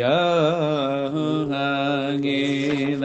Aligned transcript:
Hagiladi 1.49 3.01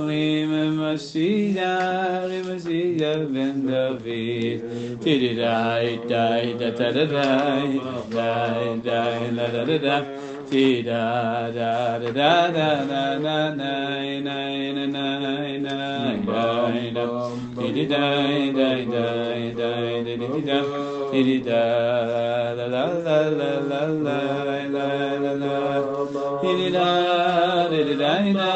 Im 0.10 0.52
Moshiach, 0.78 2.32
Im 2.32 2.44
Moshiach 2.48 3.26
ben 3.34 3.58
David, 3.68 4.60
Tididai, 5.02 5.90
dai, 6.08 6.54
da 6.60 6.70
da 6.72 6.88
da 6.92 7.06
da, 7.06 7.28
dai, 8.10 8.80
dai, 8.84 9.32
da 9.36 9.48
da 9.48 9.62
da 9.66 9.78
da, 9.78 9.96
Ti 10.54 10.84
da 10.84 11.50
da 11.50 11.98
da 11.98 12.12
da 12.14 12.52
da 12.54 12.86
da 12.86 13.18
da 13.18 13.52
nai 13.58 14.22
nai 14.22 14.74
dai 16.30 16.92
da 16.94 17.06
ti 17.58 17.72
di 17.74 17.86
dai 17.88 18.54
dai 18.54 18.86
dai 18.86 19.54
dai 19.58 20.04
di 20.06 20.14
di 20.16 20.42
da 20.46 20.60
ti 21.10 21.24
di 21.24 21.38
da 21.42 21.64
la 22.54 22.68
la 22.68 22.86
la 23.06 23.18
la 23.40 23.50
la 23.72 23.82
la 24.06 24.18
la 24.76 24.88
la 25.24 25.34
la 25.42 25.56
ti 26.42 26.52
di 26.60 26.70
da 26.70 26.88
di 27.72 27.80
di 27.88 27.96
dai 27.96 28.32
da 28.34 28.52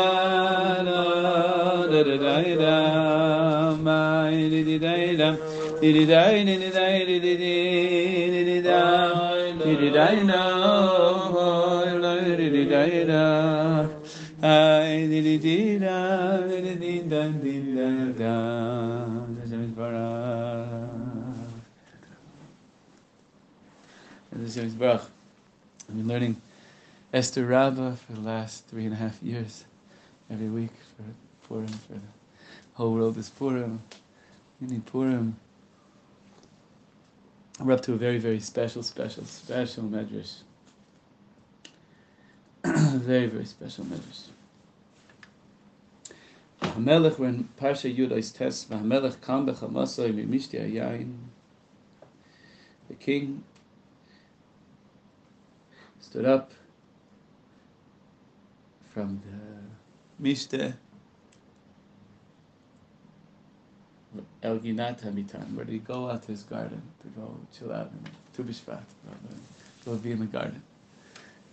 da 0.88 1.00
da 1.90 2.02
da 2.04 2.16
dai 2.26 2.50
da 2.62 2.76
mai 3.82 4.50
di 4.54 4.62
di 4.64 4.78
dai 4.78 5.16
da 5.16 5.30
di 5.82 5.90
di 5.92 6.06
dai 6.06 6.44
di 6.46 6.56
di 6.62 6.70
dai 6.78 7.06
di 7.10 7.18
di 7.26 7.34
di 7.42 7.56
di 8.34 8.44
di 8.50 8.62
da 8.62 8.82
di 9.66 9.76
di 9.82 9.90
dai 9.90 10.18
I've 25.90 25.96
been 25.96 26.08
learning 26.08 26.42
Esther 27.14 27.46
Rabbah 27.46 27.96
for 27.96 28.14
the 28.14 28.22
last 28.22 28.68
three 28.68 28.86
and 28.86 28.94
a 28.94 28.96
half 28.96 29.22
years, 29.22 29.66
every 30.32 30.48
week 30.48 30.72
for 30.96 31.04
Purim, 31.48 31.68
for 31.68 31.94
the 31.94 32.00
whole 32.74 32.94
world 32.94 33.18
is 33.18 33.30
Purim. 33.30 33.82
We 34.62 34.68
need 34.68 34.86
Purim. 34.86 35.36
We're 37.60 37.74
up 37.74 37.82
to 37.82 37.94
a 37.94 37.98
very, 37.98 38.20
very 38.20 38.40
special, 38.40 38.82
special, 38.82 39.26
special 39.26 39.84
medrash. 39.84 40.36
very, 42.76 43.28
very 43.28 43.46
special 43.46 43.86
medrash. 43.86 44.28
Hamelech, 46.62 47.18
we're 47.18 47.32
Parsha 47.60 47.96
Yudais. 47.96 48.68
Hamelech 48.68 49.22
kam 49.22 49.48
bechamasai 49.48 50.14
mimishti 50.14 50.60
ayayin. 50.60 51.16
The 52.90 52.96
king 52.96 53.44
stood 56.02 56.26
up 56.26 56.52
from 58.94 59.22
the 59.24 60.28
mishte 60.28 60.74
Elginat 64.44 65.02
Hamitan. 65.04 65.56
Where 65.56 65.64
did 65.64 65.72
he 65.72 65.80
go 65.80 66.10
out 66.10 66.24
to 66.24 66.32
his 66.32 66.44
garden 66.44 66.82
to 67.02 67.08
go 67.10 67.34
chill 67.58 67.72
out 67.72 67.92
in 67.92 68.12
Tu 68.34 68.44
B'Shvat, 68.44 68.84
go 69.86 69.96
be 69.96 70.12
in 70.12 70.20
the 70.20 70.26
garden? 70.26 70.62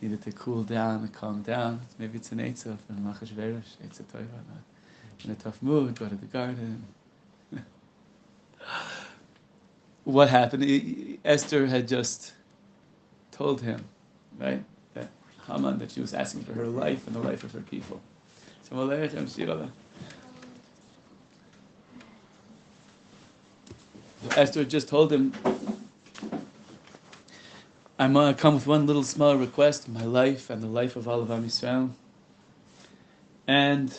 Needed 0.04 0.22
to 0.24 0.32
cool 0.32 0.62
down 0.64 0.96
and 0.96 1.10
calm 1.14 1.40
down. 1.40 1.80
Maybe 1.98 2.18
it's 2.18 2.30
an 2.30 2.36
Eitzah 2.36 2.76
from 2.80 2.96
Machashverosh, 2.98 3.78
Eitzah 3.82 4.02
Toiva. 4.12 4.26
In 5.24 5.30
a 5.30 5.34
tough 5.34 5.62
mood, 5.62 5.98
go 5.98 6.06
to 6.06 6.14
the 6.14 6.26
garden. 6.26 6.84
what 10.04 10.28
happened? 10.28 11.18
Esther 11.24 11.66
had 11.66 11.88
just 11.88 12.34
told 13.30 13.62
him, 13.62 13.82
right, 14.38 14.62
that 14.92 15.08
Haman, 15.46 15.78
that 15.78 15.92
she 15.92 16.02
was 16.02 16.12
asking 16.12 16.44
for 16.44 16.52
her 16.52 16.66
life 16.66 17.06
and 17.06 17.16
the 17.16 17.20
life 17.20 17.42
of 17.42 17.52
her 17.52 17.60
people. 17.60 17.98
So 18.68 18.76
Esther 24.36 24.64
just 24.64 24.88
told 24.88 25.10
him, 25.10 25.32
I'm 27.96 28.34
come 28.34 28.54
with 28.54 28.66
one 28.66 28.86
little 28.86 29.04
small 29.04 29.36
request, 29.36 29.86
in 29.86 29.94
my 29.94 30.04
life 30.04 30.50
and 30.50 30.60
the 30.60 30.66
life 30.66 30.96
of 30.96 31.06
all 31.06 31.20
of 31.20 31.30
Am 31.30 31.44
Yisrael. 31.44 31.90
And 33.46 33.96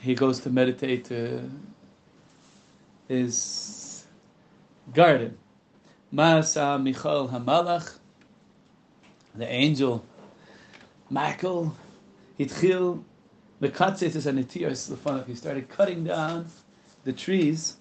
he 0.00 0.14
goes 0.14 0.38
to 0.40 0.50
meditate 0.50 1.06
to 1.06 1.50
his 3.08 4.04
garden. 4.92 5.36
Masa 6.14 6.80
Michal 6.80 7.28
Hamalach, 7.28 7.98
the 9.34 9.48
angel, 9.48 10.04
Michael, 11.10 11.74
Hitchil, 12.38 13.02
Mekatzetis 13.60 14.32
Etias 14.32 14.88
Lefanach. 14.88 15.26
He 15.26 15.34
started 15.34 15.68
cutting 15.68 16.04
down 16.04 16.46
the 17.02 17.12
trees. 17.12 17.76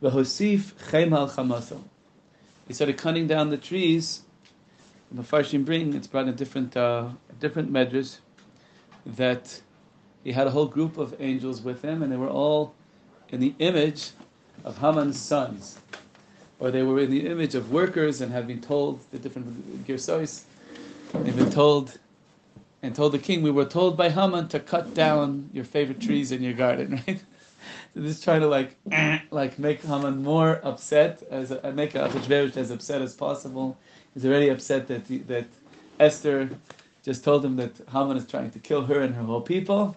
V'hosif 0.00 0.74
Chem 0.92 1.12
al. 1.12 1.28
He 2.70 2.74
started 2.74 2.98
cutting 2.98 3.26
down 3.26 3.50
the 3.50 3.56
trees. 3.56 4.22
The 5.10 5.24
Farshim 5.24 5.64
bring 5.64 5.92
it's 5.92 6.06
brought 6.06 6.28
in 6.28 6.36
different 6.36 6.76
uh, 6.76 7.08
different 7.40 7.68
measures 7.68 8.20
that 9.04 9.60
he 10.22 10.30
had 10.30 10.46
a 10.46 10.52
whole 10.52 10.66
group 10.66 10.96
of 10.96 11.20
angels 11.20 11.62
with 11.62 11.82
him, 11.82 12.00
and 12.00 12.12
they 12.12 12.16
were 12.16 12.28
all 12.28 12.76
in 13.30 13.40
the 13.40 13.56
image 13.58 14.10
of 14.64 14.78
Haman's 14.78 15.18
sons, 15.18 15.80
or 16.60 16.70
they 16.70 16.84
were 16.84 17.00
in 17.00 17.10
the 17.10 17.26
image 17.26 17.56
of 17.56 17.72
workers 17.72 18.20
and 18.20 18.30
had 18.30 18.46
been 18.46 18.60
told 18.60 19.00
the 19.10 19.18
different 19.18 19.84
girsois. 19.84 20.44
They've 21.24 21.36
been 21.36 21.50
told 21.50 21.98
and 22.82 22.94
told 22.94 23.10
the 23.10 23.18
king, 23.18 23.42
we 23.42 23.50
were 23.50 23.64
told 23.64 23.96
by 23.96 24.10
Haman 24.10 24.46
to 24.46 24.60
cut 24.60 24.94
down 24.94 25.50
your 25.52 25.64
favorite 25.64 26.00
trees 26.00 26.30
in 26.30 26.40
your 26.40 26.52
garden, 26.52 27.02
right? 27.08 27.20
This 27.94 28.18
is 28.18 28.22
trying 28.22 28.40
to 28.40 28.46
like 28.46 28.76
like 29.30 29.58
make 29.58 29.82
Haman 29.82 30.22
more 30.22 30.60
upset, 30.62 31.22
as 31.30 31.50
uh, 31.50 31.72
make 31.74 31.94
Achashverosh 31.94 32.56
as 32.56 32.70
upset 32.70 33.02
as 33.02 33.14
possible. 33.14 33.76
He's 34.14 34.24
already 34.24 34.48
upset 34.48 34.86
that 34.88 35.06
he, 35.08 35.18
that 35.18 35.46
Esther 35.98 36.50
just 37.04 37.24
told 37.24 37.44
him 37.44 37.56
that 37.56 37.72
Haman 37.92 38.16
is 38.16 38.26
trying 38.26 38.50
to 38.52 38.58
kill 38.60 38.82
her 38.82 39.00
and 39.00 39.14
her 39.14 39.22
whole 39.22 39.40
people. 39.40 39.96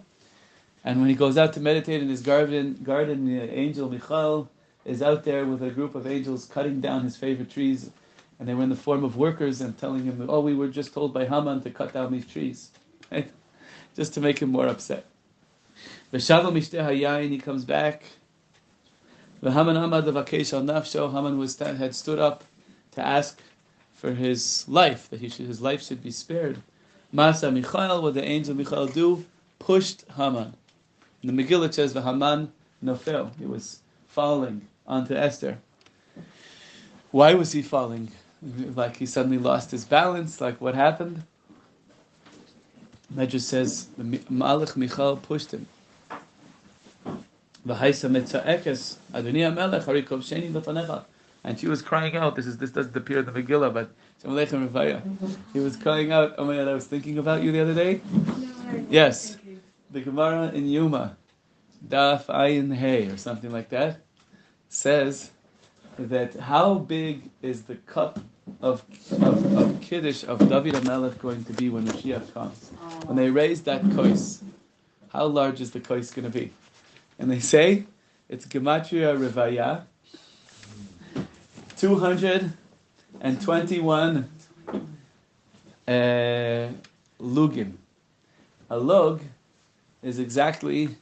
And 0.83 0.99
when 0.99 1.09
he 1.09 1.15
goes 1.15 1.37
out 1.37 1.53
to 1.53 1.59
meditate 1.59 2.01
in 2.01 2.09
his 2.09 2.21
garden, 2.21 2.79
garden 2.83 3.25
the 3.25 3.41
angel 3.53 3.89
Michael 3.89 4.49
is 4.85 5.01
out 5.01 5.23
there 5.23 5.45
with 5.45 5.61
a 5.63 5.69
group 5.69 5.95
of 5.95 6.07
angels 6.07 6.45
cutting 6.45 6.81
down 6.81 7.03
his 7.03 7.15
favorite 7.15 7.51
trees, 7.51 7.91
and 8.39 8.47
they 8.47 8.55
were 8.55 8.63
in 8.63 8.69
the 8.69 8.75
form 8.75 9.03
of 9.03 9.15
workers 9.17 9.61
and 9.61 9.77
telling 9.77 10.03
him, 10.03 10.25
"Oh, 10.27 10.39
we 10.39 10.55
were 10.55 10.67
just 10.67 10.93
told 10.93 11.13
by 11.13 11.25
Haman 11.25 11.61
to 11.61 11.69
cut 11.69 11.93
down 11.93 12.11
these 12.11 12.25
trees," 12.25 12.71
right? 13.11 13.31
Just 13.95 14.15
to 14.15 14.19
make 14.19 14.39
him 14.39 14.49
more 14.51 14.67
upset. 14.67 15.05
V'shalom 16.13 16.53
hayayin, 16.53 17.29
he 17.29 17.37
comes 17.37 17.65
back. 17.65 18.03
V'haman 19.41 19.75
amad 19.75 20.03
levakesh 20.03 20.53
al 20.53 20.61
nafsho, 20.61 21.11
Haman 21.11 21.37
was 21.37 21.57
had 21.57 21.95
stood 21.95 22.19
up 22.19 22.43
to 22.91 23.05
ask 23.05 23.41
for 23.93 24.13
his 24.13 24.65
life, 24.67 25.09
that 25.09 25.19
he 25.19 25.29
should, 25.29 25.47
his 25.47 25.61
life 25.61 25.81
should 25.81 26.03
be 26.03 26.11
spared. 26.11 26.61
Masa 27.13 27.53
Michael, 27.53 28.01
what 28.01 28.13
the 28.13 28.23
angel 28.23 28.55
Michael 28.55 28.87
do, 28.87 29.25
pushed 29.59 30.03
Haman. 30.17 30.53
In 31.21 31.35
the 31.35 31.43
Megillah 31.43 31.73
says, 31.73 31.93
Haman 31.93 32.51
nofel, 32.83 33.31
he 33.39 33.45
was 33.45 33.79
falling 34.07 34.67
onto 34.85 35.15
Esther. 35.15 35.57
Why 37.11 37.33
was 37.33 37.51
he 37.51 37.61
falling? 37.61 38.11
Like 38.41 38.97
he 38.97 39.05
suddenly 39.05 39.37
lost 39.37 39.71
his 39.71 39.85
balance, 39.85 40.41
like 40.41 40.59
what 40.59 40.75
happened? 40.75 41.23
Medrash 43.15 43.41
says, 43.41 43.87
the 43.97 44.03
Malach 44.03 44.75
Michael 44.75 45.17
pushed 45.17 45.51
him. 45.51 45.67
And 47.65 47.85
she 51.59 51.67
was 51.67 51.81
crying 51.81 52.15
out. 52.15 52.35
This 52.35 52.45
is 52.45 52.57
this 52.57 52.71
doesn't 52.71 52.95
appear 52.95 53.19
in 53.19 53.25
the 53.25 53.31
Megillah, 53.31 53.73
but. 53.73 53.89
He 55.53 55.59
was 55.59 55.75
crying 55.77 56.11
out. 56.11 56.35
Oh 56.37 56.45
my 56.45 56.55
God! 56.55 56.67
I 56.67 56.73
was 56.73 56.87
thinking 56.87 57.17
about 57.17 57.43
you 57.43 57.51
the 57.51 57.61
other 57.61 57.73
day. 57.73 58.01
Yes, 58.89 59.37
the 59.91 60.01
Gemara 60.01 60.49
in 60.49 60.67
Yuma 60.67 61.17
Daf 61.87 62.25
Ayin 62.25 62.75
Hey, 62.75 63.07
or 63.07 63.17
something 63.17 63.51
like 63.51 63.69
that, 63.69 64.01
says 64.69 65.31
that 65.97 66.35
how 66.35 66.75
big 66.75 67.29
is 67.41 67.63
the 67.63 67.75
cup 67.75 68.19
of, 68.61 68.83
of, 69.11 69.57
of 69.57 69.81
Kiddush 69.81 70.23
of 70.23 70.39
David 70.39 70.75
HaMelech 70.75 71.17
going 71.19 71.43
to 71.45 71.53
be 71.53 71.69
when 71.69 71.87
Mashiach 71.87 72.33
comes? 72.33 72.71
When 73.05 73.17
they 73.17 73.29
raise 73.29 73.61
that 73.63 73.83
kois, 73.83 74.41
how 75.11 75.25
large 75.27 75.61
is 75.61 75.71
the 75.71 75.79
kois 75.79 76.13
going 76.13 76.31
to 76.31 76.39
be? 76.39 76.51
And 77.19 77.31
they 77.31 77.39
say 77.39 77.85
it's 78.29 78.45
Gematria 78.45 79.17
Revaya, 79.17 79.83
221 81.77 84.29
uh, 85.87 85.91
lugim. 87.19 87.73
A 88.69 88.77
lug 88.77 89.21
is 90.01 90.19
exactly 90.19 90.95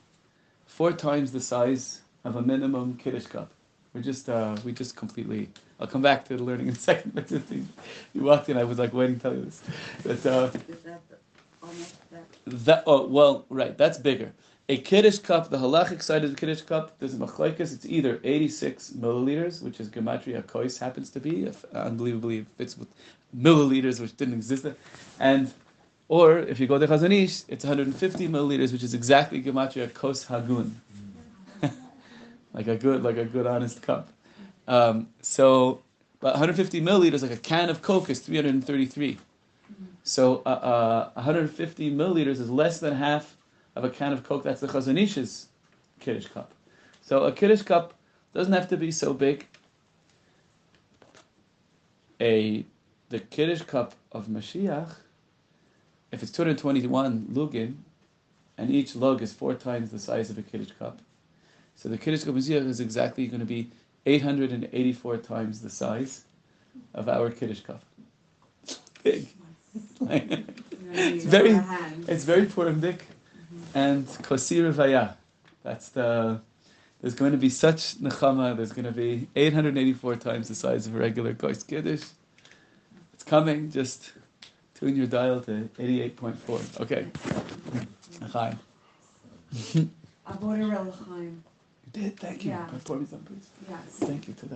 four 0.65 0.91
times 0.91 1.31
the 1.31 1.39
size 1.39 2.01
of 2.23 2.35
a 2.35 2.41
minimum 2.41 2.97
kiddush 2.97 3.25
cup. 3.25 3.51
We 3.93 4.01
just 4.01 4.29
uh, 4.29 4.55
we 4.63 4.71
just 4.71 4.95
completely. 4.95 5.49
I'll 5.81 5.87
come 5.87 6.01
back 6.03 6.25
to 6.25 6.37
the 6.37 6.43
learning 6.43 6.67
in 6.67 6.73
a 6.73 6.77
second. 6.77 7.15
But 7.15 7.31
you 7.31 8.23
walked 8.23 8.49
in, 8.49 8.57
I 8.57 8.63
was 8.63 8.77
like 8.77 8.93
waiting 8.93 9.15
to 9.15 9.21
tell 9.21 9.33
you 9.33 9.45
this. 9.45 9.61
But 10.03 10.25
uh, 10.25 10.51
that 12.45 12.83
oh 12.85 13.07
well 13.07 13.45
right 13.49 13.77
that's 13.77 13.97
bigger. 13.97 14.31
A 14.69 14.77
kiddush 14.77 15.17
cup, 15.17 15.49
the 15.49 15.57
halachic 15.57 16.01
side 16.01 16.23
of 16.23 16.29
the 16.29 16.35
kiddush 16.35 16.61
cup, 16.61 16.97
there's 16.99 17.13
a 17.13 17.17
machlokes. 17.17 17.73
It's 17.73 17.85
either 17.85 18.21
86 18.23 18.91
milliliters, 18.91 19.61
which 19.61 19.79
is 19.79 19.89
gematria 19.89 20.43
kois 20.43 20.79
happens 20.79 21.09
to 21.09 21.19
be, 21.19 21.45
if 21.45 21.65
unbelievably 21.73 22.45
fits 22.57 22.77
with 22.77 22.87
milliliters, 23.35 23.99
which 23.99 24.15
didn't 24.15 24.35
exist, 24.35 24.67
and 25.19 25.51
or 26.07 26.39
if 26.39 26.59
you 26.59 26.67
go 26.67 26.77
to 26.77 26.87
Chazon 26.87 27.11
Ish, 27.11 27.43
it's 27.47 27.65
150 27.65 28.27
milliliters, 28.27 28.71
which 28.71 28.83
is 28.83 28.93
exactly 28.93 29.41
gematria 29.41 29.93
kos 29.93 30.25
hagun, 30.25 30.71
like 32.53 32.67
a 32.67 32.75
good, 32.75 33.03
like 33.03 33.17
a 33.17 33.25
good 33.25 33.47
honest 33.47 33.81
cup. 33.81 34.09
Um, 34.67 35.07
so, 35.21 35.83
but 36.19 36.33
150 36.33 36.81
milliliters, 36.81 37.21
like 37.21 37.31
a 37.31 37.37
can 37.37 37.69
of 37.69 37.81
Coke, 37.81 38.09
is 38.09 38.19
333. 38.19 39.17
So, 40.03 40.41
uh, 40.45 40.49
uh, 40.49 41.09
150 41.13 41.91
milliliters 41.91 42.39
is 42.39 42.49
less 42.49 42.79
than 42.79 42.95
half 42.95 43.35
of 43.75 43.83
a 43.83 43.89
can 43.89 44.13
of 44.13 44.23
Coke. 44.23 44.43
That's 44.43 44.61
the 44.61 44.67
Chazon 44.67 44.99
Ish's 44.99 45.47
kiddush 45.99 46.27
cup. 46.27 46.51
So, 47.01 47.23
a 47.23 47.31
kiddush 47.31 47.61
cup 47.63 47.93
doesn't 48.33 48.53
have 48.53 48.67
to 48.69 48.77
be 48.77 48.91
so 48.91 49.13
big. 49.13 49.45
A 52.19 52.65
the 53.09 53.19
kiddush 53.19 53.63
cup 53.63 53.93
of 54.11 54.27
Mashiach 54.27 54.95
if 56.11 56.21
it's 56.21 56.31
221 56.31 57.27
lugin, 57.31 57.75
and 58.57 58.69
each 58.69 58.95
lug 58.95 59.21
is 59.21 59.31
four 59.31 59.53
times 59.53 59.91
the 59.91 59.99
size 59.99 60.29
of 60.29 60.37
a 60.37 60.41
kiddush 60.41 60.71
cup, 60.77 60.99
so 61.75 61.89
the 61.89 61.97
kiddush 61.97 62.23
cup 62.23 62.35
Mashiach 62.35 62.67
is 62.67 62.79
exactly 62.79 63.27
going 63.27 63.39
to 63.39 63.45
be 63.45 63.71
884 64.05 65.17
times 65.17 65.61
the 65.61 65.69
size 65.69 66.23
of 66.93 67.09
our 67.09 67.29
kiddush 67.29 67.61
cup. 67.61 67.83
Big. 69.03 69.27
it's 70.01 71.25
very, 71.25 71.59
it's 72.07 72.23
very 72.23 72.45
purimdik, 72.45 72.99
and 73.73 74.07
kosir 74.23 74.71
vaya. 74.71 75.09
That's 75.63 75.89
the. 75.89 76.41
There's 77.01 77.15
going 77.15 77.31
to 77.31 77.37
be 77.37 77.49
such 77.49 77.95
nechama. 77.95 78.55
There's 78.55 78.71
going 78.71 78.85
to 78.85 78.91
be 78.91 79.27
884 79.35 80.17
times 80.17 80.47
the 80.49 80.55
size 80.55 80.85
of 80.85 80.95
a 80.95 80.99
regular 80.99 81.33
kois 81.33 81.65
kiddush. 81.65 82.03
It's 83.13 83.23
coming. 83.23 83.71
Just 83.71 84.11
Tune 84.81 84.95
your 84.95 85.05
dial 85.05 85.39
to 85.41 85.69
88.4. 85.77 86.81
Okay. 86.81 87.05
Chaim. 88.33 88.59
I 90.25 90.33
bought 90.33 90.57
a. 91.93 91.97
You 91.99 92.03
did? 92.09 92.19
Thank 92.19 92.45
you. 92.45 92.51
Yeah. 92.51 92.67
Pour 92.85 92.97
me 92.97 93.05
some, 93.09 93.19
please. 93.19 93.47
Yes. 93.69 93.79
Thank 93.89 94.27
you 94.27 94.33
to 94.35 94.45
the. 94.45 94.55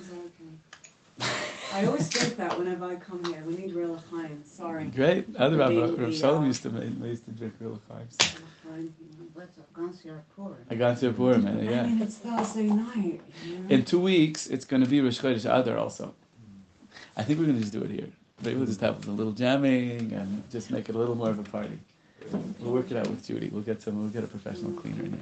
Is 0.00 0.08
that 0.08 0.16
okay? 0.16 1.32
I 1.72 1.86
always 1.86 2.08
think 2.08 2.36
that 2.36 2.58
whenever 2.58 2.84
I 2.84 2.96
come 2.96 3.24
here. 3.24 3.42
We 3.46 3.56
need 3.56 3.74
real 3.74 4.02
Chaim. 4.10 4.42
Sorry. 4.44 4.84
Great. 4.86 5.34
Other 5.36 5.56
Rav 5.56 5.70
The- 5.74 5.80
Rav 5.80 5.98
the, 5.98 6.12
Shalom 6.12 6.44
uh, 6.44 6.46
used 6.46 6.62
to 6.62 6.70
make, 6.70 7.10
used 7.10 7.24
to 7.24 7.30
drink 7.32 7.54
real 7.60 7.80
Chaims. 7.88 8.22
Chaim. 8.62 8.92
I 10.70 10.74
got 10.74 10.98
to 10.98 11.08
a 11.08 11.12
Purim, 11.12 11.44
man. 11.44 11.62
Yeah. 11.64 11.70
I 11.70 11.72
Yeah. 11.72 11.82
mean, 11.84 12.02
it's 12.02 12.16
Thursday 12.16 12.64
night. 12.64 13.20
You 13.44 13.58
know? 13.58 13.68
In 13.70 13.84
two 13.84 14.00
weeks, 14.00 14.46
it's 14.48 14.64
going 14.64 14.82
to 14.82 14.88
be 14.88 15.00
Rosh 15.00 15.20
Chodesh 15.20 15.44
Adar 15.44 15.78
also. 15.78 16.14
I 17.16 17.22
think 17.22 17.38
we're 17.38 17.46
going 17.46 17.56
to 17.56 17.62
just 17.62 17.72
do 17.72 17.82
it 17.82 17.90
here. 17.90 18.08
Maybe 18.42 18.56
we'll 18.56 18.66
just 18.66 18.80
have 18.80 19.06
a 19.08 19.10
little 19.10 19.32
jamming 19.32 20.12
and 20.12 20.42
just 20.50 20.70
make 20.70 20.88
it 20.88 20.94
a 20.94 20.98
little 20.98 21.14
more 21.14 21.30
of 21.30 21.38
a 21.38 21.42
party. 21.42 21.78
We'll 22.60 22.72
work 22.72 22.90
it 22.90 22.96
out 22.96 23.06
with 23.08 23.26
Judy. 23.26 23.48
We'll 23.48 23.62
get 23.62 23.80
some. 23.80 23.98
We'll 23.98 24.10
get 24.10 24.24
a 24.24 24.26
professional 24.26 24.72
cleaner 24.72 25.04
in 25.04 25.12
there. 25.12 25.20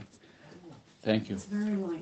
Thank 1.04 1.28
you. 1.28 1.38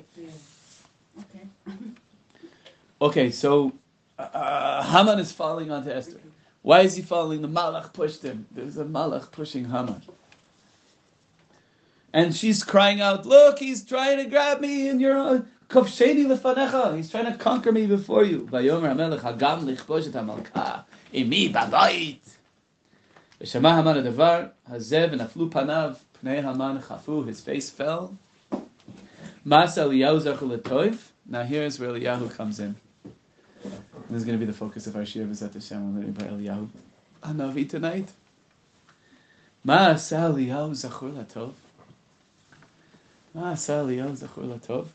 Okay. 3.01 3.31
so 3.31 3.73
uh, 4.17 4.81
Haman 4.83 5.19
is 5.19 5.33
falling 5.33 5.71
onto 5.71 5.89
Esther. 5.89 6.21
Why 6.61 6.81
is 6.81 6.95
he 6.95 7.01
falling? 7.01 7.41
The 7.41 7.49
Malach 7.49 7.91
pushed 7.91 8.23
him. 8.23 8.45
There's 8.51 8.77
a 8.77 8.85
Malach 8.85 9.29
pushing 9.29 9.65
Haman. 9.65 10.01
And 12.13 12.33
she's 12.33 12.63
crying 12.63 13.01
out, 13.01 13.25
Look, 13.25 13.59
he's 13.59 13.83
trying 13.83 14.19
to 14.19 14.25
grab 14.25 14.61
me, 14.61 14.87
and 14.87 15.01
you're. 15.01 15.45
Kofsheni 15.69 16.27
lefanecha. 16.27 16.95
He's 16.95 17.11
trying 17.11 17.25
to 17.25 17.37
conquer 17.37 17.73
me 17.73 17.87
before 17.87 18.23
you. 18.23 18.47
Vayomer 18.51 18.95
hamelech 18.95 19.19
hagam 19.19 19.63
lichposh 19.63 20.07
et 20.07 20.13
hamalka 20.13 20.85
imi 21.13 21.51
babayit. 21.51 22.19
V'shema 23.41 23.75
Haman 23.75 23.97
adavar 23.97 24.51
hazeh 24.71 25.09
v'naflu 25.11 25.49
panav 25.49 25.97
pnei 26.23 26.41
Haman 26.41 26.81
chafu. 26.81 27.27
His 27.27 27.41
face 27.41 27.69
fell 27.69 28.17
Masa 29.45 29.85
Eliyahu. 29.85 30.97
Now 31.27 31.43
here's 31.43 31.79
where 31.79 31.89
Eliyahu 31.89 32.33
comes 32.35 32.59
in. 32.59 32.75
This 34.09 34.19
is 34.19 34.25
going 34.25 34.39
to 34.39 34.45
be 34.45 34.49
the 34.49 34.57
focus 34.57 34.87
of 34.87 34.95
our 34.95 35.05
Shir 35.05 35.25
V'zat 35.25 35.53
Hashem. 35.53 35.93
We're 35.93 36.01
learning 36.01 36.15
about 36.17 36.29
Eliyahu. 36.29 36.69
Hanavi 37.23 37.69
tonight. 37.69 38.09
Ma'asa 39.65 40.33
Eliyahu 40.33 40.71
zachor 40.71 41.13
latov. 41.13 41.53
Ma'asa 43.35 43.83
Eliyahu 43.85 44.17
zachor 44.17 44.59
latov. 44.59 44.87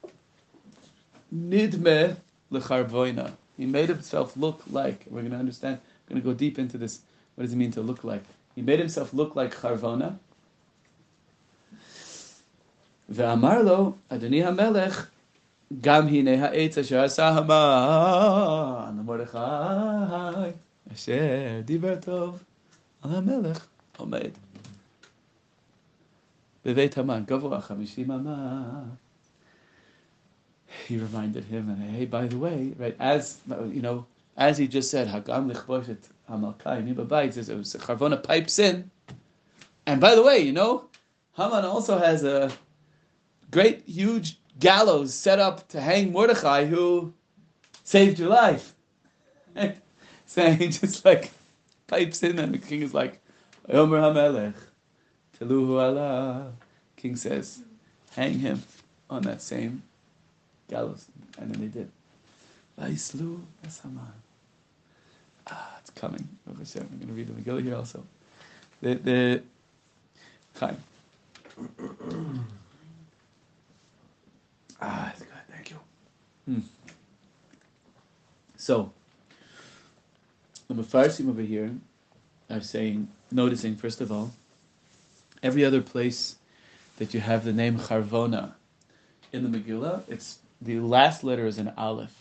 Nidme 1.34 2.16
lecharvoina. 2.50 3.32
He 3.58 3.66
made 3.66 3.88
himself 3.90 4.34
look 4.36 4.62
like. 4.70 5.04
We're 5.10 5.20
going 5.20 5.32
to 5.32 5.38
understand. 5.38 5.78
We're 6.08 6.14
going 6.14 6.22
to 6.22 6.28
go 6.30 6.34
deep 6.34 6.58
into 6.58 6.78
this. 6.78 7.00
What 7.34 7.44
does 7.44 7.52
it 7.52 7.56
mean 7.56 7.72
to 7.72 7.82
look 7.82 8.02
like? 8.02 8.24
He 8.54 8.62
made 8.62 8.78
himself 8.78 9.12
look 9.12 9.36
like 9.36 9.54
Charvona. 9.54 10.18
ואמר 13.09 13.61
לו, 13.61 13.93
אדוני 14.09 14.45
המלך, 14.45 15.09
גם 15.81 16.07
הנה 16.07 16.45
העץ 16.45 16.77
אשר 16.77 17.03
עשה 17.03 17.29
המן 17.29 18.97
למרדכי, 18.99 19.37
אשר 20.93 21.61
דיבר 21.65 21.95
טוב 22.01 22.43
על 23.01 23.15
המלך 23.15 23.65
עומד. 23.97 24.29
בבית 26.65 26.97
המן, 26.97 27.23
גבוה 27.27 27.61
חמישים 27.61 28.11
אמה. 28.11 28.63
He 30.87 30.97
reminded 30.97 31.43
him, 31.51 31.69
and 31.69 31.95
hey, 31.95 32.05
by 32.05 32.25
the 32.27 32.37
way, 32.37 32.73
right, 32.77 32.95
as, 32.99 33.37
you 33.71 33.81
know, 33.81 34.05
as 34.35 34.57
he 34.57 34.67
just 34.67 34.89
said, 34.89 35.07
Hagam 35.07 35.51
lichboshet 35.51 36.09
hamalkai 36.29 36.83
mibabayit, 36.83 37.33
says, 37.33 37.49
Charvona 37.49 38.21
pipes 38.21 38.59
in, 38.59 38.89
and 39.85 40.01
by 40.01 40.15
the 40.15 40.23
way, 40.23 40.39
you 40.39 40.51
know, 40.51 40.85
Haman 41.37 41.63
also 41.65 41.99
has 41.99 42.23
a 42.23 42.51
great, 43.50 43.82
huge 43.86 44.38
gallows 44.58 45.14
set 45.14 45.38
up 45.38 45.68
to 45.68 45.80
hang 45.80 46.12
Mordechai, 46.12 46.64
who 46.66 47.12
saved 47.84 48.18
your 48.18 48.28
life. 48.28 48.74
Saying 50.26 50.70
just 50.70 51.04
like 51.04 51.30
pipes 51.86 52.22
in, 52.22 52.38
and 52.38 52.52
the 52.52 52.58
king 52.58 52.82
is 52.82 52.92
like, 52.92 53.20
Omer 53.68 53.98
Hamelech, 53.98 54.54
Teluhu 55.38 55.80
Allah. 55.80 56.52
King 56.96 57.16
says, 57.16 57.62
hang 58.14 58.38
him 58.38 58.62
on 59.08 59.22
that 59.22 59.40
same 59.40 59.82
gallows, 60.68 61.06
and 61.38 61.54
then 61.54 61.60
they 61.60 61.68
did. 61.68 61.90
Vaislu 62.78 63.40
es 63.64 63.80
Haman. 63.80 64.02
Ah, 65.50 65.76
it's 65.80 65.90
coming. 65.90 66.28
I'm 66.46 66.54
going 66.54 66.66
to 66.66 67.06
read 67.12 67.28
the 67.28 67.32
Megillah 67.32 67.62
here 67.62 67.76
also. 67.76 68.04
The 68.82 68.94
the 68.94 69.42
Chaim. 70.58 70.76
Ah, 74.80 75.10
it's 75.10 75.20
good. 75.20 75.28
Thank 75.50 75.70
you. 75.70 75.76
Hmm. 76.46 76.60
So, 78.56 78.92
the 80.68 80.74
Mefarsim 80.74 81.28
over 81.28 81.42
here 81.42 81.74
are 82.50 82.60
saying, 82.60 83.08
noticing 83.30 83.76
first 83.76 84.00
of 84.00 84.12
all, 84.12 84.32
every 85.42 85.64
other 85.64 85.80
place 85.80 86.36
that 86.98 87.14
you 87.14 87.20
have 87.20 87.44
the 87.44 87.52
name 87.52 87.78
Charvona 87.78 88.52
in 89.32 89.50
the 89.50 89.58
Megillah, 89.58 90.02
it's 90.08 90.38
the 90.60 90.80
last 90.80 91.22
letter 91.24 91.46
is 91.46 91.58
an 91.58 91.72
Aleph. 91.76 92.14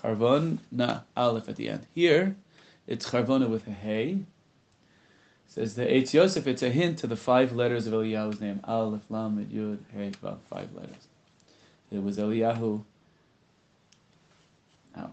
Charvon, 0.00 0.58
na, 0.72 1.00
Aleph 1.16 1.48
at 1.48 1.56
the 1.56 1.68
end. 1.68 1.86
Here, 1.94 2.36
it's 2.86 3.10
Charvona 3.10 3.48
with 3.48 3.66
a 3.66 3.72
Hey. 3.72 4.20
Says 5.46 5.74
the 5.74 5.84
Eitz 5.84 6.14
Yosef, 6.14 6.46
it's 6.46 6.62
a 6.62 6.70
hint 6.70 6.98
to 6.98 7.06
the 7.06 7.16
five 7.16 7.52
letters 7.52 7.86
of 7.86 7.92
Eliyahu's 7.92 8.40
name. 8.40 8.60
Aleph, 8.64 9.02
Lamed, 9.10 9.50
Yud, 9.50 9.78
Hey, 9.92 10.12
Vav, 10.22 10.38
five 10.48 10.72
letters. 10.74 11.09
It 11.90 12.02
was 12.02 12.18
Eliyahu. 12.18 12.82
Now, 14.96 15.12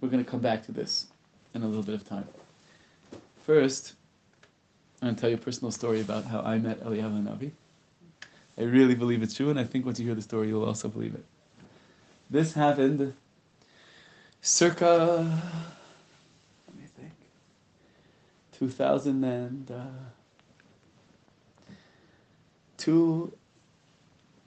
we're 0.00 0.08
going 0.08 0.24
to 0.24 0.30
come 0.30 0.40
back 0.40 0.64
to 0.66 0.72
this 0.72 1.06
in 1.54 1.62
a 1.62 1.66
little 1.66 1.82
bit 1.82 1.94
of 1.94 2.08
time. 2.08 2.26
First, 3.44 3.94
I'm 5.00 5.08
going 5.08 5.14
to 5.14 5.20
tell 5.20 5.30
you 5.30 5.36
a 5.36 5.38
personal 5.38 5.70
story 5.70 6.00
about 6.00 6.24
how 6.24 6.40
I 6.40 6.58
met 6.58 6.82
Eliyahu 6.82 7.22
Navi. 7.22 7.52
I 8.56 8.62
really 8.62 8.94
believe 8.94 9.22
it's 9.22 9.34
true, 9.34 9.50
and 9.50 9.58
I 9.58 9.64
think 9.64 9.84
once 9.84 9.98
you 9.98 10.06
hear 10.06 10.14
the 10.14 10.22
story, 10.22 10.48
you'll 10.48 10.64
also 10.64 10.88
believe 10.88 11.14
it. 11.14 11.24
This 12.30 12.54
happened 12.54 13.12
circa 14.40 15.40
let 16.66 16.76
me 16.76 16.84
think 16.98 17.12
2002, 18.52 19.74
uh, 19.74 19.84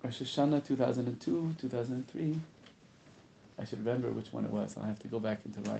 Rosh 0.03 0.21
Hashanah 0.21 0.65
2002, 0.65 1.55
2003. 1.59 2.39
I 3.59 3.65
should 3.65 3.79
remember 3.79 4.11
which 4.11 4.31
one 4.31 4.45
it 4.45 4.51
was. 4.51 4.75
I'll 4.77 4.83
have 4.83 4.99
to 4.99 5.07
go 5.07 5.19
back 5.19 5.39
into 5.45 5.67
my 5.69 5.79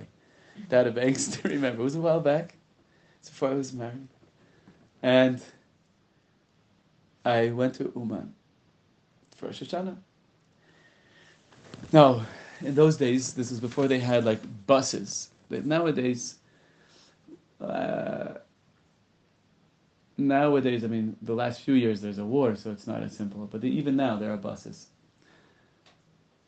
data 0.68 0.90
banks 0.90 1.26
to 1.36 1.48
remember. 1.48 1.80
It 1.80 1.84
was 1.84 1.96
a 1.96 2.00
while 2.00 2.20
back. 2.20 2.54
It's 3.20 3.30
before 3.30 3.50
I 3.50 3.54
was 3.54 3.72
married. 3.72 4.08
And 5.02 5.40
I 7.24 7.50
went 7.50 7.74
to 7.74 7.92
Uman 7.94 8.34
for 9.36 9.46
Rosh 9.46 9.62
Hashanah. 9.62 9.96
Now, 11.92 12.26
in 12.60 12.74
those 12.74 12.96
days, 12.96 13.34
this 13.34 13.50
was 13.50 13.60
before 13.60 13.86
they 13.86 14.00
had 14.00 14.24
like 14.24 14.40
buses. 14.66 15.30
But 15.48 15.64
nowadays, 15.64 16.36
uh, 17.60 18.34
nowadays, 20.18 20.84
I 20.84 20.88
mean, 20.88 21.16
the 21.22 21.34
last 21.34 21.62
few 21.62 21.74
years 21.74 22.00
there's 22.00 22.18
a 22.18 22.24
war, 22.24 22.56
so 22.56 22.70
it's 22.70 22.86
not 22.86 23.02
as 23.02 23.16
simple. 23.16 23.46
But 23.46 23.64
even 23.64 23.96
now, 23.96 24.16
there 24.16 24.32
are 24.32 24.36
buses 24.36 24.88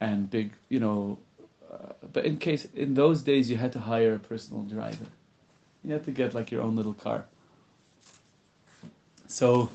and 0.00 0.28
big, 0.30 0.52
you 0.68 0.80
know. 0.80 1.18
Uh, 1.72 1.92
but 2.12 2.24
in 2.24 2.36
case 2.36 2.66
in 2.74 2.94
those 2.94 3.22
days, 3.22 3.50
you 3.50 3.56
had 3.56 3.72
to 3.72 3.78
hire 3.78 4.14
a 4.14 4.18
personal 4.18 4.62
driver. 4.62 5.06
You 5.84 5.92
had 5.92 6.04
to 6.04 6.10
get 6.10 6.34
like 6.34 6.50
your 6.50 6.62
own 6.62 6.76
little 6.76 6.94
car. 6.94 7.24
So, 9.28 9.70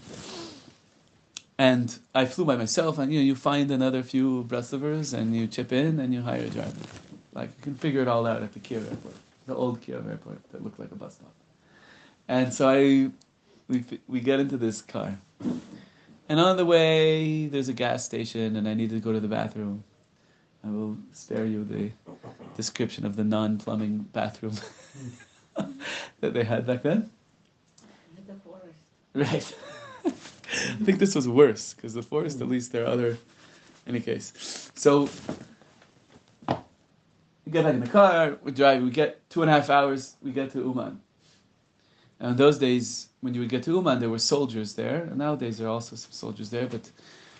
and 1.57 1.97
I 2.13 2.25
flew 2.25 2.45
by 2.45 2.57
myself, 2.57 2.97
and 2.97 3.13
you 3.13 3.19
know, 3.19 3.25
you 3.25 3.35
find 3.35 3.71
another 3.71 4.03
few 4.03 4.43
Breslovers, 4.43 5.13
and 5.13 5.35
you 5.35 5.47
chip 5.47 5.71
in, 5.71 5.99
and 5.99 6.13
you 6.13 6.21
hire 6.21 6.43
a 6.43 6.49
driver. 6.49 6.81
Like 7.33 7.49
you 7.57 7.63
can 7.63 7.75
figure 7.75 8.01
it 8.01 8.07
all 8.07 8.27
out 8.27 8.43
at 8.43 8.53
the 8.53 8.59
Kiev 8.59 8.87
airport 8.89 9.15
the 9.47 9.55
old 9.55 9.81
Kiev 9.81 10.07
airport 10.07 10.39
that 10.51 10.63
looked 10.63 10.79
like 10.79 10.91
a 10.91 10.95
bus 10.95 11.15
stop. 11.15 11.33
And 12.27 12.53
so 12.53 12.67
I, 12.69 13.11
we, 13.67 13.83
we 14.07 14.19
get 14.19 14.39
into 14.39 14.57
this 14.57 14.81
car. 14.81 15.17
And 16.27 16.39
on 16.39 16.57
the 16.57 16.65
way, 16.65 17.47
there's 17.47 17.69
a 17.69 17.73
gas 17.73 18.03
station, 18.03 18.55
and 18.55 18.67
I 18.67 18.73
need 18.73 18.89
to 18.89 18.99
go 18.99 19.11
to 19.11 19.19
the 19.19 19.27
bathroom. 19.27 19.83
I 20.63 20.69
will 20.69 20.97
spare 21.11 21.45
you 21.45 21.63
the 21.63 21.91
description 22.55 23.05
of 23.05 23.15
the 23.15 23.23
non 23.23 23.57
plumbing 23.57 23.99
bathroom 24.13 24.55
that 26.19 26.33
they 26.33 26.43
had 26.43 26.65
back 26.65 26.81
then. 26.81 27.11
The 28.27 28.33
forest. 28.33 28.75
Right. 29.13 29.55
I 30.05 30.83
think 30.83 30.99
this 30.99 31.13
was 31.13 31.27
worse, 31.27 31.73
because 31.73 31.93
the 31.93 32.01
forest, 32.01 32.41
at 32.41 32.47
least, 32.47 32.71
there 32.71 32.83
are 32.83 32.87
other. 32.87 33.17
Any 33.87 33.99
case. 33.99 34.71
So 34.73 35.07
we 37.45 37.51
get 37.51 37.65
back 37.65 37.75
in 37.75 37.79
the 37.81 37.87
car, 37.87 38.37
we 38.41 38.51
drive, 38.51 38.81
we 38.81 38.89
get 38.89 39.29
two 39.29 39.43
and 39.43 39.51
a 39.51 39.53
half 39.53 39.69
hours, 39.69 40.15
we 40.23 40.31
get 40.31 40.51
to 40.53 40.59
Uman. 40.59 40.99
And 42.19 42.31
in 42.31 42.37
those 42.37 42.57
days, 42.57 43.09
when 43.21 43.33
you 43.33 43.41
would 43.41 43.49
get 43.49 43.63
to 43.63 43.71
Uman, 43.71 43.99
there 43.99 44.09
were 44.09 44.19
soldiers 44.19 44.73
there. 44.73 45.03
And 45.03 45.17
nowadays, 45.17 45.57
there 45.57 45.67
are 45.67 45.71
also 45.71 45.95
some 45.95 46.11
soldiers 46.11 46.49
there. 46.49 46.67
But 46.67 46.89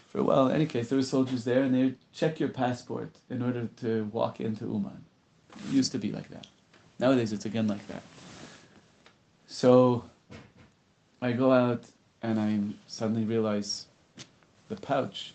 for 0.10 0.20
a 0.20 0.24
while, 0.24 0.48
in 0.48 0.56
any 0.56 0.66
case, 0.66 0.90
there 0.90 0.98
were 0.98 1.04
soldiers 1.04 1.44
there, 1.44 1.64
and 1.64 1.74
they 1.74 1.84
would 1.84 1.98
check 2.14 2.40
your 2.40 2.50
passport 2.50 3.12
in 3.30 3.42
order 3.42 3.70
to 3.82 4.06
walk 4.12 4.40
into 4.40 4.66
Uman. 4.66 5.04
It 5.56 5.74
used 5.74 5.92
to 5.94 5.98
be 5.98 6.12
like 6.12 6.30
that. 6.30 6.48
Nowadays, 7.00 7.32
it's 7.34 7.46
again 7.46 7.68
like 7.68 7.86
that. 7.88 8.02
So 9.48 10.04
I 11.22 11.32
go 11.32 11.52
out, 11.52 11.84
and 12.22 12.40
I 12.40 12.60
suddenly 12.88 13.24
realize 13.24 13.86
the 14.68 14.76
pouch 14.76 15.34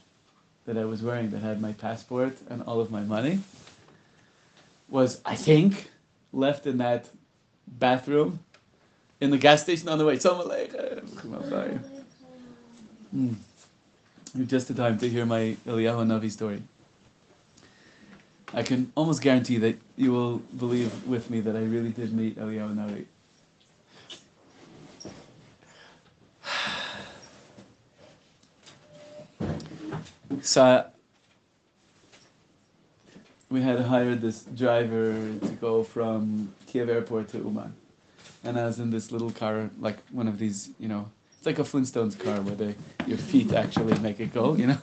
that 0.64 0.76
I 0.76 0.85
was 0.85 1.02
wearing 1.02 1.30
that 1.30 1.40
had 1.40 1.61
my 1.61 1.73
passport 1.73 2.37
and 2.49 2.62
all 2.62 2.80
of 2.80 2.90
my 2.90 3.00
money 3.00 3.40
was, 4.88 5.20
I 5.25 5.37
think, 5.37 5.90
left 6.32 6.66
in 6.66 6.78
that 6.78 7.09
bathroom 7.66 8.40
in 9.21 9.31
the 9.31 9.39
gas 9.39 9.62
station 9.62 9.89
on 9.89 9.99
the 9.99 10.05
way. 10.05 10.17
Mm. 13.15 13.35
Just 14.47 14.69
the 14.69 14.75
time 14.75 14.99
to 14.99 15.09
hear 15.09 15.27
my 15.27 15.57
Eliyahu 15.67 16.07
Navi 16.07 16.31
story. 16.31 16.62
I 18.55 18.62
can 18.62 18.93
almost 18.97 19.23
guarantee 19.23 19.59
that 19.59 19.79
you 19.97 20.12
will 20.12 20.39
believe 20.59 21.07
with 21.07 21.31
me 21.31 21.41
that 21.41 21.55
I 21.57 21.61
really 21.61 21.91
did 21.91 22.12
meet 22.12 22.39
Eliyahu 22.39 22.75
Navi. 22.77 23.05
So 30.43 30.87
we 33.50 33.61
had 33.61 33.81
hired 33.81 34.23
this 34.23 34.45
driver 34.57 35.12
to 35.12 35.49
go 35.61 35.83
from 35.83 36.55
Kiev 36.67 36.89
airport 36.89 37.29
to 37.31 37.39
Uman. 37.39 37.75
And 38.44 38.59
I 38.59 38.64
was 38.64 38.78
in 38.78 38.90
this 38.90 39.12
little 39.12 39.30
car, 39.30 39.70
like 39.80 39.99
one 40.11 40.26
of 40.26 40.38
these, 40.38 40.70
you 40.78 40.88
know, 40.88 41.11
it's 41.37 41.47
like 41.47 41.59
a 41.59 41.62
Flintstones 41.62 42.18
car 42.18 42.40
where 42.40 42.54
they, 42.54 42.75
your 43.06 43.18
feet 43.18 43.52
actually 43.52 43.99
make 44.00 44.18
it 44.20 44.32
go, 44.32 44.54
you 44.54 44.66
know? 44.68 44.78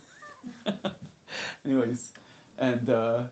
Anyways, 1.66 2.14
and, 2.58 2.90
uh, 2.90 3.28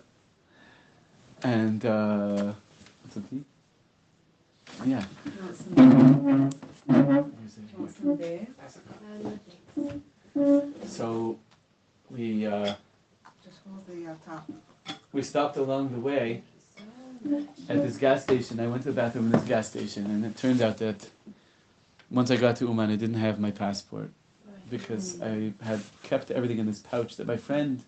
and, 1.42 1.84
uh, 1.86 2.52
what's 3.02 3.14
the 3.14 3.22
Yeah. 4.84 5.04
Do 5.24 5.30
you 5.30 5.42
want 5.42 5.56
some, 5.56 6.50
do 6.88 6.94
you 6.94 7.04
want 7.78 7.96
some 7.96 8.16
beer? 8.16 8.46
So 10.86 11.38
we, 12.10 12.46
uh, 12.46 12.74
Just 13.44 13.58
hold 13.66 13.86
the 13.86 14.10
uh, 14.10 14.14
top. 14.26 14.50
we 15.12 15.22
stopped 15.22 15.56
along 15.56 15.92
the 15.92 16.00
way 16.00 16.42
at 17.68 17.82
this 17.82 17.96
gas 17.96 18.22
station. 18.22 18.60
I 18.60 18.66
went 18.66 18.82
to 18.82 18.88
the 18.90 18.94
bathroom 18.94 19.26
in 19.26 19.32
this 19.32 19.44
gas 19.44 19.68
station, 19.68 20.06
and 20.06 20.24
it 20.24 20.36
turned 20.36 20.62
out 20.62 20.78
that 20.78 21.08
once 22.10 22.30
I 22.30 22.36
got 22.36 22.56
to 22.56 22.66
Uman, 22.66 22.90
I 22.90 22.96
didn't 22.96 23.16
have 23.16 23.40
my 23.40 23.50
passport 23.50 24.10
because 24.70 25.20
I 25.22 25.52
had 25.62 25.80
kept 26.02 26.30
everything 26.30 26.58
in 26.58 26.66
this 26.66 26.80
pouch 26.80 27.16
that 27.16 27.26
my 27.26 27.36
friend 27.36 27.82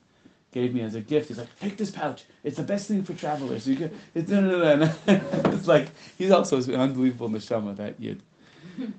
gave 0.52 0.74
me 0.74 0.80
as 0.80 0.94
a 0.94 1.00
gift. 1.00 1.28
He's 1.28 1.38
like, 1.38 1.58
"Take 1.60 1.76
this 1.76 1.90
pouch. 1.90 2.24
It's 2.44 2.56
the 2.56 2.62
best 2.62 2.88
thing 2.88 3.02
for 3.04 3.14
travelers." 3.14 3.66
You 3.66 3.76
get 3.76 3.94
it's 4.14 4.30
no, 4.30 4.40
no, 4.40 4.58
no, 4.58 4.74
no. 4.76 4.92
It's 5.52 5.66
like 5.66 5.88
he's 6.16 6.30
also 6.30 6.56
an 6.58 6.74
unbelievable 6.74 7.28
neshama 7.28 7.76
that 7.76 8.00
Yid, 8.00 8.22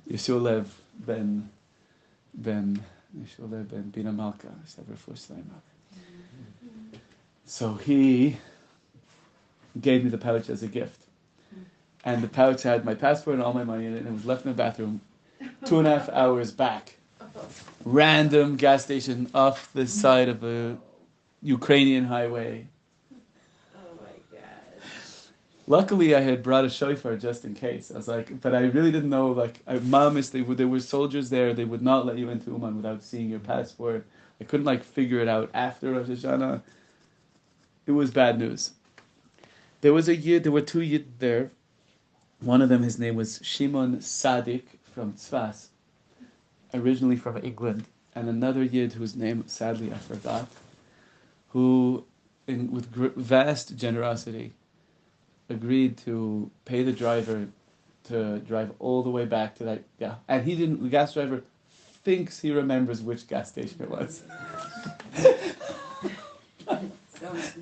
Yeshulev 0.10 0.66
ben 1.00 1.50
ben 2.34 2.84
Yeshulev 3.18 3.70
ben 3.70 3.90
Bina 3.90 4.12
Malka. 4.12 4.48
Mm-hmm. 4.48 5.18
So 7.46 7.74
he 7.76 8.38
gave 9.80 10.04
me 10.04 10.10
the 10.10 10.18
pouch 10.18 10.50
as 10.50 10.64
a 10.64 10.68
gift. 10.68 11.02
And 12.06 12.24
the 12.24 12.28
pouch 12.28 12.64
had 12.64 12.86
my 12.86 12.96
passport 12.96 13.36
and 13.36 13.44
all 13.44 13.54
my 13.54 13.64
money 13.64 13.86
in 13.86 13.94
it, 13.94 14.00
and 14.00 14.08
it 14.08 14.14
was 14.14 14.26
left 14.26 14.46
in 14.46 14.52
the 14.52 14.58
bathroom 14.58 15.02
two 15.66 15.80
and 15.80 15.88
a 15.88 16.00
half 16.00 16.10
hours 16.10 16.52
back. 16.52 16.96
Random 17.86 18.56
gas 18.56 18.84
station 18.84 19.30
off 19.34 19.72
the 19.74 19.88
side 19.88 20.30
of 20.30 20.44
a 20.44 20.78
Ukrainian 21.42 22.06
highway. 22.06 22.66
Oh. 23.76 23.80
Luckily, 25.68 26.16
I 26.16 26.22
had 26.22 26.42
brought 26.44 26.66
a 26.66 26.70
shofar 26.70 27.16
just 27.16 27.46
in 27.46 27.54
case. 27.54 27.92
I 27.92 27.98
was 27.98 28.08
like, 28.08 28.42
but 28.42 28.56
I 28.56 28.62
really 28.62 28.92
didn't 28.92 29.10
know. 29.10 29.28
Like, 29.28 29.60
I 29.68 29.78
mamish, 29.78 30.32
they 30.32 30.42
would, 30.42 30.58
there 30.58 30.68
were 30.68 30.80
soldiers 30.80 31.30
there. 31.30 31.54
They 31.54 31.66
would 31.66 31.82
not 31.82 32.06
let 32.06 32.18
you 32.18 32.30
into 32.30 32.52
Uman 32.52 32.76
without 32.76 33.04
seeing 33.04 33.30
your 33.30 33.40
passport. 33.40 34.06
I 34.42 34.46
couldn't 34.46 34.66
like 34.66 34.84
figure 34.84 35.20
it 35.20 35.28
out 35.28 35.50
after 35.54 35.92
Rosh 35.92 36.08
Hashanah. 36.08 36.62
It 37.86 37.92
was 37.92 38.12
bad 38.12 38.40
news. 38.40 38.72
There 39.82 39.94
was 39.94 40.10
a 40.10 40.16
yid. 40.16 40.44
There 40.44 40.52
were 40.52 40.62
two 40.62 40.82
yid 40.82 41.20
there. 41.20 41.52
One 42.42 42.62
of 42.62 42.70
them, 42.70 42.84
his 42.84 43.00
name 43.00 43.16
was 43.16 43.40
Shimon 43.44 44.02
Sadik 44.02 44.80
from 44.94 45.14
Tzfas, 45.14 45.68
originally 46.74 47.18
from 47.18 47.38
England, 47.38 47.86
and 48.16 48.30
another 48.30 48.64
yid 48.64 48.94
whose 48.94 49.16
name, 49.16 49.44
sadly, 49.48 49.92
I 49.92 49.98
forgot, 49.98 50.48
who, 51.50 52.06
in, 52.48 52.72
with 52.72 52.86
vast 53.16 53.76
generosity, 53.76 54.54
agreed 55.50 55.98
to 55.98 56.50
pay 56.64 56.84
the 56.84 56.94
driver 56.94 57.48
to 58.06 58.40
drive 58.40 58.72
all 58.80 59.04
the 59.04 59.10
way 59.10 59.26
back 59.26 59.56
to 59.56 59.64
that. 59.66 59.84
Yeah, 60.00 60.16
and 60.28 60.46
he 60.46 60.56
didn't. 60.56 60.82
The 60.82 60.90
gas 60.90 61.14
driver 61.14 61.44
thinks 62.04 62.40
he 62.40 62.52
remembers 62.52 63.02
which 63.02 63.28
gas 63.28 63.50
station 63.50 63.82
it 63.82 63.90
was. 63.90 64.24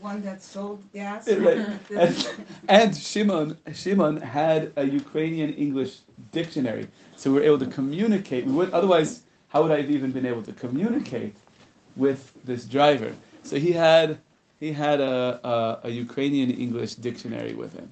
One 0.02 0.22
that 0.24 0.42
sold 0.44 0.84
gas. 0.94 1.28
Right. 1.32 1.68
And, 1.92 2.30
and 2.70 2.98
Shimon, 2.98 3.58
Shimon 3.74 4.18
had 4.22 4.72
a 4.76 4.86
Ukrainian 4.86 5.54
English 5.54 6.00
dictionary, 6.32 6.88
so 7.16 7.32
we 7.32 7.40
were 7.40 7.46
able 7.46 7.60
to 7.60 7.68
communicate. 7.68 8.46
We 8.46 8.54
would 8.54 8.72
otherwise, 8.72 9.24
how 9.50 9.64
would 9.64 9.72
I 9.72 9.82
have 9.82 9.92
even 9.92 10.12
been 10.12 10.26
able 10.26 10.44
to 10.44 10.54
communicate 10.54 11.36
with 11.96 12.34
this 12.46 12.66
driver? 12.66 13.14
So 13.44 13.58
he 13.58 13.72
had 13.72 14.20
he 14.60 14.72
had 14.74 15.00
a, 15.00 15.40
a, 15.84 15.88
a 15.88 15.90
Ukrainian 15.90 16.50
English 16.52 16.96
dictionary 16.96 17.54
with 17.54 17.74
him, 17.74 17.90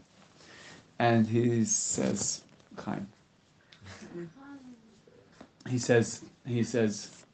and 0.99 1.27
he 1.27 1.65
says, 1.65 2.41
"Chaim." 2.83 3.07
He 5.69 5.77
says 5.77 6.21
he 6.45 6.63
says 6.63 7.24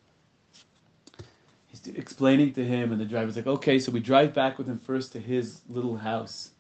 explaining 1.88 2.54
to 2.54 2.64
him, 2.66 2.92
and 2.92 3.00
the 3.00 3.06
driver's 3.06 3.36
like, 3.36 3.48
"Okay, 3.48 3.80
so 3.80 3.92
we 3.92 4.00
drive 4.00 4.34
back 4.34 4.58
with 4.58 4.68
him 4.68 4.80
first 4.80 5.12
to 5.14 5.20
his 5.20 5.62
little 5.70 5.98
house." 5.98 6.52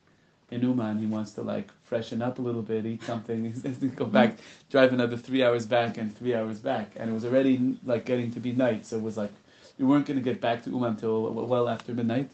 in 0.52 0.62
Uman, 0.62 1.00
he 1.00 1.06
wants 1.06 1.32
to 1.32 1.42
like 1.42 1.70
freshen 1.86 2.22
up 2.22 2.38
a 2.38 2.42
little 2.42 2.62
bit, 2.62 2.86
eat 2.86 3.02
something, 3.04 3.54
go 3.96 4.06
back, 4.06 4.38
drive 4.70 4.92
another 4.94 5.16
three 5.18 5.44
hours 5.44 5.66
back 5.66 5.98
and 5.98 6.16
three 6.18 6.36
hours 6.36 6.60
back. 6.60 6.92
And 6.98 7.10
it 7.10 7.14
was 7.14 7.26
already 7.26 7.78
like 7.86 8.06
getting 8.06 8.32
to 8.32 8.40
be 8.40 8.52
night, 8.52 8.86
so 8.86 8.98
it 8.98 9.02
was 9.02 9.18
like 9.18 9.32
we 9.80 9.86
weren't 9.86 10.06
going 10.06 10.18
to 10.18 10.24
get 10.24 10.42
back 10.42 10.64
to 10.66 10.70
Uman 10.70 10.92
until 10.92 11.32
well 11.32 11.70
after 11.70 11.94
midnight. 11.94 12.30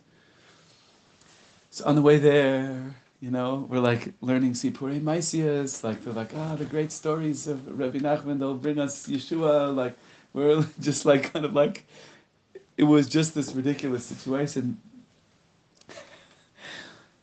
So 1.70 1.86
on 1.86 1.96
the 1.96 2.02
way 2.02 2.18
there, 2.18 2.96
you 3.22 3.30
know, 3.30 3.68
we're 3.70 3.80
like 3.80 4.14
learning 4.22 4.54
Sipurei 4.54 5.00
Maisias, 5.00 5.84
like 5.84 6.04
they're 6.04 6.14
like, 6.14 6.32
ah, 6.36 6.56
the 6.56 6.66
great 6.66 6.92
stories 6.92 7.48
of 7.48 7.80
Rabbi 7.80 8.00
Nachman, 8.00 8.40
they'll 8.40 8.56
bring 8.56 8.80
us 8.80 9.08
Yeshua, 9.08 9.76
like 9.76 9.96
we're 10.34 10.66
just 10.80 11.06
like 11.06 11.32
kind 11.34 11.46
of 11.46 11.54
like, 11.54 11.86
it 12.78 12.84
was 12.84 13.08
just 13.08 13.34
this 13.34 13.54
ridiculous 13.54 14.06
situation. 14.06 14.80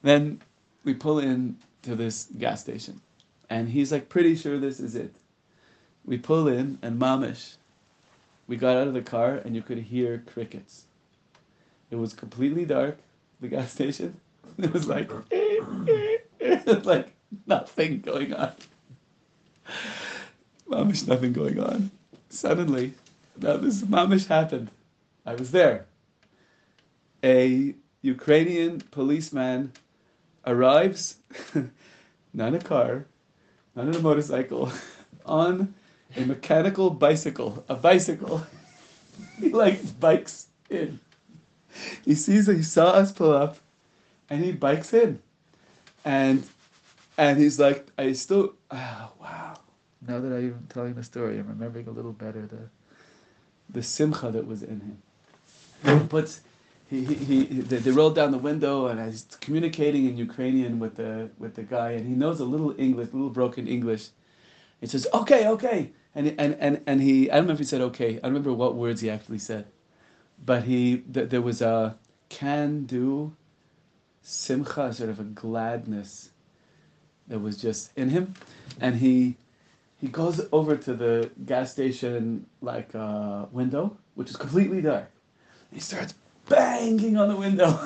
Then 0.02 0.42
we 0.84 0.94
pull 0.94 1.18
in 1.20 1.56
to 1.82 1.94
this 1.94 2.28
gas 2.36 2.60
station, 2.60 3.00
and 3.48 3.68
he's 3.68 3.92
like 3.92 4.08
pretty 4.08 4.36
sure 4.36 4.58
this 4.58 4.80
is 4.80 4.96
it. 4.96 5.14
We 6.04 6.18
pull 6.18 6.48
in, 6.48 6.78
and 6.82 7.00
mamish, 7.00 7.54
we 8.46 8.56
got 8.56 8.76
out 8.76 8.88
of 8.88 8.94
the 8.94 9.00
car, 9.00 9.36
and 9.36 9.54
you 9.54 9.62
could 9.62 9.78
hear 9.78 10.22
crickets. 10.26 10.84
It 11.90 11.96
was 11.96 12.12
completely 12.12 12.66
dark, 12.66 12.98
the 13.40 13.48
gas 13.48 13.72
station. 13.72 14.20
It 14.58 14.72
was 14.72 14.86
like, 14.86 15.10
like 16.84 17.12
nothing 17.46 18.00
going 18.02 18.32
on. 18.34 18.52
Mamish, 20.68 21.08
nothing 21.08 21.32
going 21.32 21.58
on. 21.58 21.90
Suddenly, 22.28 22.92
now 23.40 23.56
this 23.56 23.82
mamish 23.82 24.28
happened. 24.28 24.70
I 25.26 25.34
was 25.34 25.50
there. 25.50 25.86
A 27.24 27.74
Ukrainian 28.02 28.80
policeman 28.90 29.72
arrives, 30.46 31.16
not 32.34 32.48
in 32.48 32.54
a 32.56 32.60
car, 32.60 33.06
not 33.74 33.88
in 33.88 33.94
a 33.94 34.00
motorcycle, 34.00 34.70
on 35.26 35.74
a 36.16 36.20
mechanical 36.26 36.90
bicycle, 36.90 37.64
a 37.68 37.74
bicycle. 37.74 38.46
he 39.40 39.48
like 39.50 39.98
bikes 39.98 40.48
in. 40.68 41.00
He 42.04 42.14
sees 42.14 42.46
he 42.46 42.62
saw 42.62 42.90
us 42.90 43.10
pull 43.10 43.32
up, 43.32 43.56
and 44.28 44.44
he 44.44 44.52
bikes 44.52 44.92
in, 44.92 45.20
and 46.04 46.46
and 47.16 47.38
he's 47.38 47.58
like, 47.58 47.86
I 47.96 48.12
still, 48.12 48.54
oh, 48.70 49.10
wow. 49.20 49.54
Now 50.06 50.20
that 50.20 50.32
I'm 50.36 50.66
telling 50.68 50.94
the 50.94 51.02
story, 51.02 51.38
I'm 51.38 51.48
remembering 51.48 51.88
a 51.88 51.90
little 51.90 52.12
better 52.12 52.46
the 52.46 52.68
the 53.70 53.82
simcha 53.82 54.30
that 54.30 54.46
was 54.46 54.62
in 54.62 54.80
him. 54.80 55.02
But 55.84 56.38
he, 56.88 57.04
he, 57.04 57.44
he, 57.44 57.44
they, 57.60 57.90
rolled 57.90 58.14
down 58.14 58.30
the 58.30 58.38
window 58.38 58.86
and 58.86 59.04
he's 59.04 59.26
communicating 59.40 60.06
in 60.06 60.16
Ukrainian 60.16 60.78
with 60.78 60.96
the 60.96 61.30
with 61.38 61.54
the 61.54 61.62
guy 61.62 61.92
and 61.92 62.06
he 62.06 62.14
knows 62.14 62.40
a 62.40 62.44
little 62.44 62.74
English, 62.78 63.08
a 63.12 63.16
little 63.16 63.30
broken 63.30 63.66
English. 63.68 64.08
He 64.80 64.86
says, 64.86 65.06
"Okay, 65.12 65.46
okay," 65.48 65.90
and 66.14 66.34
and 66.38 66.56
and 66.60 66.80
and 66.86 67.00
he 67.02 67.30
I 67.30 67.36
don't 67.36 67.46
know 67.48 67.52
if 67.52 67.58
he 67.58 67.64
said 67.64 67.80
"okay." 67.82 68.10
I 68.18 68.20
don't 68.20 68.32
remember 68.32 68.52
what 68.52 68.76
words 68.76 69.00
he 69.00 69.10
actually 69.10 69.38
said, 69.38 69.66
but 70.44 70.64
he 70.64 70.98
th- 71.12 71.28
there 71.30 71.42
was 71.42 71.60
a 71.62 71.96
can 72.28 72.84
do, 72.84 73.34
simcha, 74.22 74.92
sort 74.92 75.10
of 75.10 75.20
a 75.20 75.24
gladness 75.24 76.30
that 77.28 77.38
was 77.40 77.56
just 77.60 77.90
in 77.96 78.08
him, 78.10 78.34
and 78.80 78.96
he 78.96 79.36
he 80.00 80.08
goes 80.08 80.40
over 80.52 80.76
to 80.76 80.94
the 80.94 81.30
gas 81.46 81.72
station 81.72 82.46
like 82.62 82.94
uh, 82.94 83.46
window, 83.52 83.96
which 84.14 84.30
is 84.30 84.36
completely 84.36 84.82
dark. 84.82 85.13
He 85.74 85.80
starts 85.80 86.14
banging 86.48 87.16
on 87.16 87.28
the 87.28 87.36
window. 87.36 87.80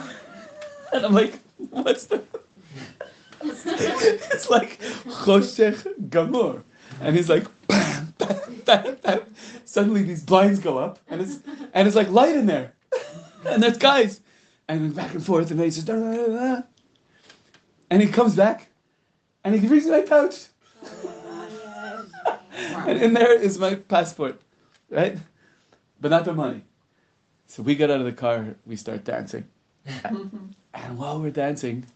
and 0.93 1.07
I'm 1.07 1.15
like, 1.15 1.41
what's 1.71 2.05
the. 2.05 2.23
it's 3.43 4.51
like 4.51 4.79
Choshech 5.07 5.83
Gamur. 6.11 6.63
And 7.01 7.17
he's 7.17 7.31
like, 7.31 7.47
bam, 7.67 8.13
bam, 8.19 8.63
bam, 8.67 8.97
bam. 9.03 9.21
Suddenly 9.65 10.03
these 10.03 10.23
blinds 10.23 10.59
go 10.59 10.77
up, 10.77 10.99
and 11.09 11.23
it's 11.23 11.39
and 11.73 11.89
it's 11.89 11.97
like 11.97 12.11
light 12.11 12.37
in 12.37 12.45
there. 12.45 12.75
and 13.47 13.63
there's 13.63 13.79
guys. 13.79 14.21
And 14.71 14.95
back 14.95 15.15
and 15.15 15.25
forth, 15.25 15.51
and 15.51 15.59
then 15.59 15.65
he 15.65 15.71
says, 15.71 15.85
da, 15.85 15.95
da, 15.95 16.27
da. 16.27 16.63
and 17.89 18.03
he 18.03 18.09
comes 18.09 18.35
back, 18.35 18.69
and 19.43 19.55
he 19.55 19.67
brings 19.67 19.87
me 19.87 19.93
my 19.93 20.03
pouch. 20.03 20.45
and 22.87 23.01
in 23.01 23.15
there 23.15 23.33
is 23.33 23.59
my 23.59 23.77
passport, 23.77 24.39
right? 24.91 25.17
But 26.03 26.11
not 26.11 26.27
the 26.27 26.35
money. 26.35 26.65
So 27.49 27.63
we 27.63 27.75
get 27.75 27.91
out 27.91 27.99
of 27.99 28.05
the 28.07 28.13
car, 28.13 28.55
we 28.67 28.77
start 28.77 29.05
dancing. 29.05 29.45
and 30.05 30.99
while 30.99 31.19
we're 31.19 31.31
dancing, 31.31 31.87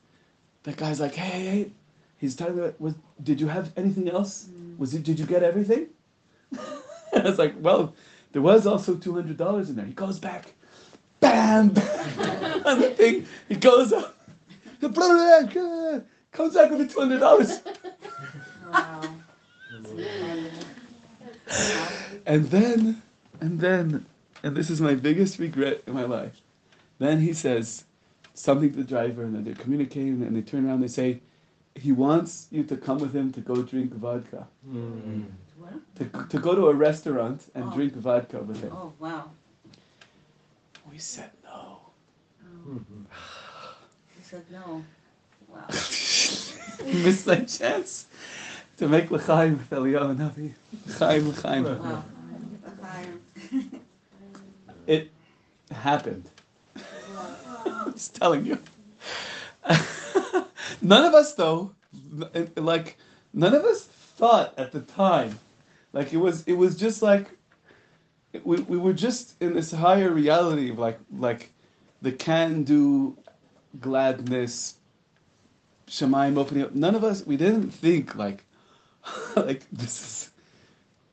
the 0.63 0.73
guy's 0.73 0.99
like, 0.99 1.15
hey, 1.15 1.29
hey, 1.29 1.47
hey. 1.47 1.71
He's 2.19 2.35
telling 2.35 2.57
me, 2.57 2.71
was, 2.79 2.95
did 3.23 3.41
you 3.41 3.49
have 3.49 3.73
anything 3.77 4.09
else? 4.09 4.49
Mm. 4.49 4.79
Was 4.79 4.95
it, 4.95 5.03
did 5.03 5.19
you 5.19 5.27
get 5.27 5.43
everything? 5.43 5.89
and 6.53 6.61
I 7.15 7.29
was 7.29 7.39
like, 7.39 7.55
well, 7.59 7.95
there 8.33 8.43
was 8.43 8.67
also 8.67 8.95
$200 8.95 9.69
in 9.69 9.77
there. 9.77 9.85
He 9.85 9.93
goes 9.93 10.19
back, 10.19 10.55
bam, 11.21 11.69
bam, 11.69 12.63
on 12.67 12.81
the 12.81 12.91
thing. 12.91 13.27
He 13.49 13.57
goes 13.57 13.93
up, 13.93 14.17
comes 14.81 14.97
back 16.55 16.71
with 16.71 16.89
the 16.89 16.95
$200. 16.95 17.61
Wow. 18.73 19.03
And 22.25 22.51
then, 22.51 23.03
and 23.41 23.61
then, 23.61 24.07
and 24.43 24.57
this 24.57 24.71
is 24.71 24.81
my 24.81 24.95
biggest 24.95 25.39
regret 25.39 25.83
in 25.87 25.95
my 25.95 26.05
life. 26.05 26.41
Then 26.99 27.21
he 27.21 27.33
says 27.33 27.85
something 28.35 28.71
to 28.71 28.77
the 28.77 28.85
driver, 28.85 29.23
and 29.23 29.35
then 29.35 29.45
they're 29.45 29.55
communicating, 29.55 30.23
and 30.23 30.35
they 30.37 30.43
turn 30.43 30.65
around 30.67 30.77
and 30.77 30.85
they 30.85 30.89
say, 30.89 31.21
he 31.75 31.91
wants 31.93 32.49
you 32.51 32.63
to 32.65 32.77
come 32.77 32.99
with 32.99 33.15
him 33.15 33.33
to 33.33 33.41
go 33.41 33.63
drink 33.63 33.93
vodka. 33.95 34.47
What? 35.59 35.73
To, 35.97 36.27
to 36.29 36.39
go 36.39 36.55
to 36.55 36.69
a 36.69 36.75
restaurant 36.75 37.51
and 37.55 37.65
Oh. 37.65 37.75
drink 37.75 37.95
vodka 37.95 38.41
with 38.41 38.61
him. 38.61 38.73
Oh, 38.75 38.93
wow. 38.99 39.31
We 40.91 40.99
said 40.99 41.31
no. 41.45 41.79
Oh. 42.69 42.81
He 44.17 44.23
said 44.23 44.45
no. 44.51 44.85
Wow. 45.49 45.65
Missed 47.05 47.27
my 47.27 47.41
chance 47.41 48.07
to 48.79 48.89
make 48.89 49.11
l'chaim 49.11 49.57
with 49.59 49.71
Eliyahu 49.71 50.17
Navi. 50.17 50.53
L'chaim, 50.89 51.29
l'chaim. 51.31 51.65
Wow. 51.65 52.05
L'chaim. 52.67 53.81
It 54.87 55.11
happened. 55.71 56.29
I'm 57.67 57.93
just 57.93 58.15
telling 58.15 58.47
you. 58.47 58.59
none 60.83 61.05
of 61.05 61.15
us, 61.15 61.35
though, 61.35 61.73
like 62.57 62.99
none 63.33 63.55
of 63.55 63.65
us 63.65 63.85
thought 63.85 64.55
at 64.59 64.73
the 64.73 64.81
time, 64.81 65.39
like 65.93 66.13
it 66.13 66.17
was. 66.19 66.43
It 66.45 66.55
was 66.55 66.77
just 66.77 67.03
like 67.03 67.29
we 68.45 68.57
we 68.63 68.79
were 68.79 68.93
just 68.93 69.41
in 69.41 69.55
this 69.55 69.71
higher 69.71 70.11
reality 70.11 70.71
of 70.71 70.79
like 70.79 70.99
like 71.17 71.51
the 72.01 72.13
can-do 72.13 73.17
gladness, 73.81 74.75
Shemaim 75.87 76.37
opening 76.39 76.65
up. 76.65 76.75
None 76.75 76.95
of 76.95 77.05
us. 77.05 77.25
We 77.25 77.37
didn't 77.37 77.71
think 77.71 78.17
like 78.17 78.45
like 79.37 79.63
this 79.71 80.01
is 80.01 80.31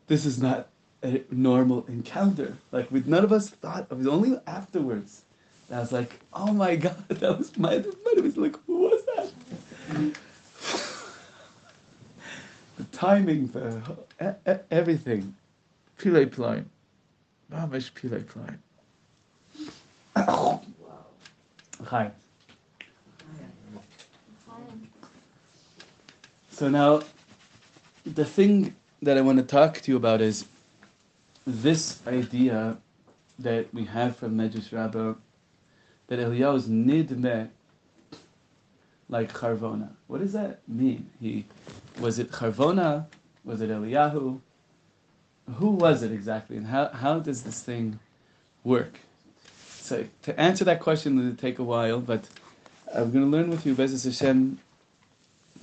this 0.07 0.25
is 0.25 0.41
not 0.41 0.69
a 1.03 1.21
normal 1.31 1.85
encounter. 1.87 2.57
Like 2.71 2.91
we, 2.91 3.01
none 3.05 3.23
of 3.23 3.31
us 3.31 3.49
thought. 3.49 3.87
Of 3.89 3.91
it 3.91 3.97
was 3.97 4.07
only 4.07 4.39
afterwards. 4.47 5.23
that 5.69 5.77
I 5.77 5.79
was 5.79 5.91
like, 5.91 6.19
oh 6.33 6.53
my 6.53 6.75
god, 6.75 7.03
that 7.09 7.37
was 7.37 7.57
my. 7.57 7.73
It 7.73 8.23
was 8.23 8.37
like, 8.37 8.55
who 8.65 8.89
was 8.89 9.03
that? 9.15 9.31
the 12.77 12.83
timing, 12.91 13.51
e- 14.21 14.53
everything. 14.71 15.35
Pile 16.01 16.25
Plein. 16.25 16.69
Mamish 17.51 17.91
Pile 17.93 18.23
Plein. 18.23 18.59
Hi. 21.85 22.11
So 26.51 26.67
now, 26.67 27.03
the 28.05 28.25
thing 28.25 28.75
that 29.01 29.17
I 29.17 29.21
want 29.21 29.37
to 29.37 29.45
talk 29.45 29.79
to 29.79 29.91
you 29.91 29.95
about 29.95 30.19
is 30.19 30.45
this 31.49 31.99
idea 32.07 32.77
that 33.39 33.73
we 33.73 33.85
have 33.85 34.15
from 34.15 34.37
Medrash 34.37 34.71
Rabbah 34.71 35.15
that 36.07 36.19
Eliyahu 36.19 36.55
is 36.57 36.67
nidme 36.67 37.49
like 39.09 39.33
Charvona. 39.33 39.89
What 40.07 40.21
does 40.21 40.33
that 40.33 40.59
mean? 40.67 41.09
He 41.19 41.45
was 41.99 42.19
it 42.19 42.31
Charvona? 42.31 43.05
Was 43.43 43.61
it 43.61 43.69
Eliyahu? 43.69 44.39
Who 45.55 45.69
was 45.71 46.03
it 46.03 46.11
exactly, 46.11 46.57
and 46.57 46.67
how, 46.67 46.89
how 46.89 47.19
does 47.19 47.41
this 47.41 47.63
thing 47.63 47.99
work? 48.63 48.99
So 49.79 50.05
to 50.23 50.39
answer 50.39 50.63
that 50.65 50.79
question 50.79 51.17
will 51.17 51.35
take 51.35 51.57
a 51.57 51.63
while, 51.63 51.99
but 51.99 52.29
I'm 52.93 53.11
going 53.11 53.25
to 53.25 53.31
learn 53.31 53.49
with 53.49 53.65
you 53.65 53.73
Bezos 53.73 54.05
Hashem 54.05 54.59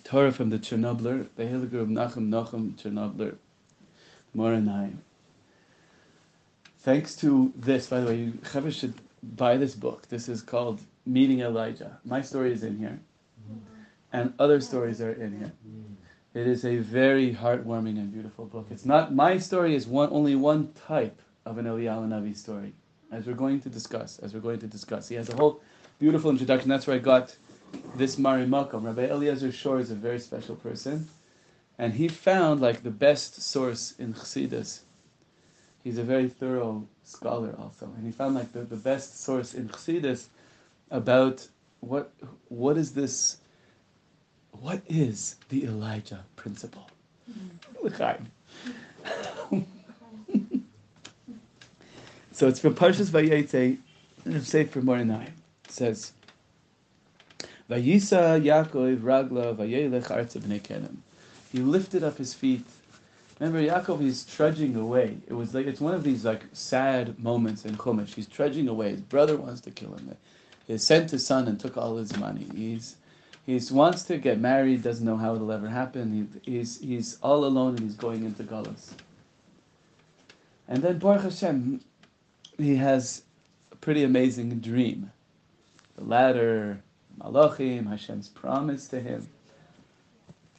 Torah 0.02 0.32
from 0.32 0.50
the 0.50 0.58
Chernobler, 0.58 1.26
the 1.36 1.44
Hiligur 1.44 1.80
of 1.80 1.88
Nachum 1.88 2.28
Nachum 2.30 2.72
Chernobler, 2.72 3.36
Moranayim. 4.36 4.96
Thanks 6.86 7.16
to 7.16 7.52
this, 7.56 7.88
by 7.88 7.98
the 7.98 8.06
way, 8.06 8.16
you 8.16 8.70
should 8.70 8.94
buy 9.34 9.56
this 9.56 9.74
book. 9.74 10.06
This 10.08 10.28
is 10.28 10.40
called 10.40 10.80
Meeting 11.04 11.40
Elijah. 11.40 11.98
My 12.04 12.22
story 12.22 12.52
is 12.52 12.62
in 12.62 12.78
here, 12.78 13.00
and 14.12 14.32
other 14.38 14.60
stories 14.60 15.00
are 15.00 15.10
in 15.10 15.36
here. 15.36 15.52
It 16.34 16.46
is 16.46 16.64
a 16.64 16.76
very 16.76 17.34
heartwarming 17.34 17.98
and 17.98 18.12
beautiful 18.12 18.44
book. 18.46 18.68
It's 18.70 18.84
not 18.84 19.12
my 19.12 19.36
story 19.36 19.74
is 19.74 19.88
one 19.88 20.10
only 20.12 20.36
one 20.36 20.72
type 20.86 21.20
of 21.44 21.58
an 21.58 21.64
Eliyahu 21.64 22.06
Navi 22.06 22.36
story, 22.36 22.72
as 23.10 23.26
we're 23.26 23.34
going 23.34 23.60
to 23.62 23.68
discuss. 23.68 24.20
As 24.20 24.32
we're 24.32 24.38
going 24.38 24.60
to 24.60 24.68
discuss, 24.68 25.08
he 25.08 25.16
has 25.16 25.28
a 25.28 25.34
whole 25.34 25.60
beautiful 25.98 26.30
introduction. 26.30 26.68
That's 26.68 26.86
where 26.86 26.94
I 26.94 27.00
got 27.00 27.34
this 27.96 28.16
Mari 28.16 28.46
Makom. 28.46 28.84
Rabbi 28.84 29.06
Eliezer 29.06 29.50
Shore 29.50 29.80
is 29.80 29.90
a 29.90 29.96
very 29.96 30.20
special 30.20 30.54
person, 30.54 31.08
and 31.78 31.94
he 31.94 32.06
found 32.06 32.60
like 32.60 32.84
the 32.84 32.92
best 32.92 33.42
source 33.42 33.94
in 33.98 34.14
Chassidus. 34.14 34.82
He's 35.86 35.98
a 35.98 36.02
very 36.02 36.28
thorough 36.28 36.84
scholar 37.04 37.54
also, 37.60 37.86
and 37.96 38.04
he 38.04 38.10
found 38.10 38.34
like 38.34 38.52
the, 38.52 38.62
the 38.62 38.74
best 38.74 39.22
source 39.22 39.54
in 39.54 39.68
Chassidus 39.68 40.26
about 40.90 41.46
what 41.78 42.10
what 42.48 42.76
is 42.76 42.92
this 42.92 43.36
what 44.50 44.82
is 44.88 45.36
the 45.48 45.62
Elijah 45.62 46.24
principle? 46.34 46.90
L'chaim. 47.80 48.26
so 52.32 52.48
it's 52.48 52.58
from 52.58 52.74
Parshas 52.74 53.10
Vayetze, 53.10 53.78
Sefer 54.44 54.82
Morinai. 54.82 55.28
It 55.28 55.70
says, 55.70 56.14
Vayisa 57.70 58.42
Yaakov 58.42 59.02
Ragla 59.02 59.54
Vayelech 59.54 60.08
Arza 60.08 60.40
B'nei. 60.40 60.96
He 61.52 61.60
lifted 61.60 62.02
up 62.02 62.18
his 62.18 62.34
feet. 62.34 62.64
Remember, 63.38 63.60
Yaakov 63.60 64.02
is 64.02 64.24
trudging 64.24 64.76
away. 64.76 65.18
It 65.26 65.34
was 65.34 65.54
like 65.54 65.66
it's 65.66 65.80
one 65.80 65.94
of 65.94 66.04
these 66.04 66.24
like 66.24 66.42
sad 66.52 67.18
moments 67.18 67.64
in 67.64 67.76
Chumash. 67.76 68.14
He's 68.14 68.26
trudging 68.26 68.68
away. 68.68 68.90
His 68.90 69.02
brother 69.02 69.36
wants 69.36 69.60
to 69.62 69.70
kill 69.70 69.94
him. 69.94 70.16
He 70.66 70.78
sent 70.78 71.10
his 71.10 71.26
son 71.26 71.46
and 71.46 71.60
took 71.60 71.76
all 71.76 71.96
his 71.96 72.16
money. 72.16 72.46
He's 72.54 72.96
he 73.46 73.60
wants 73.70 74.02
to 74.04 74.18
get 74.18 74.40
married, 74.40 74.82
doesn't 74.82 75.06
know 75.06 75.16
how 75.16 75.36
it'll 75.36 75.52
ever 75.52 75.68
happen. 75.68 76.28
He, 76.44 76.50
he's, 76.50 76.80
he's 76.80 77.16
all 77.22 77.44
alone 77.44 77.76
and 77.76 77.80
he's 77.80 77.94
going 77.94 78.24
into 78.24 78.42
Galus. 78.42 78.90
And 80.66 80.82
then 80.82 80.98
Baruch 80.98 81.22
Hashem, 81.22 81.80
he 82.58 82.74
has 82.74 83.22
a 83.70 83.76
pretty 83.76 84.02
amazing 84.02 84.58
dream. 84.58 85.12
The 85.96 86.02
ladder, 86.02 86.82
Malachim, 87.20 87.88
Hashem's 87.88 88.28
promise 88.28 88.88
to 88.88 88.98
him. 88.98 89.28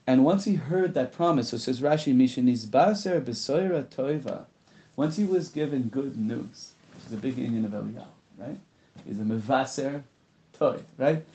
And 0.07 0.23
once 0.23 0.45
he 0.45 0.55
heard 0.55 0.93
that 0.93 1.11
promise, 1.11 1.49
so 1.49 1.57
says 1.57 1.81
Rashi, 1.81 2.15
Mishanis 2.15 2.69
Baser 2.71 3.19
Besoira 3.19 3.83
Toiva, 3.83 4.45
once 4.95 5.17
he 5.17 5.25
was 5.25 5.49
given 5.49 5.89
good 5.89 6.17
news, 6.17 6.71
which 6.95 7.05
is 7.07 7.13
a 7.13 7.17
big 7.17 7.35
inyan 7.35 7.65
of 7.65 7.71
Eliyahu, 7.71 8.05
right? 8.37 8.57
He's 9.05 9.19
a 9.19 9.23
Mevaser 9.23 10.03
Toiv, 10.57 10.81
right? 10.97 11.25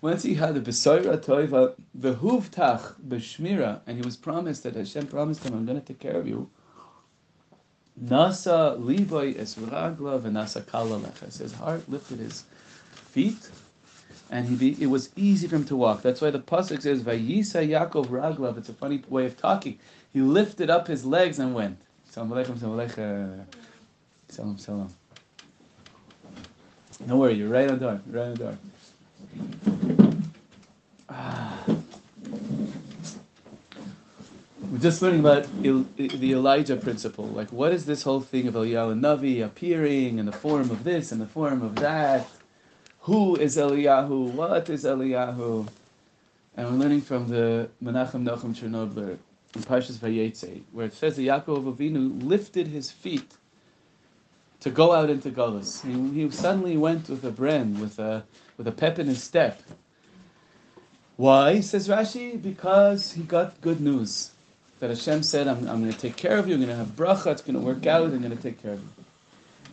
Once 0.00 0.22
he 0.22 0.34
had 0.34 0.54
the 0.54 0.60
Besoira 0.60 1.22
Toiva, 1.22 1.74
the 1.94 2.14
Huvtach 2.14 2.94
Beshmira, 3.06 3.80
and 3.86 3.98
he 3.98 4.02
was 4.02 4.16
promised 4.16 4.62
that 4.62 4.76
Hashem 4.76 5.08
promised 5.08 5.44
him, 5.44 5.52
I'm 5.52 5.66
going 5.66 5.80
to 5.80 5.86
take 5.86 6.00
care 6.00 6.16
of 6.16 6.26
you. 6.26 6.48
Nasa 8.02 8.80
Liboy 8.80 9.36
Esragla 9.36 10.22
Nasa 10.22 10.62
Kalaleches. 10.62 11.38
His 11.38 11.52
heart 11.52 11.86
lifted 11.88 12.18
his 12.18 12.44
feet, 12.94 13.50
and 14.32 14.48
he 14.48 14.56
be, 14.56 14.82
it 14.82 14.86
was 14.86 15.10
easy 15.14 15.46
for 15.46 15.56
him 15.56 15.64
to 15.66 15.76
walk. 15.76 16.00
That's 16.00 16.22
why 16.22 16.30
the 16.30 16.40
pasuk 16.40 16.80
says 16.80 17.02
Vayisa 17.02 17.68
Yaakov 17.68 18.06
Raglav. 18.06 18.56
It's 18.56 18.70
a 18.70 18.72
funny 18.72 19.02
way 19.10 19.26
of 19.26 19.36
talking. 19.36 19.78
He 20.10 20.22
lifted 20.22 20.70
up 20.70 20.88
his 20.88 21.04
legs 21.04 21.38
and 21.38 21.54
went. 21.54 21.78
Salam 22.10 22.30
alaikum, 22.30 22.58
salam 22.58 22.78
alaikum, 22.78 23.44
salam 24.28 24.58
salam. 24.58 24.88
Don't 27.06 27.18
worry, 27.18 27.34
you're 27.34 27.48
right 27.48 27.70
on 27.70 27.78
the 27.78 27.84
door. 27.84 28.00
Right 28.06 28.22
on 28.22 28.34
the 28.34 28.38
door. 28.38 28.58
Ah. 31.10 31.64
We're 34.70 34.78
just 34.78 35.02
learning 35.02 35.20
about 35.20 35.46
the 35.62 36.32
Elijah 36.32 36.76
principle. 36.76 37.26
Like, 37.26 37.52
what 37.52 37.72
is 37.72 37.84
this 37.84 38.02
whole 38.02 38.22
thing 38.22 38.48
of 38.48 38.54
Eliyahu 38.54 38.98
Navi 38.98 39.44
appearing 39.44 40.18
in 40.18 40.24
the 40.24 40.32
form 40.32 40.70
of 40.70 40.84
this 40.84 41.12
and 41.12 41.20
the 41.20 41.26
form 41.26 41.60
of 41.60 41.76
that? 41.76 42.26
Who 43.02 43.34
is 43.34 43.56
Eliyahu? 43.56 44.30
What 44.32 44.70
is 44.70 44.84
Eliyahu? 44.84 45.66
And 46.56 46.66
we're 46.68 46.76
learning 46.76 47.00
from 47.00 47.26
the 47.26 47.68
Menachem 47.82 48.22
Nachum 48.22 48.54
Chernobler 48.54 49.18
in 49.56 49.62
Parshas 49.62 49.96
Vayetze, 49.96 50.62
where 50.70 50.86
it 50.86 50.94
says 50.94 51.16
that 51.16 51.22
Yaakov 51.22 51.74
Avinu 51.74 52.22
lifted 52.22 52.68
his 52.68 52.92
feet 52.92 53.34
to 54.60 54.70
go 54.70 54.92
out 54.92 55.10
into 55.10 55.30
Golas. 55.30 55.82
He, 55.82 56.22
he 56.22 56.30
suddenly 56.30 56.76
went 56.76 57.08
with 57.08 57.24
a 57.24 57.32
bren, 57.32 57.80
with 57.80 57.98
a 57.98 58.22
with 58.56 58.68
a 58.68 58.72
pep 58.72 59.00
in 59.00 59.08
his 59.08 59.20
step. 59.20 59.60
Why, 61.16 61.58
says 61.58 61.88
Rashi? 61.88 62.40
Because 62.40 63.12
he 63.12 63.24
got 63.24 63.60
good 63.60 63.80
news. 63.80 64.30
That 64.78 64.90
Hashem 64.90 65.24
said, 65.24 65.48
I'm, 65.48 65.68
I'm 65.68 65.80
going 65.80 65.92
to 65.92 65.98
take 65.98 66.14
care 66.14 66.38
of 66.38 66.46
you, 66.46 66.54
I'm 66.54 66.60
going 66.60 66.70
to 66.70 66.76
have 66.76 66.94
bracha, 66.94 67.32
it's 67.32 67.42
going 67.42 67.54
to 67.54 67.60
work 67.60 67.84
out, 67.86 68.04
I'm 68.04 68.22
going 68.22 68.36
to 68.36 68.42
take 68.42 68.62
care 68.62 68.74
of 68.74 68.80
you. 68.80 69.04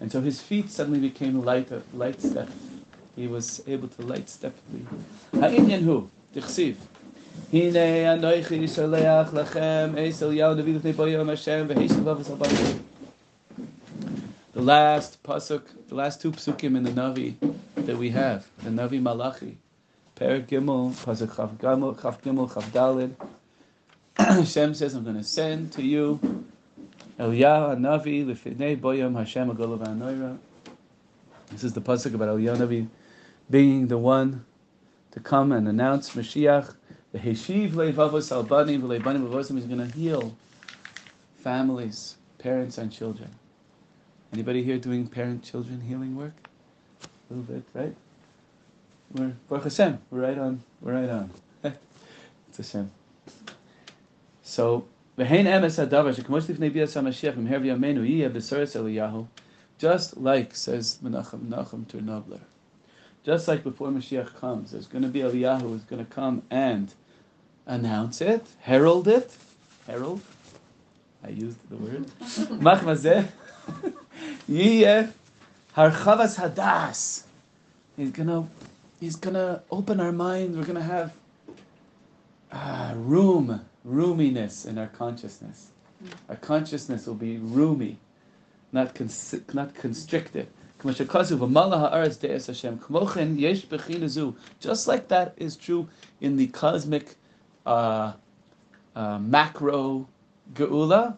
And 0.02 0.12
so 0.12 0.20
his 0.20 0.42
feet 0.42 0.72
suddenly 0.72 1.00
became 1.00 1.44
light, 1.44 1.70
light 1.94 2.20
step. 2.22 2.50
He 3.20 3.28
was 3.28 3.62
able 3.68 3.90
to 3.90 4.02
light 4.04 4.30
step. 4.30 4.56
Ha'inyan 5.34 5.82
hu, 5.82 6.10
tichsiv. 6.34 6.78
Hine 7.52 8.08
anoichi 8.16 8.64
shaleach 8.64 9.32
lachem 9.32 9.98
eis 9.98 10.22
Eliyahu 10.22 10.56
Navi 10.56 10.80
l'fnei 10.80 10.94
boyam 10.94 11.28
Hashem 11.28 11.68
v'heishav 11.68 12.16
avos 12.16 12.30
al 12.30 12.80
the 14.54 14.62
last 14.62 15.22
pasuk, 15.22 15.64
the 15.90 15.96
last 15.96 16.22
two 16.22 16.32
psukim 16.32 16.78
in 16.78 16.84
the 16.84 16.92
Navi 16.92 17.36
that 17.76 17.98
we 17.98 18.10
have, 18.12 18.48
the 18.60 18.70
Navi 18.70 19.02
Malachi, 19.02 19.58
Per 20.16 20.40
Gimel, 20.40 20.94
pasuk 20.94 21.28
Chav 21.28 21.58
Gimel, 21.58 22.00
Chav 22.00 22.22
Gimel, 22.22 22.50
Chav 22.50 22.64
Dalid. 22.72 23.16
Hashem 24.18 24.74
says, 24.74 24.94
"I'm 24.94 25.04
going 25.04 25.18
to 25.18 25.26
send 25.26 25.74
to 25.74 25.82
you 25.82 26.22
Eliyahu 27.20 27.80
Navi 27.80 28.26
lefidnei 28.26 28.80
boyam 28.80 29.18
Hashem 29.18 29.54
agolav 29.54 29.86
anoira." 29.86 30.38
This 31.52 31.66
is 31.66 31.74
the 31.74 31.82
pasuk 31.82 32.14
about 32.14 32.30
Eliyahu 32.30 32.58
Navi 32.58 32.88
being 33.50 33.88
the 33.88 33.98
one 33.98 34.46
to 35.12 35.20
come 35.20 35.52
and 35.52 35.68
announce 35.68 36.12
Mashiach. 36.12 36.76
The 37.12 37.20
Heshiv 37.20 37.72
levavos 37.72 38.32
albanim 38.32 38.82
v'leibanim 38.82 39.28
v'vosim 39.28 39.58
is 39.58 39.66
going 39.66 39.80
to 39.80 39.98
heal 39.98 40.36
families, 41.38 42.18
parents, 42.38 42.78
and 42.78 42.92
children. 42.92 43.30
Anybody 44.32 44.64
here 44.64 44.78
doing 44.78 45.08
parent-children 45.08 45.82
healing 45.82 46.16
work? 46.16 46.34
A 47.04 47.34
little 47.34 47.56
bit, 47.56 47.64
right? 47.74 47.96
We're 49.14 49.34
Baruch 49.50 49.64
Hashem. 49.64 50.00
We're 50.12 50.22
right 50.22 50.38
on. 50.38 50.62
We're 50.82 50.94
right 50.94 51.10
on. 51.10 51.32
it's 51.64 52.58
Hashem. 52.58 52.92
So. 54.44 54.86
Just 55.20 55.28
like 60.18 60.56
says 60.56 61.00
Menachem 61.04 61.50
Nachum 61.50 61.86
Chernobler, 61.88 62.40
just 63.30 63.48
like 63.48 63.64
before 63.64 63.90
Mashiach 63.90 64.40
comes, 64.40 64.72
there's 64.72 64.88
going 64.88 65.04
to 65.04 65.08
be 65.08 65.20
Eliyahu 65.20 65.62
who's 65.62 65.84
going 65.84 66.04
to 66.04 66.12
come 66.12 66.42
and 66.50 66.92
announce 67.68 68.22
it, 68.22 68.44
herald 68.62 69.08
it, 69.08 69.32
herald. 69.86 70.22
I 71.24 71.30
used 71.30 71.60
the 71.70 71.76
word. 71.76 72.06
Machmazeh. 72.60 73.28
Yiyeh 74.50 75.12
harchavas 75.78 76.40
hadas. 76.40 77.26
He's 77.96 78.10
gonna, 78.10 78.50
he's 79.00 79.16
gonna 79.16 79.62
open 79.70 80.00
our 80.00 80.12
minds. 80.12 80.58
We're 80.58 80.64
gonna 80.64 80.82
have 80.82 81.14
ah, 82.52 82.94
room, 82.96 83.64
roominess 83.88 84.66
in 84.66 84.80
our 84.80 84.88
consciousness. 84.88 85.68
Our 86.30 86.36
consciousness 86.38 87.06
will 87.06 87.14
be 87.14 87.38
roomy, 87.38 88.00
not 88.72 88.96
cons- 88.96 89.36
not 89.54 89.76
constricted. 89.76 90.48
Just 90.82 91.02
like 94.88 95.08
that 95.10 95.34
is 95.36 95.58
true 95.58 95.90
in 96.22 96.38
the 96.38 96.48
cosmic 96.48 97.16
uh, 97.66 98.14
uh, 98.96 99.20
macro 99.20 100.08
geula, 100.54 101.16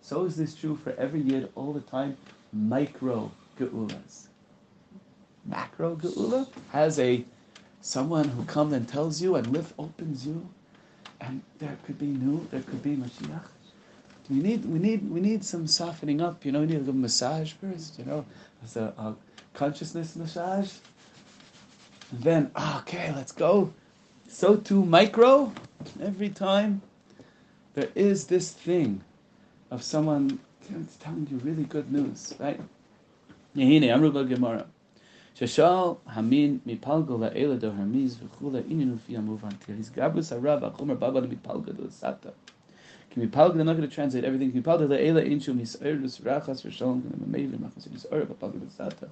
so 0.00 0.24
is 0.24 0.36
this 0.36 0.54
true 0.54 0.76
for 0.76 0.94
every 0.98 1.20
yid 1.20 1.50
all 1.54 1.72
the 1.74 1.80
time 1.80 2.16
micro 2.52 3.30
geulas. 3.58 4.28
Macro 5.44 5.96
geula 5.96 6.48
has 6.70 6.98
a 6.98 7.22
someone 7.82 8.28
who 8.28 8.44
comes 8.44 8.72
and 8.72 8.88
tells 8.88 9.20
you 9.20 9.34
and 9.36 9.46
lift 9.48 9.74
opens 9.78 10.26
you, 10.26 10.48
and 11.20 11.42
there 11.58 11.76
could 11.84 11.98
be 11.98 12.06
new, 12.06 12.46
there 12.50 12.62
could 12.62 12.82
be 12.82 12.96
Mashiach. 12.96 13.42
We 14.30 14.36
need, 14.36 14.64
we 14.64 14.78
need, 14.78 15.10
we 15.10 15.20
need 15.20 15.44
some 15.44 15.66
softening 15.66 16.20
up. 16.20 16.44
You 16.44 16.52
know, 16.52 16.60
we 16.60 16.66
need 16.66 16.76
a 16.76 16.80
little 16.80 16.94
massage 16.94 17.52
first. 17.52 17.98
You 17.98 18.04
know, 18.04 18.24
as 18.64 18.76
a, 18.76 18.94
a 18.98 19.14
consciousness 19.54 20.16
massage. 20.16 20.72
And 22.12 22.22
then, 22.22 22.50
ah, 22.54 22.80
okay, 22.80 23.12
let's 23.14 23.32
go. 23.32 23.72
So 24.28 24.56
to 24.56 24.84
micro. 24.84 25.52
Every 26.00 26.28
time 26.28 26.82
there 27.74 27.88
is 27.94 28.26
this 28.26 28.52
thing 28.52 29.02
of 29.70 29.82
someone 29.82 30.38
telling 31.00 31.26
you 31.30 31.38
really 31.38 31.64
good 31.64 31.90
news, 31.92 32.34
right? 32.38 32.60
Yehine 33.56 33.84
Amruba 33.84 34.28
Gemara. 34.28 34.66
Shashal 35.38 35.98
Hamin 36.06 36.60
Mipalgo 36.66 37.18
Hermes 37.76 38.16
Gabus 39.90 40.30
Baba 41.00 41.22
Mipalgo 41.22 41.90
Sata. 41.90 42.32
Can. 43.12 43.28
They're 43.30 43.64
not 43.64 43.76
going 43.76 43.88
to 43.88 43.94
translate 43.94 44.24
everything. 44.24 44.52
Rachas 44.52 44.90
machas. 47.62 49.08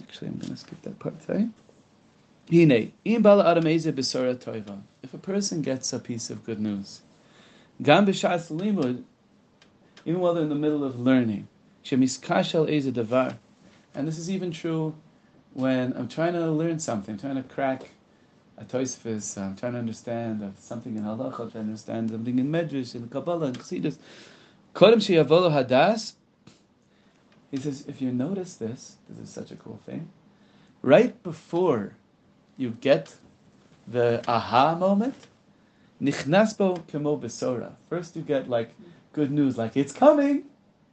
Actually, 0.00 0.28
I'm 0.28 0.38
going 0.38 0.50
to 0.50 0.56
skip 0.56 0.82
that 0.82 0.98
part. 0.98 1.22
Sorry. 1.22 1.48
Hine 2.50 2.92
im 3.04 3.22
bala 3.22 3.54
toiva. 3.54 4.80
If 5.02 5.14
a 5.14 5.18
person 5.18 5.62
gets 5.62 5.92
a 5.92 5.98
piece 5.98 6.30
of 6.30 6.44
good 6.44 6.60
news, 6.60 7.02
gam 7.82 8.06
limud, 8.06 9.04
even 10.04 10.20
while 10.20 10.34
they're 10.34 10.42
in 10.42 10.48
the 10.48 10.54
middle 10.54 10.84
of 10.84 10.98
learning, 10.98 11.46
eze 11.90 12.18
and 13.94 14.08
this 14.08 14.18
is 14.18 14.30
even 14.30 14.50
true 14.50 14.94
when 15.52 15.92
I'm 15.96 16.08
trying 16.08 16.32
to 16.32 16.50
learn 16.50 16.78
something, 16.78 17.14
I'm 17.14 17.20
trying 17.20 17.36
to 17.36 17.42
crack 17.42 17.90
a 18.62 18.64
Tosfos, 18.64 19.40
I'm 19.40 19.56
trying 19.56 19.72
to 19.72 19.78
understand 19.78 20.54
something 20.58 20.96
in 20.96 21.02
Halacha, 21.02 21.36
trying 21.36 21.50
to 21.50 21.58
understand 21.58 22.10
something 22.10 22.38
in 22.38 22.50
Medrash, 22.50 22.94
in 22.94 23.08
Kabbalah, 23.08 23.46
in 23.46 23.54
Chassidus. 23.54 23.96
Kodem 24.74 24.96
sheyavolo 24.96 25.50
hadas, 25.50 26.14
he 27.50 27.58
says, 27.58 27.84
if 27.86 28.00
you 28.00 28.12
notice 28.12 28.54
this, 28.54 28.96
this 29.08 29.28
is 29.28 29.30
such 29.30 29.50
a 29.50 29.56
cool 29.56 29.78
thing, 29.84 30.08
right 30.80 31.22
before 31.22 31.94
you 32.56 32.70
get 32.80 33.14
the 33.86 34.22
aha 34.26 34.74
moment, 34.74 35.14
nichnasbo 36.00 36.80
kemo 36.84 37.20
besora. 37.20 37.72
First 37.90 38.16
you 38.16 38.22
get 38.22 38.48
like 38.48 38.74
good 39.12 39.30
news, 39.30 39.58
like 39.58 39.76
it's 39.76 39.92
coming. 39.92 40.44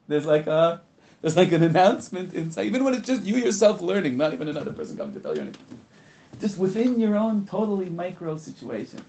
There's 0.07 0.25
like 0.25 0.47
a 0.47 0.81
there's 1.21 1.37
like 1.37 1.51
an 1.51 1.63
announcement 1.63 2.33
inside, 2.33 2.65
even 2.65 2.83
when 2.83 2.93
it's 2.93 3.07
just 3.07 3.23
you 3.23 3.35
yourself 3.35 3.81
learning, 3.81 4.17
not 4.17 4.33
even 4.33 4.47
another 4.47 4.73
person 4.73 4.97
coming 4.97 5.13
to 5.13 5.19
tell 5.19 5.35
you 5.35 5.41
anything. 5.41 5.79
Just 6.39 6.57
within 6.57 6.99
your 6.99 7.15
own 7.15 7.45
totally 7.45 7.89
micro 7.89 8.37
situation. 8.37 9.03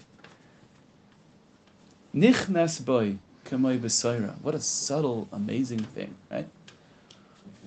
Nichnas 2.13 2.83
boy. 2.83 3.17
What 3.49 4.55
a 4.55 4.61
subtle, 4.61 5.27
amazing 5.33 5.79
thing, 5.79 6.15
right? 6.29 6.47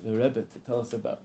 The 0.03 0.13
Rebbe 0.13 0.43
to 0.43 0.59
tell 0.61 0.81
us 0.81 0.95
about. 0.95 1.21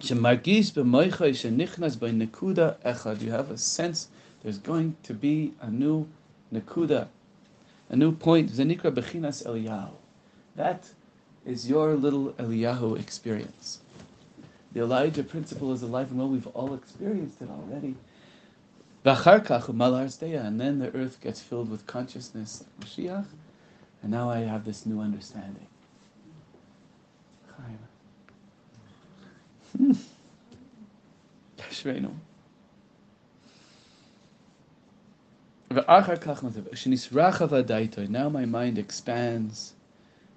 Shemargis 0.00 0.72
b'moichoy 0.72 1.32
shenichnas 1.32 1.98
by 1.98 2.10
nekuda 2.10 2.76
echad. 2.84 3.22
You 3.22 3.30
have 3.30 3.50
a 3.50 3.56
sense 3.56 4.08
there's 4.42 4.58
going 4.58 4.96
to 5.04 5.14
be 5.14 5.54
a 5.62 5.70
new 5.70 6.06
nekuda, 6.52 7.08
a 7.88 7.96
new 7.96 8.12
point. 8.12 8.50
Zenikra 8.50 8.92
bechinas 8.92 9.46
Eliyahu. 9.46 9.92
That 10.54 10.90
is 11.46 11.68
your 11.70 11.94
little 11.94 12.32
Eliyahu 12.32 13.00
experience. 13.00 13.80
The 14.72 14.82
Elijah 14.82 15.22
principle 15.22 15.72
is 15.72 15.82
alive 15.82 16.10
and 16.10 16.18
well. 16.18 16.28
We've 16.28 16.46
all 16.48 16.74
experienced 16.74 17.40
it 17.40 17.48
already. 17.50 17.94
And 19.04 20.60
then 20.60 20.78
the 20.80 20.92
earth 20.94 21.20
gets 21.20 21.40
filled 21.40 21.70
with 21.70 21.86
consciousness 21.86 22.64
Mashiach, 22.80 23.26
and 24.02 24.10
now 24.10 24.28
I 24.28 24.40
have 24.40 24.64
this 24.64 24.84
new 24.84 25.00
understanding. 25.00 25.66
Ashreinu. 31.58 32.10
Hmm. 32.10 32.12
Now 38.10 38.28
my 38.28 38.44
mind 38.44 38.78
expands. 38.78 39.74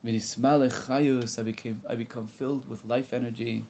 I 0.04 1.44
became 1.44 1.82
I 1.90 1.96
become 1.96 2.28
filled 2.28 2.68
with 2.68 2.86
life 2.86 3.14
energy. 3.14 3.66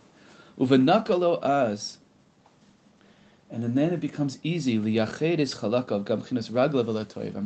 Uvenakalo 0.59 1.39
az. 1.41 1.97
And 3.51 3.75
then 3.75 3.93
it 3.93 3.99
becomes 3.99 4.37
easy. 4.43 4.75
I'm 4.77 4.85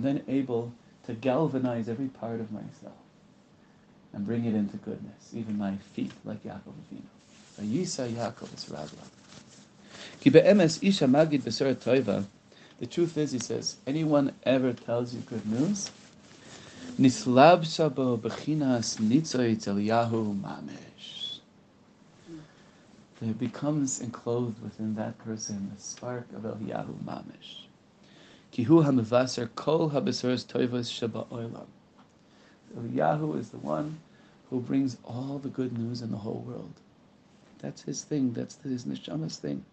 then 0.02 0.24
able 0.28 0.74
to 1.06 1.14
galvanize 1.14 1.88
every 1.88 2.08
part 2.08 2.42
of 2.42 2.52
myself 2.52 2.98
and 4.12 4.26
bring 4.26 4.46
it 4.46 4.54
into 4.54 4.78
goodness, 4.78 5.34
even 5.34 5.58
my 5.58 5.78
feet, 5.94 6.12
like 6.26 6.44
Yaakov 6.44 6.74
Avinu. 6.92 7.02
Vayisa 7.60 8.10
Yaakov 8.10 8.54
is 8.54 8.66
ragla. 8.66 9.06
Ki 10.20 10.30
be'emes 10.30 10.80
isha 10.84 11.06
magid 11.06 11.42
toiva. 11.42 12.26
The 12.80 12.86
truth 12.86 13.18
is, 13.18 13.32
he 13.32 13.40
says, 13.40 13.78
anyone 13.88 14.34
ever 14.44 14.74
tells 14.74 15.14
you 15.14 15.22
good 15.22 15.46
news, 15.50 15.90
nislab 17.00 17.62
shabo 17.62 18.18
bechinas 18.20 18.98
nitzoyt 19.00 19.68
Eliyahu 19.68 20.40
mamish. 20.42 20.93
It 23.30 23.40
becomes 23.40 24.02
enclosed 24.02 24.62
within 24.62 24.96
that 24.96 25.18
person 25.20 25.72
a 25.76 25.80
spark 25.80 26.26
of 26.36 26.42
Eliyahu 26.44 26.94
mamish. 27.06 27.68
Kihu 28.52 28.84
hamivaser 28.84 29.50
kol 29.56 29.92
habeseres 29.92 30.46
toivas 30.46 30.92
shaba 30.92 31.26
oilam. 31.28 31.68
Eliyahu 32.78 33.40
is 33.40 33.50
the 33.50 33.58
one 33.58 34.00
who 34.50 34.60
brings 34.60 34.98
all 35.06 35.40
the 35.42 35.50
good 35.50 35.78
news 35.78 36.02
in 36.02 36.12
the 36.12 36.18
whole 36.18 36.44
world. 36.46 36.74
That's 37.60 37.84
his 37.84 38.04
thing. 38.04 38.34
That's 38.34 38.58
his 38.62 38.84
neshama's 38.84 39.38
thing. 39.38 39.64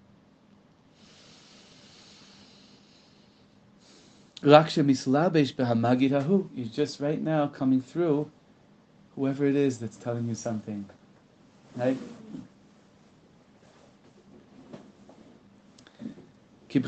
He's 6.55 6.71
just 6.71 7.01
right 7.01 7.21
now 7.21 7.47
coming 7.49 7.83
through 7.83 8.31
whoever 9.15 9.45
it 9.45 9.57
is 9.57 9.79
that's 9.79 9.97
telling 9.97 10.29
you 10.29 10.35
something. 10.35 10.87
Right? 11.77 11.99
The 16.73 16.79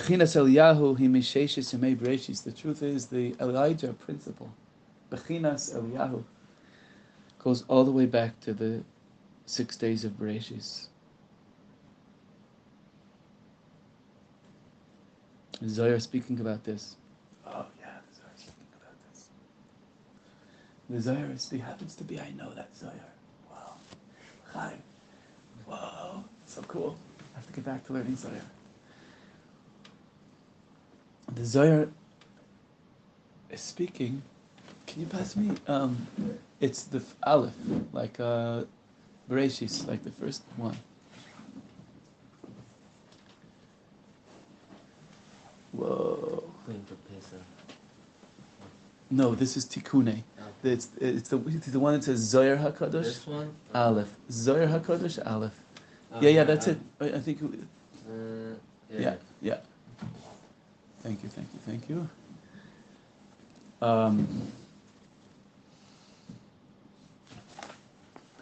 truth 2.57 2.83
is 2.83 3.07
the 3.07 3.35
Elijah 3.41 3.93
principle, 3.95 4.49
Bechinas 5.11 5.75
Eliyahu, 5.75 6.23
goes 7.41 7.65
all 7.67 7.83
the 7.83 7.91
way 7.91 8.07
back 8.07 8.39
to 8.43 8.53
the 8.55 8.85
six 9.47 9.77
days 9.77 10.05
of 10.05 10.13
Bereshis. 10.13 10.87
Zohar 15.67 15.99
speaking 15.99 16.39
about 16.39 16.63
this. 16.63 16.97
Oh 17.45 17.67
yeah, 17.81 17.99
the 18.09 18.17
Zohar 18.17 18.31
speaking 18.37 18.67
about 18.81 18.95
this. 19.11 19.29
The 20.91 21.01
Zohar 21.01 21.31
is, 21.33 21.51
happens 21.61 21.97
to 21.97 22.05
be, 22.05 22.21
I 22.21 22.31
know 22.31 22.55
that 22.55 22.69
Zohar. 22.77 22.95
Wow. 23.51 23.75
Hi. 24.53 24.75
Whoa, 25.67 26.23
so 26.47 26.63
cool. 26.63 26.97
I 27.35 27.39
have 27.39 27.47
to 27.49 27.53
get 27.53 27.65
back 27.65 27.85
to 27.87 27.93
learning 27.93 28.15
Zohar. 28.15 28.43
The 31.35 31.45
Zohar 31.45 31.89
is 33.51 33.61
speaking. 33.61 34.23
Can 34.87 35.01
you 35.01 35.07
pass 35.07 35.35
me? 35.37 35.57
Um, 35.67 36.07
it's 36.61 36.85
the 36.85 37.03
Aleph, 37.25 37.55
like 37.93 38.19
uh, 38.21 38.65
Bereshis, 39.31 39.87
like 39.87 40.05
the 40.05 40.11
first 40.11 40.43
one. 40.57 40.77
Whoa. 45.73 46.45
No, 49.11 49.35
this 49.35 49.57
is 49.57 49.65
Tikune. 49.67 50.23
It's, 50.65 50.89
it's, 51.01 51.29
the, 51.29 51.43
it's 51.49 51.67
the 51.67 51.81
one 51.81 51.95
that 51.95 52.05
says 52.05 52.19
Zohar 52.21 52.57
HaKadosh. 52.57 53.03
This 53.05 53.27
one? 53.27 53.55
Aleph. 53.75 54.15
Zohar 54.31 54.67
HaKadosh, 54.67 55.19
Aleph. 55.27 55.53
Oh, 56.13 56.21
yeah, 56.21 56.31
yeah, 56.31 56.45
that's 56.45 56.67
it. 56.67 56.79
I, 57.01 57.07
I 57.07 57.21
think. 57.21 57.43
Uh, 57.43 57.57
Yeah, 58.91 58.99
yeah. 59.01 59.15
yeah. 59.41 59.57
Thank 61.03 61.23
you, 61.23 61.29
thank 61.29 61.49
you, 61.53 61.61
thank 61.67 61.89
you. 61.89 62.09
Um, 63.81 64.53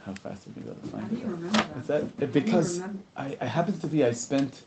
how 0.04 0.12
fast 0.14 0.44
did 0.44 0.56
we 0.56 0.62
go 0.62 0.74
to 0.74 0.80
How 0.80 0.98
find 0.98 1.10
do 1.10 1.16
it? 1.16 1.20
you 1.20 1.26
remember 1.26 1.58
that? 1.58 1.76
Is 1.78 1.86
that 1.86 2.02
How 2.02 2.08
do 2.08 2.26
you 2.26 2.26
because 2.28 2.78
remember? 2.80 3.02
I, 3.16 3.36
I 3.40 3.44
happen 3.46 3.78
to 3.80 3.86
be 3.86 4.04
I 4.04 4.12
spent 4.12 4.62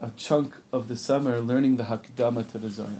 a 0.00 0.10
chunk 0.16 0.54
of 0.72 0.88
the 0.88 0.96
summer 0.96 1.40
learning 1.40 1.76
the 1.76 1.84
Hakdama 1.84 2.50
to 2.52 2.58
the 2.58 2.70
Zohar. 2.70 2.92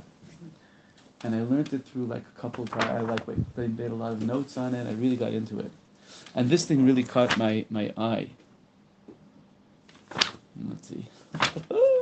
And 1.24 1.34
I 1.34 1.42
learned 1.42 1.72
it 1.72 1.84
through 1.84 2.06
like 2.06 2.22
a 2.22 2.40
couple 2.40 2.64
of 2.64 2.72
I 2.74 3.00
like 3.00 3.26
wait, 3.26 3.38
they 3.56 3.66
made 3.66 3.90
a 3.90 3.94
lot 3.94 4.12
of 4.12 4.22
notes 4.22 4.56
on 4.56 4.74
it. 4.74 4.86
I 4.86 4.92
really 4.92 5.16
got 5.16 5.32
into 5.32 5.58
it. 5.58 5.70
And 6.34 6.48
this 6.48 6.64
thing 6.64 6.86
really 6.86 7.02
caught 7.02 7.36
my, 7.36 7.64
my 7.70 7.92
eye. 7.96 8.28
Let's 10.68 10.88
see. 10.88 11.06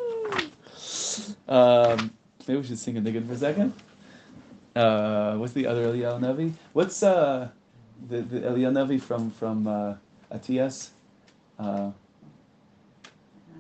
um, 1.48 2.12
maybe 2.48 2.60
we 2.60 2.66
should 2.66 2.80
sing 2.80 2.98
a 2.98 3.02
niggun 3.02 3.28
for 3.28 3.34
a 3.34 3.38
second. 3.38 3.74
Uh, 4.76 5.36
what's 5.36 5.54
the 5.54 5.68
other 5.68 5.88
Eliyahu 5.88 6.20
Navi? 6.20 6.54
What's 6.74 7.04
uh, 7.04 7.50
the, 8.08 8.22
the 8.22 8.40
Eliyahu 8.40 8.72
Navi 8.72 9.02
from, 9.02 9.32
from 9.32 9.68
uh, 9.68 9.96
Atias? 10.32 10.92
Uh, 11.60 11.92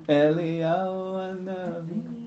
Eliyahu 0.07 1.43
Navi. 1.43 2.21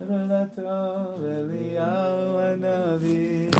לטוב 0.00 1.24
אליהו 1.24 2.38
הנביא, 2.38 3.50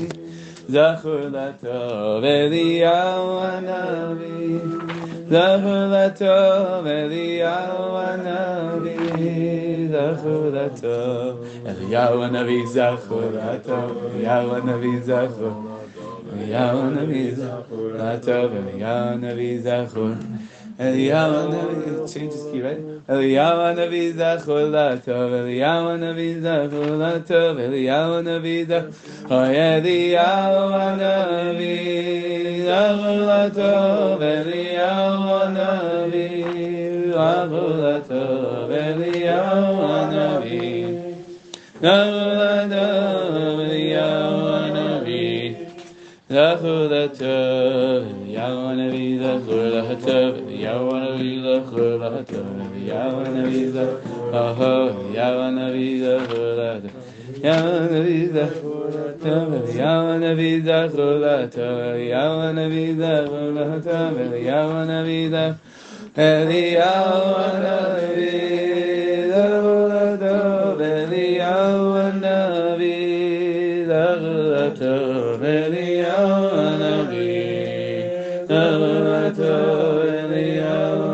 זכור 0.68 1.20
לטוב 1.32 2.24
אליהו 2.24 3.38
הנביא, 3.40 4.58
זכור 5.28 5.86
לטוב 5.90 6.86
אליהו 6.86 7.96
הנביא, 7.96 8.98
Eliyahu 23.09 23.77
Navi 23.77 24.13
Zachor 24.13 24.71
Latov, 24.71 25.29
Eliyahu 25.45 25.85
Navi 25.97 26.25
Zachor 26.39 26.73
Latov, 26.97 27.57
Eliyahu 27.59 28.25
Navi 28.25 28.65
Zachor 32.65 33.19
Latov, 33.29 34.19
Eliyahu 34.19 35.39
Navi 35.53 36.31
Zachor 37.13 37.69
Latov, 37.83 39.02
ونبي. 39.53 40.85
مولد 41.83 42.73
أنبياء 42.73 44.33
ونبي. 44.33 45.55
ذكر 46.31 47.03
التوب 47.03 48.27
يا 48.27 48.73
نبي 48.73 49.17
ذكر 49.17 49.55
له 49.55 49.91
التوب 49.91 50.49
يا 50.49 50.77
نبي 50.93 51.41
ذكر 51.41 51.97
له 51.97 52.19
التوب 52.19 52.71
يا 52.87 53.23
نبي 53.35 53.65
ذكر 53.65 54.91
يا 55.15 55.49
نبي 55.49 56.01
ذكر 56.01 56.55
له 56.57 56.81
يا 57.43 57.89
نبي 57.91 58.25
ذكر 58.25 58.73
تامر 59.23 59.69
يا 59.75 60.17
نبي 60.17 60.59
ذاك 60.59 60.95
لا 60.95 61.45
تامر 61.45 61.95
يا 61.95 62.51
نبي 62.51 62.91
ذاك 62.91 63.29
لا 63.55 63.79
تامر 63.85 64.35
يا 64.35 64.85
نبي 64.89 65.27
ذاك 65.27 65.55
يا 66.17 66.95
نبي 67.65 69.02
والنبي 71.77 73.03
ذرة 73.85 74.81
لي 75.67 76.05
والنبي 76.51 77.43
ذرة 78.49 79.41
لي 80.31 80.61
والنبي 80.95 81.13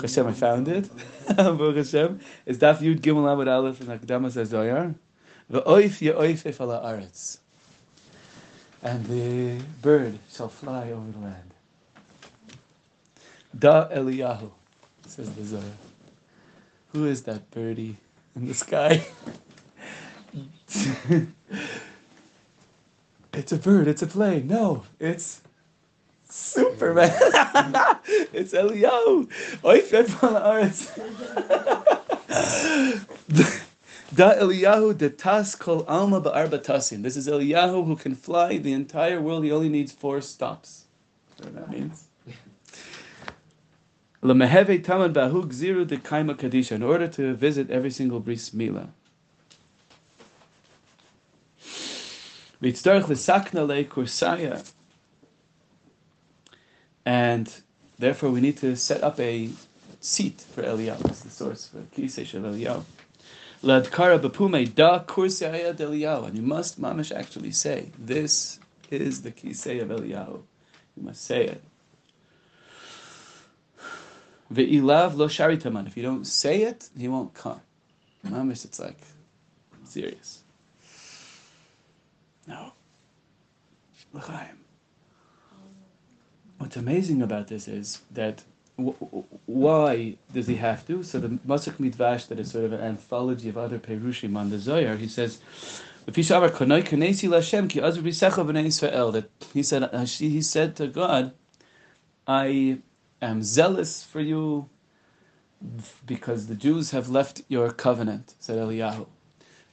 Hashem, 0.00 0.26
I 0.26 0.32
found 0.32 0.68
it. 0.68 0.90
Baruch 1.36 1.76
Hashem. 1.76 2.20
It's 2.46 2.58
Daf 2.58 2.78
Yud 2.78 3.00
Gimel 3.00 3.24
Amud 3.24 3.48
Aleph 3.48 3.80
and 3.80 3.90
Hakdamas 3.90 4.36
Azoyar. 4.36 4.94
Ve'Oif 5.50 6.00
ye'oif 6.00 6.46
if 6.46 6.60
ala 6.60 6.80
aretz. 6.82 7.38
And 8.82 9.04
the 9.06 9.62
bird 9.82 10.18
shall 10.32 10.48
fly 10.48 10.90
over 10.90 11.10
the 11.10 11.18
land. 11.18 11.54
Da 13.58 13.88
Eliyahu 13.88 14.50
says 15.18 15.30
the 15.30 15.44
Zohar. 15.44 15.64
Who 16.92 17.06
is 17.06 17.22
that 17.22 17.50
birdie 17.50 17.96
in 18.36 18.46
the 18.46 18.54
sky? 18.54 19.04
it's 23.32 23.50
a 23.50 23.56
bird, 23.56 23.88
it's 23.88 24.02
a 24.02 24.06
plane. 24.06 24.46
No, 24.46 24.84
it's 25.00 25.40
Superman. 26.30 27.10
it's 28.32 28.52
Eliyahu. 28.52 29.28
Da 34.14 34.32
Eliyahu 34.36 34.96
de 34.96 35.10
tas 35.10 35.54
kol 35.54 35.84
alma 35.86 36.18
ba'arba 36.18 36.58
tasin. 36.58 37.02
This 37.02 37.14
is 37.14 37.28
Eliyahu 37.28 37.84
who 37.84 37.94
can 37.94 38.14
fly 38.14 38.56
the 38.56 38.72
entire 38.72 39.20
world. 39.20 39.44
He 39.44 39.52
only 39.52 39.68
needs 39.68 39.92
four 39.92 40.22
stops. 40.22 40.84
What 41.36 41.54
that 41.54 41.70
means? 41.70 42.07
Kaima 44.22 44.76
kadisha. 46.34 46.72
In 46.72 46.82
order 46.82 47.08
to 47.08 47.34
visit 47.34 47.70
every 47.70 47.90
single 47.90 48.20
bris 48.20 48.52
mila. 48.52 48.88
Vitzdarch 52.62 53.04
lesakna 53.04 53.66
le 53.66 53.84
kursaya. 53.84 54.68
And 57.06 57.48
therefore 57.98 58.30
we 58.30 58.40
need 58.40 58.56
to 58.58 58.74
set 58.76 59.02
up 59.04 59.20
a 59.20 59.50
seat 60.00 60.40
for 60.40 60.62
Eliyahu. 60.62 60.98
That's 60.98 61.20
the 61.20 61.30
source 61.30 61.68
for 61.68 61.78
Kisei 61.96 62.26
Shel 62.26 62.42
Eliyahu. 62.42 62.84
Ladkara 63.62 64.18
bapume 64.18 64.74
da 64.74 65.04
kursaya 65.04 65.74
Eliyahu. 65.74 66.26
And 66.26 66.36
you 66.36 66.42
must, 66.42 66.80
mamish, 66.80 67.12
actually 67.14 67.52
say, 67.52 67.90
this 67.98 68.58
is 68.90 69.22
the 69.22 69.30
Kisei 69.30 69.80
of 69.80 69.88
Eliyahu. 69.88 70.42
You 70.96 71.02
must 71.02 71.24
say 71.24 71.44
it. 71.46 71.62
Ve'ilav 74.52 75.14
lo 75.16 75.28
sharitaman. 75.28 75.86
If 75.86 75.96
you 75.96 76.02
don't 76.02 76.26
say 76.26 76.62
it, 76.62 76.88
he 76.96 77.08
won't 77.08 77.34
come. 77.34 77.60
Mamish, 78.26 78.64
it's 78.64 78.78
like 78.80 79.00
serious. 79.84 80.42
No. 82.46 82.72
What's 86.58 86.76
amazing 86.76 87.22
about 87.22 87.48
this 87.48 87.68
is 87.68 88.00
that 88.12 88.42
w- 88.76 88.96
w- 89.00 89.24
why 89.46 90.16
does 90.32 90.46
he 90.46 90.56
have 90.56 90.86
to? 90.86 91.02
So 91.02 91.20
the 91.20 91.28
Masuk 91.28 91.74
Midvash, 91.74 92.26
that 92.28 92.38
is 92.38 92.50
sort 92.50 92.64
of 92.64 92.72
an 92.72 92.80
anthology 92.80 93.48
of 93.48 93.58
other 93.58 93.78
Perushim 93.78 94.36
on 94.36 94.50
the 94.50 94.58
Zohar, 94.58 94.96
he 94.96 95.08
says, 95.08 95.40
he 96.06 96.22
said, 96.22 96.52
he 100.18 100.42
said 100.42 100.76
to 100.76 100.86
God, 100.86 101.32
I 102.26 102.78
am 103.22 103.42
zealous 103.42 104.02
for 104.04 104.20
you 104.20 104.68
because 106.06 106.46
the 106.46 106.54
Jews 106.54 106.90
have 106.92 107.08
left 107.08 107.42
your 107.48 107.70
covenant, 107.70 108.34
said 108.38 108.58
Eliyahu. 108.58 109.06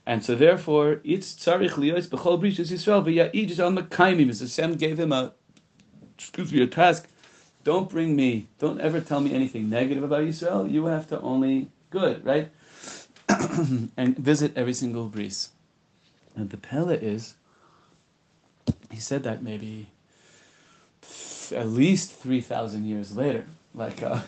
And 0.07 0.23
so 0.23 0.35
therefore, 0.35 1.01
it's 1.03 1.33
tzarich 1.33 1.71
liyos 1.71 2.07
b'chol 2.07 2.39
brishas 2.39 2.71
Yisrael 2.71 3.03
v'ya'idish 3.03 3.59
al 3.59 3.71
mekaimim. 3.71 4.33
So 4.35 4.45
Hashem 4.45 4.77
gave 4.77 4.99
him 4.99 5.11
a, 5.11 5.33
excuse 6.17 6.51
me, 6.51 6.61
a 6.61 6.67
task. 6.67 7.07
Don't 7.63 7.89
bring 7.89 8.15
me, 8.15 8.47
don't 8.59 8.79
ever 8.79 9.01
tell 9.01 9.19
me 9.19 9.33
anything 9.33 9.69
negative 9.69 10.03
about 10.03 10.21
Yisrael. 10.21 10.71
You 10.71 10.85
have 10.85 11.07
to 11.07 11.19
only 11.21 11.69
good, 11.89 12.23
right? 12.23 12.51
and 13.97 14.15
visit 14.17 14.53
every 14.55 14.73
single 14.73 15.07
bris. 15.07 15.49
And 16.35 16.49
the 16.49 16.57
pella 16.57 16.93
is, 16.93 17.33
he 18.91 18.99
said 18.99 19.23
that 19.23 19.41
maybe 19.41 19.87
at 21.51 21.67
least 21.67 22.11
3,000 22.13 22.85
years 22.85 23.15
later. 23.15 23.45
Like, 23.73 24.01
uh, 24.03 24.21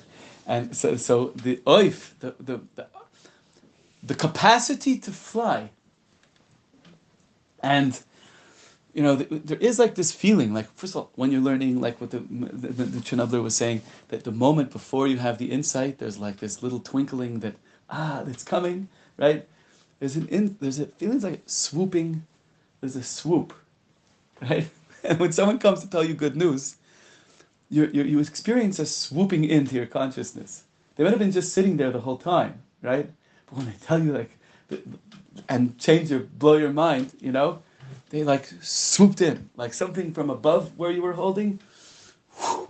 and 0.46 0.76
so, 0.76 0.96
so 0.98 1.28
the 1.36 1.58
oif, 1.68 2.12
the, 2.20 2.36
the, 2.40 2.62
the, 2.76 2.88
the 4.04 4.16
capacity 4.16 4.98
to 5.00 5.12
fly, 5.12 5.70
and 7.62 8.00
you 8.94 9.04
know, 9.04 9.16
th- 9.16 9.44
there 9.46 9.60
is 9.60 9.78
like 9.78 9.94
this 9.96 10.12
feeling, 10.12 10.54
like 10.54 10.72
first 10.76 10.96
of 10.96 11.02
all, 11.04 11.12
when 11.16 11.32
you're 11.32 11.42
learning, 11.42 11.80
like 11.80 12.02
what 12.02 12.12
the 12.12 12.20
the, 12.30 12.84
the, 12.84 13.42
was 13.42 13.56
saying, 13.56 13.82
that 14.08 14.24
the 14.24 14.32
moment 14.32 14.72
before 14.72 15.08
you 15.08 15.18
have 15.18 15.38
the 15.38 15.52
insight, 15.52 16.00
there's 16.00 16.18
like 16.18 16.38
this 16.38 16.64
little 16.64 16.80
twinkling 16.80 17.40
that 17.42 17.54
ah, 17.90 18.24
it's 18.28 18.44
coming, 18.44 18.88
right? 19.18 19.48
There's 20.00 20.16
an 20.16 20.28
in, 20.30 20.58
there's 20.60 20.80
a 20.80 20.88
feelings 20.88 21.24
like 21.24 21.42
swooping, 21.46 22.26
there's 22.82 22.96
a 22.96 23.04
swoop, 23.04 23.54
right? 24.42 24.68
And 25.04 25.20
when 25.20 25.32
someone 25.32 25.60
comes 25.60 25.82
to 25.82 25.90
tell 25.90 26.04
you 26.04 26.14
good 26.14 26.36
news, 26.36 26.78
you 27.70 27.90
you 27.94 28.04
you 28.04 28.20
experience 28.20 28.80
a 28.80 28.86
swooping 28.86 29.44
into 29.46 29.76
your 29.76 29.86
consciousness. 29.86 30.64
They 30.96 31.04
might 31.04 31.12
have 31.12 31.20
been 31.20 31.32
just 31.32 31.54
sitting 31.54 31.78
there 31.78 31.92
the 31.92 32.00
whole 32.00 32.18
time, 32.18 32.62
right? 32.82 33.10
But 33.46 33.58
when 33.58 33.66
they 33.68 33.76
tell 33.86 34.02
you 34.02 34.14
like, 34.14 34.32
and 35.50 35.78
change 35.78 36.10
your 36.10 36.22
blow 36.22 36.58
your 36.58 36.74
mind, 36.74 37.14
you 37.20 37.32
know, 37.32 37.62
they 38.10 38.24
like 38.24 38.48
swooped 38.62 39.22
in, 39.22 39.50
like 39.56 39.74
something 39.74 40.14
from 40.14 40.30
above 40.30 40.78
where 40.78 40.92
you 40.92 41.02
were 41.02 41.14
holding, 41.14 41.60
whew, 42.40 42.70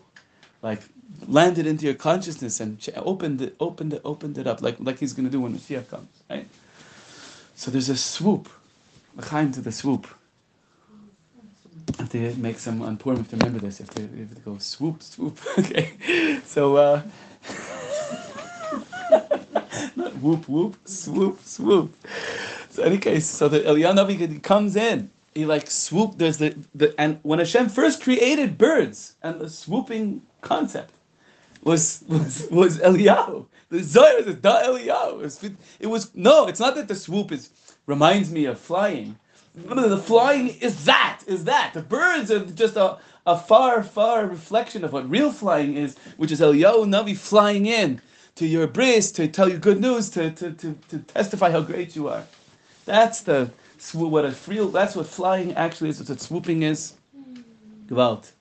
like 0.61 0.81
landed 1.27 1.67
into 1.67 1.85
your 1.85 1.95
consciousness 1.95 2.59
and 2.59 2.77
opened 2.97 3.41
it, 3.41 3.55
opened 3.59 3.93
it, 3.93 4.01
opened 4.03 4.37
it 4.37 4.47
up, 4.47 4.61
like 4.61 4.75
like 4.79 4.99
he's 4.99 5.13
going 5.13 5.25
to 5.25 5.31
do 5.31 5.41
when 5.41 5.53
Mashiach 5.57 5.89
comes, 5.89 6.09
right? 6.29 6.47
So 7.55 7.71
there's 7.71 7.89
a 7.89 7.97
swoop, 7.97 8.49
behind 9.15 9.53
to 9.55 9.61
the 9.61 9.71
swoop. 9.71 10.07
Have 11.97 12.09
to 12.09 12.35
make 12.37 12.59
some 12.59 12.81
on 12.81 12.97
Purim. 12.97 13.17
Have 13.17 13.29
to 13.29 13.37
remember 13.37 13.59
this. 13.59 13.79
Have 13.79 13.89
to, 13.91 14.01
have 14.01 14.35
to 14.35 14.41
go 14.41 14.57
swoop, 14.57 15.01
swoop. 15.01 15.39
okay, 15.59 15.91
so 16.45 16.77
uh, 16.77 17.01
not 19.95 20.15
whoop, 20.17 20.47
whoop, 20.47 20.77
swoop, 20.85 21.39
swoop. 21.43 21.95
So 22.69 22.83
any 22.83 22.97
case, 22.97 23.25
so 23.25 23.47
the 23.47 23.61
Eliyahu 23.61 24.41
comes 24.43 24.75
in. 24.75 25.09
He 25.33 25.45
like 25.45 25.69
swoop. 25.69 26.17
There's 26.17 26.37
the, 26.37 26.55
the 26.75 26.93
and 26.99 27.19
when 27.23 27.39
Hashem 27.39 27.69
first 27.69 28.03
created 28.03 28.57
birds 28.57 29.15
and 29.23 29.39
the 29.39 29.49
swooping 29.49 30.21
concept 30.41 30.93
was 31.63 32.03
was 32.07 32.47
was 32.51 32.79
Eliyahu. 32.79 33.45
The 33.69 33.83
Zohar 33.83 34.19
is 34.19 34.35
da 34.35 34.63
Eliyahu. 34.63 35.13
It 35.13 35.23
was, 35.23 35.43
it 35.79 35.87
was 35.87 36.15
no. 36.15 36.47
It's 36.47 36.59
not 36.59 36.75
that 36.75 36.87
the 36.87 36.95
swoop 36.95 37.31
is 37.31 37.49
reminds 37.85 38.31
me 38.31 38.45
of 38.45 38.59
flying. 38.59 39.17
The 39.65 39.97
flying 39.97 40.49
is 40.49 40.85
that, 40.85 41.21
is 41.25 41.45
that. 41.45 41.73
The 41.73 41.81
birds 41.81 42.29
are 42.31 42.45
just 42.45 42.75
a, 42.75 42.97
a 43.25 43.37
far, 43.37 43.81
far 43.83 44.27
reflection 44.27 44.83
of 44.83 44.93
what 44.93 45.09
real 45.09 45.31
flying 45.31 45.75
is, 45.75 45.97
which 46.17 46.31
is 46.31 46.39
Eliyahu 46.41 46.85
Navi 46.85 47.17
flying 47.17 47.65
in 47.65 47.99
to 48.35 48.45
your 48.45 48.67
bris 48.67 49.11
to 49.13 49.27
tell 49.27 49.49
you 49.49 49.57
good 49.57 49.81
news, 49.81 50.11
to, 50.11 50.29
to, 50.31 50.51
to, 50.51 50.77
to 50.89 50.99
testify 50.99 51.49
how 51.49 51.61
great 51.61 51.95
you 51.95 52.07
are. 52.07 52.23
That's 52.85 53.21
the 53.21 53.49
what 53.93 54.25
a 54.25 54.35
real. 54.47 54.69
That's 54.69 54.95
what 54.95 55.07
flying 55.07 55.53
actually 55.53 55.89
is. 55.89 56.07
What 56.07 56.19
swooping 56.19 56.63
is. 56.63 56.93
Gewalt. 57.87 58.31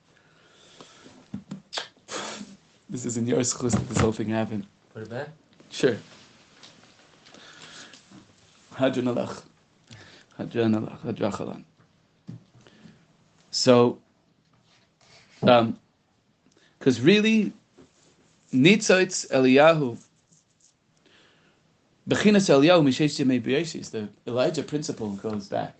This 2.89 3.05
is 3.05 3.17
in 3.17 3.27
your 3.27 3.39
schus 3.39 3.71
that 3.71 3.87
this 3.89 3.97
whole 3.97 4.11
thing 4.11 4.29
happened. 4.29 4.65
Put 4.93 5.03
it 5.03 5.09
back. 5.09 5.29
Sure. 5.69 5.97
Hadran 8.73 9.13
alach. 9.13 9.43
So, 13.51 13.99
um, 15.41 15.79
because 16.77 17.01
really, 17.01 17.53
Nitzotz 18.53 19.29
Eliyahu, 19.31 19.97
Bechinas 22.07 22.49
Eliyahu 22.49 22.83
Yemei 22.83 23.91
the 23.91 24.07
Elijah 24.27 24.63
principle 24.63 25.09
goes 25.11 25.47
back 25.47 25.75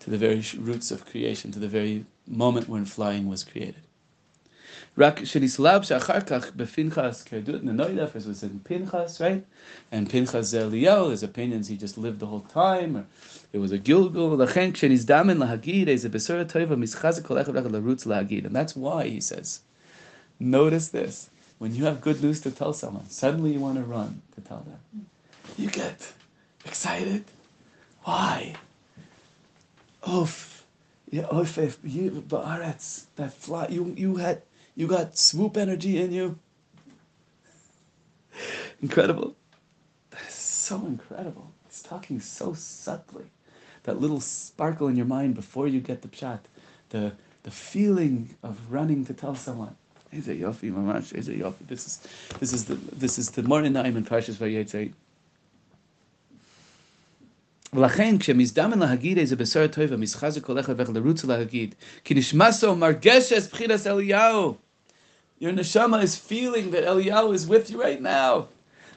to 0.00 0.10
the 0.10 0.18
very 0.18 0.42
roots 0.58 0.90
of 0.90 1.06
creation, 1.06 1.52
to 1.52 1.58
the 1.58 1.68
very 1.68 2.04
moment 2.26 2.68
when 2.68 2.84
flying 2.84 3.28
was 3.28 3.44
created. 3.44 3.82
Rak 4.94 5.20
shenislab 5.20 5.80
shachar 5.80 6.22
kach 6.22 6.52
befinchas 6.52 7.24
kerdut 7.26 7.62
nenoidaf, 7.62 8.14
as 8.14 8.26
was 8.26 8.42
in 8.42 8.60
Pinchas, 8.60 9.20
right? 9.20 9.42
And 9.90 10.10
Pinchas 10.10 10.52
Eliyahu, 10.52 11.12
his 11.12 11.22
opinions 11.22 11.68
he 11.68 11.78
just 11.78 11.96
lived 11.96 12.18
the 12.18 12.26
whole 12.26 12.40
time, 12.40 13.06
it 13.54 13.58
was 13.58 13.72
a 13.72 13.78
Gilgul. 13.78 14.36
Lachen 14.36 14.72
kshenizdamim 14.72 15.38
lahagid, 15.38 15.86
is 15.86 16.04
a 16.04 16.10
besura 16.10 16.44
tova 16.44 16.76
mischazik 16.76 17.24
kol 17.24 17.38
echad 17.38 17.54
larutz 17.54 18.04
lahagid. 18.06 18.44
And 18.44 18.54
that's 18.54 18.76
why, 18.76 19.08
he 19.08 19.20
says, 19.22 19.60
notice 20.38 20.88
this, 20.88 21.30
when 21.58 21.74
you 21.74 21.84
have 21.86 22.02
good 22.02 22.22
news 22.22 22.42
to 22.42 22.50
tell 22.50 22.74
someone, 22.74 23.08
suddenly 23.08 23.52
you 23.52 23.60
want 23.60 23.76
to 23.76 23.84
run 23.84 24.20
to 24.34 24.42
tell 24.42 24.60
them. 24.60 25.06
You 25.56 25.70
get 25.70 26.12
excited. 26.66 27.24
Why? 28.04 28.56
Oof. 30.06 30.64
Yeah, 31.10 31.26
oof, 31.34 31.56
if 31.58 31.78
you, 31.84 32.24
ba'aretz, 32.28 33.04
that 33.16 33.32
fly, 33.32 33.68
you, 33.68 33.94
you 33.96 34.16
had, 34.16 34.42
you 34.74 34.86
got 34.86 35.16
swoop 35.18 35.56
energy 35.56 36.00
in 36.00 36.12
you. 36.12 36.38
Incredible. 38.80 39.36
So 40.28 40.76
incredible. 40.86 41.52
It's 41.66 41.82
talking 41.82 42.20
so 42.20 42.54
subtly. 42.54 43.24
That 43.84 44.00
little 44.00 44.20
sparkle 44.20 44.88
in 44.88 44.96
your 44.96 45.06
mind 45.06 45.34
before 45.34 45.68
you 45.68 45.80
get 45.80 46.02
the 46.02 46.16
shot. 46.16 46.46
The, 46.90 47.12
the 47.42 47.50
feeling 47.50 48.34
of 48.42 48.58
running 48.70 49.04
to 49.06 49.14
tell 49.14 49.34
someone. 49.34 49.76
Is 50.12 50.28
it 50.28 50.40
yofi, 50.40 50.72
mamash? 50.72 51.14
Is 51.14 51.28
it 51.28 51.38
yofi? 51.38 51.66
This 51.66 51.86
is 51.86 52.00
this 52.38 52.52
is 52.52 52.66
the 52.66 52.74
this 52.74 53.18
is 53.18 53.30
the 53.30 53.42
Me'or 53.42 53.62
Einayim 53.62 53.96
in 53.96 54.04
Parshas 54.04 54.34
Vayetzei. 54.34 54.92
ולכן 57.73 58.17
כשמזדמן 58.17 58.79
להגיד 58.79 59.17
איזה 59.17 59.35
בשר 59.35 59.67
טוב 59.67 59.83
ומסחזק 59.89 60.45
הולך 60.45 60.69
לבך 60.69 60.89
לרוץ 60.89 61.25
להגיד 61.25 61.75
כי 62.03 62.13
נשמסו 62.13 62.75
מרגשת 62.75 63.53
בחינס 63.53 63.87
אליהו 63.87 64.55
Your 65.39 65.51
neshama 65.51 66.01
is 66.01 66.15
feeling 66.15 66.71
that 66.71 66.83
Eliyahu 66.83 67.31
is 67.31 67.45
with 67.45 67.69
you 67.69 67.79
right 67.79 68.01
now. 68.01 68.47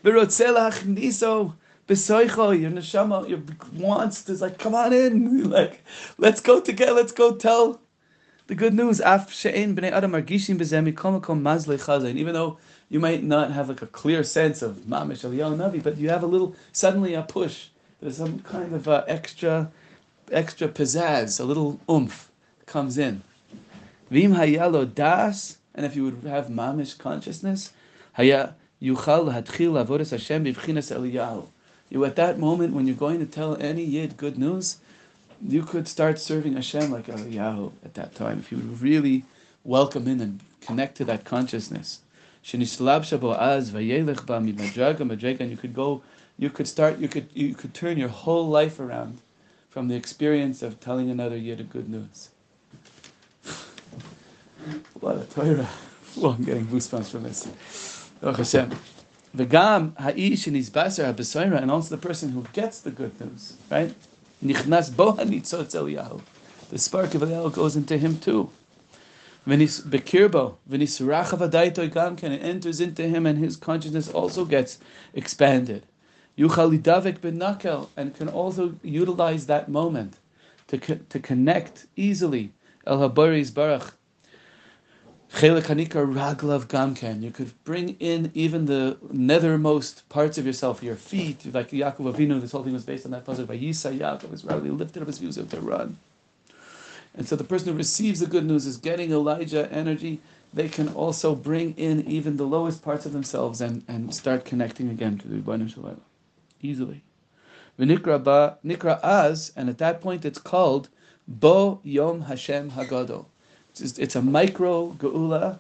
ורוצה 0.05 0.51
להכניסו 0.51 1.51
besoicho. 1.87 2.59
Your 2.59 2.71
neshama 2.71 3.29
your 3.29 3.41
wants 3.77 4.25
to 4.25 4.33
like, 4.33 4.59
come 4.59 4.75
on 4.75 4.93
in. 4.95 5.51
Like, 5.51 5.85
let's 6.17 6.41
go 6.41 6.61
together. 6.61 6.95
Let's 6.95 7.13
go 7.13 7.35
tell 7.35 7.81
the 8.47 8.55
good 8.55 8.73
news. 8.73 9.01
Af 9.01 9.31
she'en 9.31 9.77
bnei 9.77 9.93
adam 9.93 10.13
margishim 10.13 10.57
b'zeh 10.59 10.83
mikol 10.83 11.21
makom 11.21 11.43
mazle 11.43 11.77
chazayin. 11.77 12.17
Even 12.17 12.33
though 12.33 12.57
you 12.89 13.01
might 13.01 13.23
not 13.23 13.51
have 13.51 13.69
like 13.69 13.83
a 13.83 13.87
clear 13.87 14.25
sense 14.25 14.63
of 14.63 14.77
mamish 14.89 15.25
Eliyahu 15.29 15.57
Navi, 15.57 15.83
but 15.83 15.99
you 15.99 16.09
have 16.09 16.23
a 16.23 16.27
little 16.27 16.57
suddenly 16.73 17.13
a 17.13 17.23
push. 17.23 17.69
There's 18.02 18.18
some 18.18 18.40
kind 18.40 18.74
of 18.74 18.88
uh, 18.88 19.04
extra, 19.08 19.72
extra 20.32 20.68
pizzazz, 20.68 21.40
a 21.40 21.44
little 21.44 21.80
oomph 21.90 22.30
comes 22.66 22.98
in. 22.98 23.22
Vim 24.10 24.34
hayalo 24.34 24.94
das, 24.94 25.58
and 25.74 25.86
if 25.86 25.96
you 25.96 26.04
would 26.04 26.24
have 26.26 26.48
mamish 26.48 26.98
consciousness, 26.98 27.72
haya 28.14 28.54
yuchal 28.82 29.34
hatchil 29.34 30.10
Hashem 30.10 30.46
b'vchinas 30.46 30.96
Eliyahu. 30.96 31.48
You 31.90 32.06
at 32.06 32.16
that 32.18 32.40
moment 32.40 32.74
when 32.74 32.88
you're 32.88 32.96
going 32.96 33.20
to 33.20 33.26
tell 33.26 33.56
any 33.58 33.84
yid 33.84 34.18
good 34.18 34.38
news, 34.38 34.78
you 35.42 35.64
could 35.64 35.88
start 35.88 36.20
serving 36.20 36.54
Hashem 36.54 36.92
like 36.92 37.08
Eliyahu 37.08 37.72
at 37.84 37.94
that 37.94 38.16
time 38.16 38.40
if 38.40 38.52
you 38.52 38.58
would 38.58 38.82
really 38.82 39.24
welcome 39.64 40.08
in 40.08 40.22
and 40.22 40.40
connect 40.62 40.98
to 40.98 41.06
that 41.06 41.26
consciousness. 41.26 42.00
And 42.52 42.62
you 42.62 42.68
could 45.58 45.74
go 45.74 46.04
you 46.38 46.50
could 46.50 46.68
start 46.68 47.00
you 47.00 47.08
could 47.08 47.30
you 47.34 47.54
could 47.54 47.74
turn 47.74 47.98
your 47.98 48.10
whole 48.10 48.48
life 48.48 48.80
around 48.80 49.22
from 49.70 49.88
the 49.88 49.96
experience 49.96 50.62
of 50.62 50.80
telling 50.80 51.10
another 51.10 51.38
yid 51.38 51.60
a 51.60 51.64
good 51.64 51.90
news. 51.90 52.30
what 55.00 55.18
a 55.18 55.26
Torah. 55.26 55.70
Well, 56.18 56.32
I'm 56.32 56.46
getting 56.46 56.66
goosebumps 56.68 57.12
from 57.12 57.24
this. 57.24 57.46
Baruch 58.22 58.38
Hashem. 58.38 58.72
V'gam 59.36 59.98
ha'ish 60.00 60.46
nizbaser 60.46 61.04
ha'besoira, 61.04 61.62
and 61.62 61.70
also 61.70 61.94
the 61.94 62.02
person 62.02 62.30
who 62.30 62.46
gets 62.54 62.80
the 62.80 62.90
good 62.90 63.20
news, 63.20 63.58
right? 63.70 63.94
Nichnas 64.42 64.96
bo 64.96 65.12
hanitzot 65.12 65.74
Eliyahu. 65.76 66.22
The 66.70 66.78
spark 66.78 67.16
of 67.16 67.22
Eliyahu 67.22 67.52
goes 67.52 67.76
into 67.76 67.98
him 67.98 68.18
too. 68.18 68.50
V'nis 69.46 69.82
bekirbo, 69.82 70.56
gam 71.92 72.32
it 72.32 72.42
enters 72.42 72.80
into 72.80 73.04
him, 73.04 73.26
and 73.26 73.38
his 73.38 73.58
consciousness 73.58 74.08
also 74.08 74.46
gets 74.46 74.80
expanded. 75.14 75.86
Yuchal 76.38 76.78
lidavek 76.78 77.22
ben 77.22 77.40
nakel, 77.40 77.88
and 77.96 78.14
can 78.14 78.28
also 78.28 78.76
utilize 78.84 79.46
that 79.48 79.70
moment 79.70 80.18
to 80.68 80.78
to 80.78 81.20
connect 81.20 81.86
easily. 81.96 82.52
El 82.86 82.98
habari's 83.00 83.52
barach. 83.52 83.92
Chelek 85.34 85.64
hanika 85.64 86.06
raglav 86.06 86.66
gamken. 86.68 87.22
You 87.22 87.32
could 87.32 87.52
bring 87.64 87.96
in 88.00 88.32
even 88.34 88.66
the 88.66 88.98
nethermost 89.14 90.08
parts 90.10 90.38
of 90.38 90.46
yourself, 90.46 90.84
your 90.84 90.96
feet, 90.96 91.54
like 91.54 91.72
Yaakov 91.72 92.14
Avinu. 92.14 92.42
This 92.42 92.52
whole 92.52 92.64
thing 92.64 92.74
was 92.74 92.86
based 92.86 93.06
on 93.06 93.12
that 93.12 93.26
puzzle 93.26 93.46
by 93.46 93.58
Yisa 93.58 93.98
Yaakov. 93.98 94.34
Israel 94.34 94.60
lifted 94.60 95.02
up 95.02 95.08
his 95.08 95.20
views 95.20 95.36
to 95.36 95.62
run. 95.62 95.98
And 97.16 97.28
so 97.28 97.36
the 97.36 97.44
person 97.46 97.70
who 97.70 97.78
receives 97.78 98.20
the 98.20 98.28
good 98.28 98.46
news 98.46 98.66
is 98.66 98.78
getting 98.78 99.12
Elijah 99.12 99.72
energy. 99.72 100.20
They 100.54 100.70
can 100.70 100.90
also 100.90 101.36
bring 101.36 101.74
in 101.76 102.06
even 102.10 102.38
the 102.38 102.46
lowest 102.46 102.82
parts 102.82 103.06
of 103.06 103.14
themselves 103.14 103.62
and, 103.62 103.84
and 103.88 104.14
start 104.14 104.46
connecting 104.46 104.90
again 104.90 105.18
to 105.20 105.28
the 105.28 105.38
Rebbeinu 105.38 105.74
Shalom 105.74 106.02
easily. 106.62 107.04
V'nikra 107.80 108.24
ba 108.24 108.58
nikra 108.66 109.00
az, 109.04 109.52
and 109.56 109.70
at 109.70 109.78
that 109.78 110.02
point 110.02 110.26
it's 110.26 110.40
called 110.40 110.90
Bo 111.28 111.80
Yom 111.84 112.22
Hashem 112.22 112.72
Hagadol. 112.72 113.26
It's, 113.72 113.98
it's 114.00 114.16
a 114.16 114.22
micro 114.22 114.92
geula. 115.00 115.60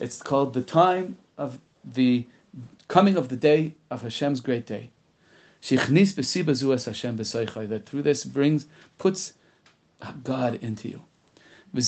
It's 0.00 0.22
called 0.22 0.54
the 0.54 0.62
time 0.62 1.18
of 1.36 1.58
the 1.84 2.26
coming 2.88 3.16
of 3.16 3.28
the 3.28 3.36
day 3.36 3.74
of 3.90 4.02
Hashem's 4.02 4.40
great 4.40 4.66
day. 4.66 4.90
Shichnis 5.60 6.14
b'siba 6.14 6.52
zuas 6.52 6.86
Hashem 6.86 7.18
b'soichai. 7.18 7.68
That 7.68 7.86
through 7.86 8.02
this 8.02 8.24
brings 8.24 8.66
puts 8.98 9.34
God 10.22 10.56
into 10.56 10.88
you. 10.88 11.02
And 11.76 11.84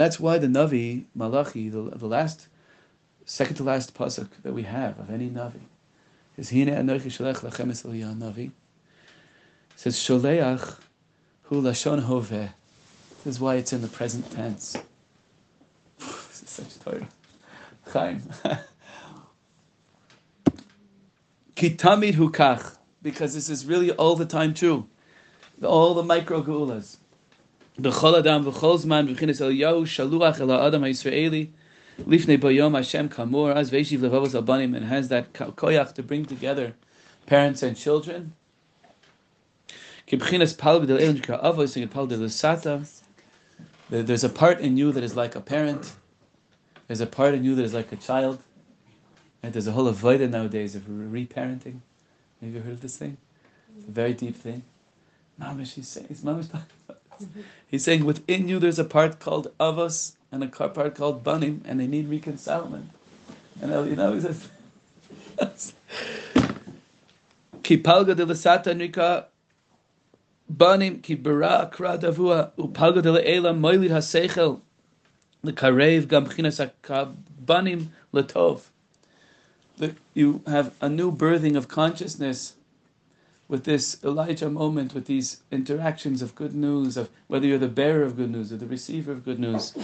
that's 0.00 0.20
why 0.20 0.38
the 0.38 0.46
Navi 0.46 1.04
Malachi, 1.14 1.68
the, 1.68 1.82
the 1.82 2.06
last 2.06 2.46
second 3.30 3.54
to 3.54 3.62
last 3.62 3.94
pasuk 3.94 4.28
that 4.42 4.52
we 4.52 4.64
have 4.64 4.98
of 4.98 5.08
any 5.08 5.30
navi 5.30 5.60
is 6.36 6.50
Hine 6.50 6.66
Anochi 6.66 7.06
Sholech 7.06 7.48
Lachem 7.48 7.70
Es 7.70 7.84
Navi. 7.84 8.50
Says 9.76 9.96
Sholeach 9.96 10.76
Hu 11.42 11.62
Lashon 11.62 12.02
Hoveh. 12.04 12.50
This 13.22 13.34
is 13.34 13.40
why 13.40 13.54
it's 13.54 13.72
in 13.72 13.82
the 13.82 13.88
present 13.88 14.28
tense. 14.32 14.76
this 15.98 16.42
is 16.42 16.48
such 16.48 16.80
Torah. 16.80 17.06
Chaim. 17.92 18.22
Kitamid 21.54 22.14
Hukach. 22.14 22.78
Because 23.00 23.32
this 23.34 23.48
is 23.48 23.64
really 23.64 23.92
all 23.92 24.16
the 24.16 24.26
time 24.26 24.54
true. 24.54 24.88
all 25.62 25.94
the 25.94 26.02
micro 26.02 26.42
geulas. 26.42 26.96
B'chol 27.78 28.18
adam 28.18 28.44
v'chol 28.44 28.84
zman 28.84 29.14
v'chinas 29.14 29.40
Eliyahu 29.40 29.82
shaluach 29.82 30.40
el 30.40 30.48
ha'adam 30.48 30.82
ha'Yisraeli 30.82 31.50
lifnei 32.06 32.38
bayom 32.38 32.74
Hashem 32.74 33.08
kamor 33.08 33.56
az 33.56 33.70
ve'ishiv 33.70 33.98
levavos 33.98 34.40
albanim 34.40 34.76
and 34.76 34.86
has 34.86 35.08
that 35.08 35.32
ko- 35.32 35.52
koyach 35.52 35.94
to 35.94 36.02
bring 36.02 36.24
together 36.24 36.74
parents 37.26 37.62
and 37.62 37.76
children. 37.76 38.34
Kibchinas 40.06 40.56
pal 40.56 40.80
b'del 40.80 40.98
jika 40.98 41.42
avos 41.42 41.80
and 41.80 41.90
pal 41.90 42.06
b'del 42.06 42.26
sata. 42.28 42.88
There's 43.90 44.24
a 44.24 44.28
part 44.28 44.60
in 44.60 44.76
you 44.76 44.92
that 44.92 45.02
is 45.02 45.16
like 45.16 45.34
a 45.34 45.40
parent. 45.40 45.92
There's 46.86 47.00
a 47.00 47.06
part 47.06 47.34
in 47.34 47.44
you 47.44 47.54
that 47.56 47.64
is 47.64 47.74
like 47.74 47.92
a 47.92 47.96
child. 47.96 48.40
And 49.42 49.52
there's 49.52 49.66
a 49.66 49.72
whole 49.72 49.92
avoida 49.92 50.28
nowadays 50.28 50.74
of 50.74 50.82
reparenting. 50.82 51.80
Have 52.40 52.54
you 52.54 52.60
heard 52.60 52.74
of 52.74 52.80
this 52.80 52.96
thing? 52.96 53.16
It's 53.76 53.88
a 53.88 53.90
very 53.90 54.14
deep 54.14 54.36
thing. 54.36 54.62
Mamish, 55.40 55.74
he's 55.74 55.88
saying, 55.88 56.06
he's, 56.08 56.22
mamish, 56.22 56.48
he's 57.68 57.84
saying 57.84 58.04
within 58.04 58.48
you 58.48 58.58
there's 58.58 58.78
a 58.78 58.84
part 58.84 59.18
called 59.18 59.48
avos 59.58 60.12
and 60.32 60.44
a 60.44 60.48
car- 60.48 60.68
part 60.68 60.94
called 60.94 61.24
banim, 61.24 61.62
and 61.66 61.80
they 61.80 61.86
need 61.86 62.08
reconcilement. 62.08 62.90
And 63.60 63.72
uh, 63.72 63.82
you 63.82 63.96
know, 63.96 64.12
he 64.14 64.20
says, 64.20 64.48
Ki 67.62 67.78
palga 67.78 68.16
de 68.16 68.26
lasata 68.26 68.76
nika 68.76 69.26
banim 70.48 71.00
ki 71.00 71.14
bara 71.14 71.70
kra 71.72 71.98
davua 71.98 72.50
upalga 72.58 73.02
de 73.02 73.12
leela 73.12 73.56
moilid 73.56 73.90
hasechel 73.90 74.60
lekarev 75.44 76.08
gam 76.08 76.26
bchinas 76.26 77.20
banim. 77.38 77.92
That 78.12 79.94
you 80.14 80.42
have 80.46 80.74
a 80.80 80.88
new 80.88 81.12
birthing 81.12 81.56
of 81.56 81.68
consciousness 81.68 82.54
with 83.46 83.64
this 83.64 84.02
Elijah 84.04 84.50
moment, 84.50 84.94
with 84.94 85.06
these 85.06 85.42
interactions 85.50 86.22
of 86.22 86.34
good 86.34 86.54
news, 86.54 86.96
of 86.96 87.08
whether 87.28 87.46
you're 87.46 87.58
the 87.58 87.68
bearer 87.68 88.02
of 88.02 88.16
good 88.16 88.30
news 88.30 88.52
or 88.52 88.56
the 88.56 88.66
receiver 88.66 89.12
of 89.12 89.24
good 89.24 89.38
news, 89.38 89.74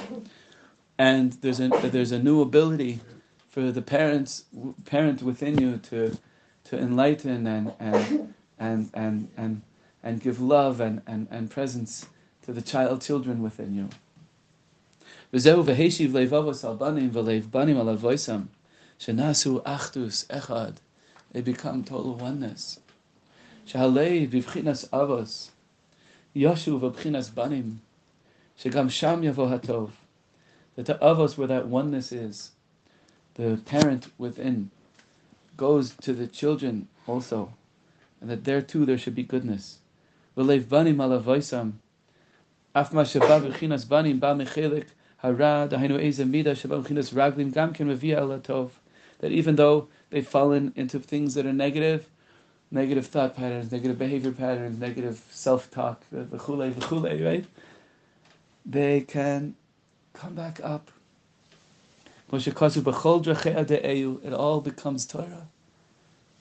and 0.97 1.34
there's 1.41 1.59
a 1.59 1.67
there's 1.95 2.11
a 2.11 2.19
new 2.19 2.41
ability 2.41 2.99
for 3.49 3.72
the 3.72 3.82
parents 3.82 4.45
parent 4.86 5.22
within 5.22 5.59
you 5.59 5.78
to 5.89 6.17
to 6.65 6.78
enlighten 6.78 7.47
and 7.47 7.74
and 7.80 8.34
and 8.59 8.89
and 8.93 9.30
and, 9.38 9.61
and 10.03 10.22
give 10.22 10.39
love 10.39 10.80
and, 10.80 11.01
and, 11.07 11.28
and 11.32 11.49
presence 11.51 12.05
to 12.43 12.53
the 12.53 12.61
child 12.61 13.01
children 13.01 13.41
within 13.41 13.74
you. 13.76 13.89
וזהו 15.34 15.65
והשיב 15.65 16.17
לבבוס 16.17 16.65
על 16.65 16.76
בנים 16.76 17.09
ולב 17.13 17.47
בנים 17.51 17.78
על 17.78 17.89
אבויסם, 17.89 18.41
שנעשו 18.99 19.59
אחדוס 19.63 20.26
אחד, 20.32 20.72
they 21.34 21.38
become 21.38 21.89
total 21.89 22.19
oneness. 22.22 22.80
שהלב 23.65 24.32
בבחינס 24.32 24.93
אבוס, 24.93 25.51
יושו 26.36 26.80
בבחינס 26.80 27.30
בנים, 27.30 27.76
שגם 28.57 28.89
שם 28.89 29.19
יבוא 29.24 29.49
הטוב. 29.49 29.91
the 30.77 30.95
avos 30.97 31.39
where 31.39 31.49
that 31.49 31.68
oneness 31.68 32.12
is, 32.12 32.51
the 33.35 33.59
parent 33.64 34.09
within, 34.18 34.70
goes 35.57 35.95
to 36.03 36.12
the 36.12 36.27
children 36.27 36.89
also, 37.07 37.55
and 38.20 38.29
that 38.29 38.45
there 38.45 38.61
too 38.61 38.85
there 38.85 38.99
should 38.99 39.14
be 39.14 39.22
goodness. 39.22 39.79
That 40.35 40.51
even 49.31 49.57
though 49.57 49.89
they've 50.11 50.29
fallen 50.29 50.72
into 50.77 50.99
things 50.99 51.35
that 51.35 51.47
are 51.47 51.53
negative, 51.55 52.07
negative 52.70 53.07
thought 53.07 53.35
patterns, 53.35 53.72
negative 53.72 53.99
behavior 53.99 54.33
patterns, 54.33 54.79
negative 54.79 55.22
v'chulei 55.33 56.72
v'chulei, 56.74 57.24
right? 57.24 57.47
They 58.66 59.01
can 59.01 59.55
come 60.16 60.34
back 60.34 60.60
up. 60.62 60.90
It 62.32 64.32
all 64.32 64.60
becomes 64.60 65.06
Torah. 65.06 65.46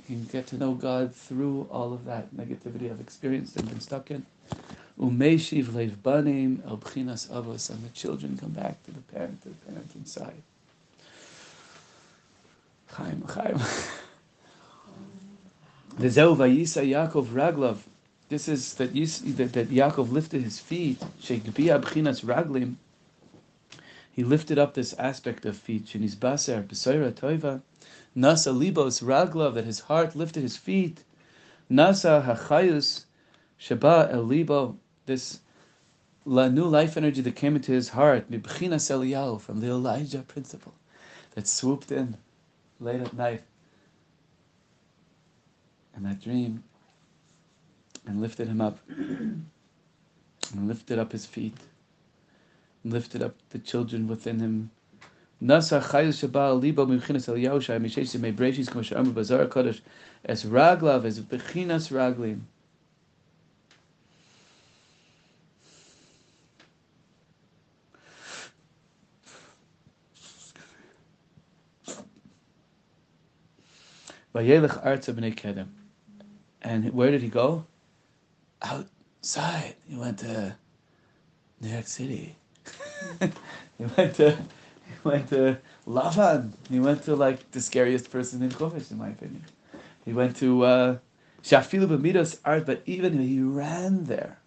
You 0.07 0.15
can 0.17 0.26
get 0.26 0.47
to 0.47 0.57
know 0.57 0.73
God 0.73 1.15
through 1.15 1.67
all 1.71 1.93
of 1.93 2.05
that 2.05 2.36
negativity 2.36 2.91
I've 2.91 2.99
experienced 2.99 3.55
and 3.57 3.67
been 3.69 3.80
stuck 3.80 4.11
in. 4.11 4.26
Banim 4.97 6.61
and 6.65 7.84
the 7.84 7.89
children 7.93 8.38
come 8.38 8.51
back 8.51 8.84
to 8.84 8.91
the 8.91 9.01
parent, 9.13 9.41
to 9.43 9.49
the 9.49 9.55
parent 9.55 9.91
inside. 9.95 10.41
Chaim, 12.91 13.23
Chaim. 13.28 13.57
V'zeu 15.99 16.36
Yaakov 16.38 17.26
raglav. 17.28 17.78
This 18.30 18.47
is 18.47 18.73
that, 18.76 18.95
Yis, 18.95 19.19
that, 19.19 19.53
that 19.53 19.69
Yaakov 19.69 20.11
lifted 20.11 20.43
his 20.43 20.59
feet. 20.59 20.99
Shegbia 21.21 21.82
b'chinas 21.82 22.23
raglim. 22.23 22.76
He 24.16 24.24
lifted 24.24 24.57
up 24.57 24.76
this 24.76 24.93
aspect 24.93 25.43
of 25.43 25.57
feet. 25.57 25.88
Shenis 25.88 26.18
baser 26.18 26.63
b'soira 26.63 27.11
toiva. 27.11 27.61
Nasa 28.16 28.57
libos 28.57 29.03
raglav. 29.03 29.55
That 29.55 29.66
his 29.66 29.82
heart 29.82 30.16
lifted 30.16 30.41
his 30.41 30.55
feet. 30.55 31.03
Nasa 31.70 32.24
hachayus 32.24 33.03
shaba 33.59 34.09
el 34.13 34.24
libo. 34.24 34.78
This 35.05 35.41
la 36.24 36.47
new 36.47 36.63
life 36.63 36.95
energy 36.95 37.20
that 37.24 37.36
came 37.36 37.57
into 37.57 37.74
his 37.74 37.89
heart. 37.89 38.32
Mibchinas 38.32 38.89
Eliyahu 38.89 39.41
from 39.41 39.59
the 39.59 39.68
Elijah 39.68 40.22
principle 40.22 40.76
that 41.34 41.45
swooped 41.45 41.91
in 41.91 42.16
late 42.80 43.01
at 43.01 43.13
night 43.13 43.43
in 45.97 46.03
that 46.03 46.22
dream 46.22 46.63
and 48.07 48.22
lifted 48.22 48.47
him 48.47 48.61
up 48.61 48.80
and 48.88 49.49
lifted 50.53 50.99
up 50.99 51.11
his 51.11 51.26
feet 51.26 51.57
lifted 52.86 53.22
up 53.24 53.36
the 53.50 53.60
children 53.60 54.08
within 54.08 54.40
him. 54.40 54.72
Nasa 55.42 55.82
libo 56.62 56.86
she'amu 58.84 59.12
bazar 59.12 59.46
kodesh 59.48 59.82
es 60.24 60.46
raglav 60.46 61.04
es 61.06 61.20
bechinas 61.20 61.92
raglim. 61.92 62.42
Vayelech 74.34 75.36
kedem. 75.36 75.68
And 76.62 76.94
where 76.94 77.12
did 77.12 77.22
he 77.22 77.30
go? 77.30 77.66
Outside. 78.62 79.76
He 79.88 79.96
went 79.96 80.20
to 80.20 80.56
New 81.62 81.70
York 81.70 81.88
City. 81.88 82.36
he 83.78 83.86
went 83.97 84.16
to 84.16 84.32
he 84.32 85.09
went 85.09 85.30
to 85.30 85.57
Lavan. 85.88 86.51
He 86.70 86.80
went 86.80 87.03
to 87.03 87.16
like 87.16 87.51
the 87.51 87.61
scariest 87.61 88.11
person 88.11 88.41
in 88.41 88.49
Chumash, 88.49 88.91
in 88.91 88.97
my 88.97 89.09
opinion. 89.09 89.43
He 90.03 90.13
went 90.13 90.36
to 90.38 90.63
uh, 90.63 90.97
Shafilu 91.43 91.88
b'midas 91.88 92.39
art, 92.45 92.66
but 92.66 92.82
even 92.86 93.20
he 93.20 93.41
ran 93.41 94.05
there. 94.05 94.39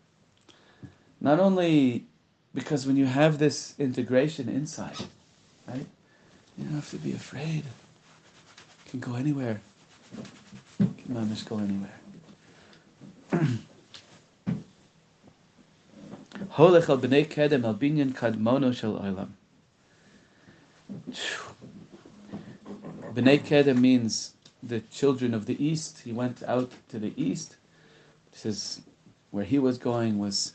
Not 1.20 1.40
only 1.40 2.06
because 2.54 2.86
when 2.86 2.96
you 2.96 3.06
have 3.06 3.38
this 3.38 3.74
integration 3.78 4.48
inside, 4.48 4.96
right, 5.66 5.86
you 6.56 6.64
don't 6.64 6.74
have 6.74 6.90
to 6.90 6.96
be 6.96 7.12
afraid. 7.12 7.64
You 8.84 8.90
can 8.90 9.00
go 9.00 9.14
anywhere. 9.14 9.60
You 10.78 10.94
can 10.96 11.14
mamish 11.14 11.44
go 11.44 11.58
anywhere. 11.58 11.98
Holech 16.58 16.88
al 16.88 16.98
b'nei 16.98 17.24
kedem 17.24 17.64
al 17.64 17.76
binyan 17.76 18.12
kadmono 18.12 18.74
shel 18.74 18.94
olam. 18.94 19.28
B'nei 23.14 23.38
kedem 23.38 23.78
means 23.78 24.34
the 24.60 24.80
children 24.80 25.34
of 25.34 25.46
the 25.46 25.64
east. 25.64 26.00
He 26.00 26.10
went 26.10 26.42
out 26.42 26.72
to 26.88 26.98
the 26.98 27.12
east. 27.16 27.54
This 28.32 28.44
is 28.44 28.80
where 29.30 29.44
he 29.44 29.60
was 29.60 29.78
going 29.78 30.18
was 30.18 30.54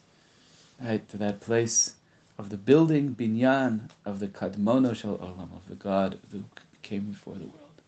right 0.81 1.07
to 1.07 1.15
that 1.19 1.39
place 1.39 1.95
of 2.37 2.49
the 2.49 2.57
building 2.57 3.15
binyan 3.15 3.89
of 4.03 4.19
the 4.19 4.27
kadmono 4.27 4.93
shel 4.93 5.17
olam 5.19 5.55
of 5.55 5.65
the 5.69 5.75
God 5.75 6.19
who 6.33 6.43
came 6.81 7.11
before 7.11 7.35
the 7.35 7.45
world. 7.45 7.81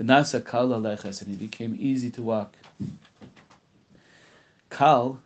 V'nasa 0.00 0.44
kal 0.44 0.70
aleches, 0.70 1.22
and 1.22 1.30
he 1.30 1.36
became 1.36 1.76
easy 1.78 2.10
to 2.10 2.20
walk. 2.20 2.56
Kal, 4.70 5.20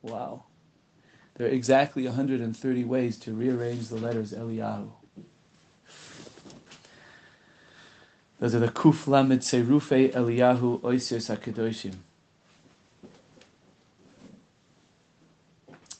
wow. 0.00 0.44
There 1.34 1.48
are 1.48 1.50
exactly 1.50 2.04
130 2.04 2.84
ways 2.84 3.18
to 3.18 3.32
rearrange 3.32 3.88
the 3.88 3.96
letters 3.96 4.32
Eliyahu. 4.32 4.88
Those 8.38 8.54
are 8.54 8.60
the 8.60 8.68
Kuf 8.68 9.06
Lamed 9.08 9.40
Serufe 9.40 10.12
Eliyahu 10.12 10.82
Oisir 10.82 11.18
Sakedoshim. 11.18 11.94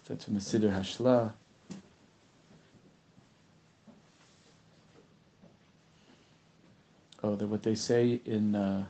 That's 0.06 0.24
from 0.24 0.34
the 0.34 0.40
Siddur 0.40 0.72
Hashla. 0.72 1.32
Oh, 7.22 7.34
the, 7.34 7.46
what 7.46 7.62
they 7.62 7.74
say 7.74 8.20
in 8.26 8.54
uh, 8.54 8.84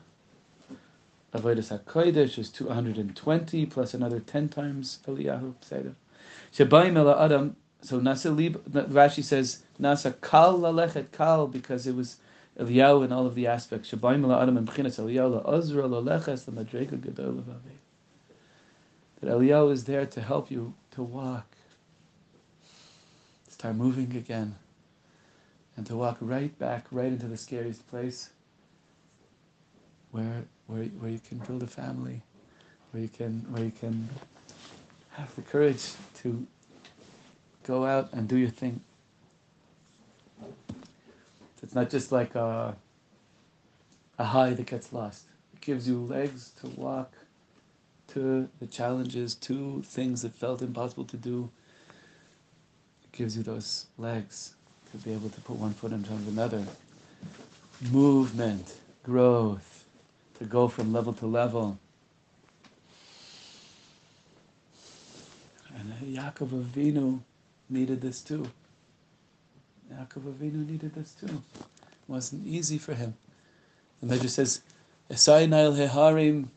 Avodas 1.33 1.71
HaKodesh 1.79 2.37
is 2.37 2.49
220 2.49 3.65
plus 3.67 3.93
another 3.93 4.19
10 4.19 4.49
times 4.49 4.99
Eliyahu. 5.07 5.53
Peseder. 5.55 5.95
Adam. 6.59 7.55
So 7.81 7.99
Nasa 7.99 8.35
Lib, 8.35 8.63
Rashi 8.71 9.23
says 9.23 9.63
Nasa 9.79 10.19
Kal 10.21 10.57
Lalechet 10.59 11.11
Kal 11.11 11.47
because 11.47 11.85
it 11.85 11.95
was 11.95 12.17
Eliyahu 12.59 13.05
in 13.05 13.11
all 13.11 13.25
of 13.25 13.35
the 13.35 13.47
aspects. 13.47 13.91
Shebayim 13.91 14.23
Ela 14.23 14.41
Adam 14.41 14.57
and 14.57 14.67
Bchinas 14.67 14.99
Eliyahu 14.99 15.45
LaOzra 15.45 15.87
LaLeches 15.89 16.49
LaMadrega 16.49 16.99
Gedol 16.99 17.41
Levavi. 17.41 17.75
That 19.21 19.29
Eliyahu 19.29 19.71
is 19.71 19.83
there 19.83 20.05
to 20.05 20.21
help 20.21 20.49
you 20.49 20.73
to 20.91 21.03
walk. 21.03 21.45
Start 23.49 23.75
moving 23.75 24.15
again. 24.15 24.55
And 25.77 25.85
to 25.87 25.97
walk 25.97 26.17
right 26.21 26.57
back, 26.57 26.85
right 26.89 27.07
into 27.07 27.27
the 27.27 27.37
scariest 27.37 27.85
place 27.89 28.29
where 30.11 30.45
where, 30.67 30.85
where 30.85 31.11
you 31.11 31.19
can 31.19 31.39
build 31.39 31.61
a 31.63 31.67
family, 31.67 32.21
where 32.91 33.03
you 33.03 33.09
can 33.09 33.45
where 33.49 33.65
you 33.65 33.71
can 33.71 34.09
have 35.17 35.33
the 35.35 35.41
courage 35.41 35.91
to 36.21 36.45
go 37.63 37.85
out 37.85 38.09
and 38.13 38.27
do 38.27 38.37
your 38.37 38.49
thing. 38.49 38.81
It's 41.63 41.73
not 41.73 41.89
just 41.89 42.11
like 42.11 42.35
a, 42.35 42.75
a 44.19 44.23
high 44.23 44.51
that 44.51 44.67
gets 44.67 44.93
lost. 44.93 45.23
It 45.53 45.61
gives 45.61 45.87
you 45.87 45.99
legs 45.99 46.51
to 46.61 46.67
walk 46.67 47.11
to 48.09 48.47
the 48.59 48.67
challenges, 48.67 49.33
to 49.35 49.81
things 49.83 50.21
that 50.21 50.35
felt 50.35 50.61
impossible 50.61 51.05
to 51.05 51.17
do. 51.17 51.49
It 53.03 53.17
gives 53.17 53.35
you 53.35 53.41
those 53.41 53.87
legs 53.97 54.53
to 54.91 54.97
be 54.97 55.11
able 55.11 55.29
to 55.29 55.41
put 55.41 55.57
one 55.57 55.73
foot 55.73 55.91
in 55.91 56.03
front 56.03 56.21
of 56.21 56.27
another. 56.27 56.63
Movement, 57.91 58.75
growth, 59.03 59.85
to 60.37 60.45
go 60.45 60.67
from 60.67 60.93
level 60.93 61.13
to 61.13 61.25
level. 61.25 61.79
And 65.85 66.17
Yaakov 66.17 66.49
Avinu 66.49 67.19
needed 67.69 68.01
this 68.01 68.21
too. 68.21 68.49
Yaakov 69.93 70.33
Avinu 70.33 70.67
needed 70.67 70.95
this 70.95 71.13
too. 71.13 71.43
It 71.55 72.07
wasn't 72.07 72.47
easy 72.47 72.77
for 72.77 72.93
him. 72.95 73.15
The 74.01 74.15
Medrash 74.15 74.29
says, 74.29 74.61
Esai 75.11 75.47
Nail 75.47 75.73
Heharim, 75.73 76.47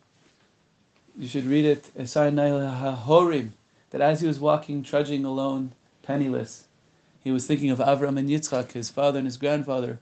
you 1.18 1.28
should 1.28 1.44
read 1.44 1.66
it, 1.66 1.90
Esai 1.98 2.32
Nail 2.32 2.58
Heharim, 2.58 3.50
that 3.90 4.00
as 4.00 4.20
he 4.20 4.26
was 4.26 4.40
walking, 4.40 4.82
trudging 4.82 5.24
alone, 5.24 5.72
penniless, 6.02 6.64
he 7.22 7.30
was 7.30 7.46
thinking 7.46 7.70
of 7.70 7.80
Avram 7.80 8.18
and 8.18 8.30
Yitzchak, 8.30 8.72
his 8.72 8.88
father 8.88 9.18
and 9.18 9.26
his 9.26 9.36
grandfather, 9.36 9.98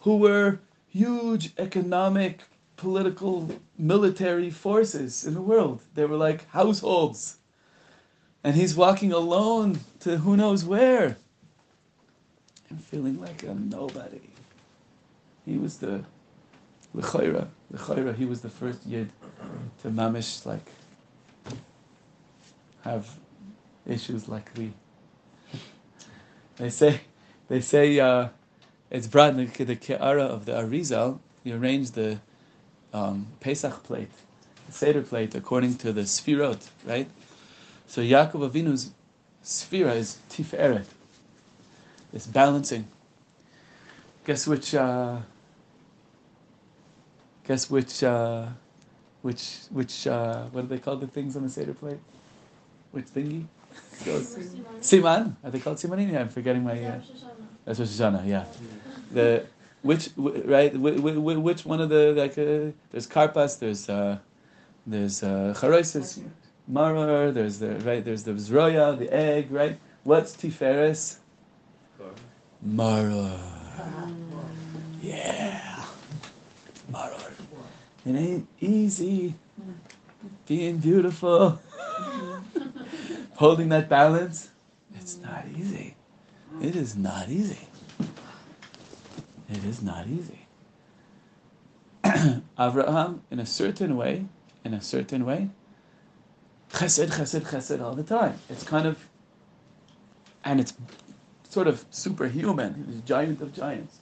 who 0.00 0.16
were 0.16 0.58
huge 0.88 1.52
economic, 1.58 2.42
political, 2.76 3.48
military 3.78 4.50
forces 4.50 5.24
in 5.24 5.34
the 5.34 5.42
world. 5.42 5.80
They 5.94 6.04
were 6.06 6.16
like 6.16 6.48
households. 6.50 7.38
And 8.44 8.54
he's 8.54 8.76
walking 8.76 9.12
alone 9.12 9.80
to 10.00 10.18
who 10.18 10.36
knows 10.36 10.64
where. 10.64 11.16
And 12.68 12.84
feeling 12.84 13.20
like 13.20 13.42
a 13.42 13.54
nobody. 13.54 14.20
He 15.46 15.56
was 15.56 15.78
the 15.78 16.04
L'chaira, 16.92 17.48
L'chaira, 17.72 18.14
he 18.14 18.24
was 18.24 18.42
the 18.42 18.48
first 18.48 18.86
Yid 18.86 19.10
to 19.82 19.88
mamish 19.88 20.46
like 20.46 20.70
have 22.82 23.08
issues 23.86 24.28
like 24.28 24.50
we. 24.56 24.72
They 26.56 26.70
say, 26.70 27.00
they 27.48 27.60
say 27.60 27.98
uh, 27.98 28.28
it's 28.90 29.06
brought 29.06 29.30
in 29.30 29.38
the, 29.38 29.64
the 29.64 29.74
Ke'ara 29.74 30.22
of 30.22 30.44
the 30.44 30.52
Arizal. 30.52 31.18
You 31.42 31.56
arrange 31.56 31.90
the 31.92 32.20
um, 32.92 33.26
Pesach 33.40 33.82
plate, 33.82 34.10
the 34.66 34.72
Seder 34.72 35.02
plate, 35.02 35.34
according 35.34 35.76
to 35.78 35.92
the 35.92 36.02
Sfirot, 36.02 36.68
right? 36.84 37.08
So 37.86 38.00
Yaakov 38.00 38.50
Avinu's 38.50 38.90
Sfira 39.44 39.94
is 39.96 40.18
Tiferet. 40.30 40.84
It's 42.12 42.26
balancing. 42.26 42.86
Guess 44.24 44.46
which? 44.46 44.74
Uh, 44.74 45.18
guess 47.46 47.68
which? 47.70 48.02
Uh, 48.02 48.46
which? 49.22 49.58
Which? 49.70 50.06
Uh, 50.06 50.44
what 50.52 50.62
do 50.62 50.68
they 50.68 50.78
call 50.78 50.96
the 50.96 51.06
things 51.06 51.36
on 51.36 51.42
the 51.42 51.50
Seder 51.50 51.74
plate? 51.74 51.98
Which 52.92 53.06
thingy? 53.06 53.44
Goes- 54.04 54.36
Siman. 54.80 55.34
Are 55.42 55.50
they 55.50 55.58
called 55.60 55.76
Simanim? 55.78 56.12
Yeah, 56.12 56.20
I'm 56.20 56.28
forgetting 56.28 56.62
my. 56.64 56.82
Uh, 56.82 57.00
that's 57.64 57.78
Rosh 57.80 57.88
Hashanah. 57.88 58.26
Yeah. 58.26 58.44
The 59.12 59.46
which 59.82 60.10
wh- 60.16 60.46
right? 60.46 60.72
Wh- 60.72 60.98
wh- 60.98 61.18
wh- 61.18 61.42
which 61.42 61.64
one 61.66 61.80
of 61.80 61.88
the 61.90 62.12
like? 62.16 62.38
Uh, 62.38 62.72
there's 62.92 63.06
karpas. 63.06 63.58
There's 63.58 63.88
uh, 63.88 64.18
there's 64.86 65.22
uh, 65.22 65.54
charosis, 65.56 66.20
maror. 66.70 67.32
There's 67.32 67.58
the 67.58 67.76
right. 67.80 68.04
There's 68.04 68.24
the 68.24 68.32
zroya, 68.32 68.98
the 68.98 69.12
egg. 69.12 69.50
Right. 69.50 69.78
What's 70.04 70.36
tiferes? 70.36 71.18
Maror. 72.66 73.38
Yeah. 75.02 75.84
Maror. 76.90 77.32
It 78.06 78.16
ain't 78.16 78.48
easy 78.60 79.34
being 80.46 80.78
beautiful. 80.78 81.60
Holding 83.36 83.68
that 83.70 83.88
balance. 83.88 84.50
It's 84.94 85.18
not 85.18 85.44
easy. 85.56 85.96
It 86.62 86.76
is 86.76 86.96
not 86.96 87.28
easy. 87.28 87.68
It 89.50 89.64
is 89.64 89.82
not 89.82 90.06
easy. 90.06 90.46
Avraham, 92.58 93.20
in 93.30 93.40
a 93.40 93.46
certain 93.46 93.96
way, 93.96 94.26
in 94.64 94.72
a 94.72 94.80
certain 94.80 95.26
way, 95.26 95.50
chesed, 96.74 97.08
chesed, 97.08 97.42
chesed 97.42 97.82
all 97.82 97.94
the 97.94 98.02
time. 98.02 98.38
It's 98.50 98.64
kind 98.64 98.86
of, 98.86 98.98
and 100.44 100.60
it's 100.60 100.74
sort 101.48 101.68
of 101.68 101.84
superhuman. 101.90 102.84
He's 102.90 103.00
giant 103.02 103.40
of 103.40 103.54
giants. 103.54 103.98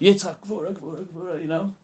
Yitzchak, 0.00 0.40
gvura, 0.40 0.72
gvura, 0.72 1.04
gvura, 1.04 1.40
you 1.40 1.48
know? 1.48 1.74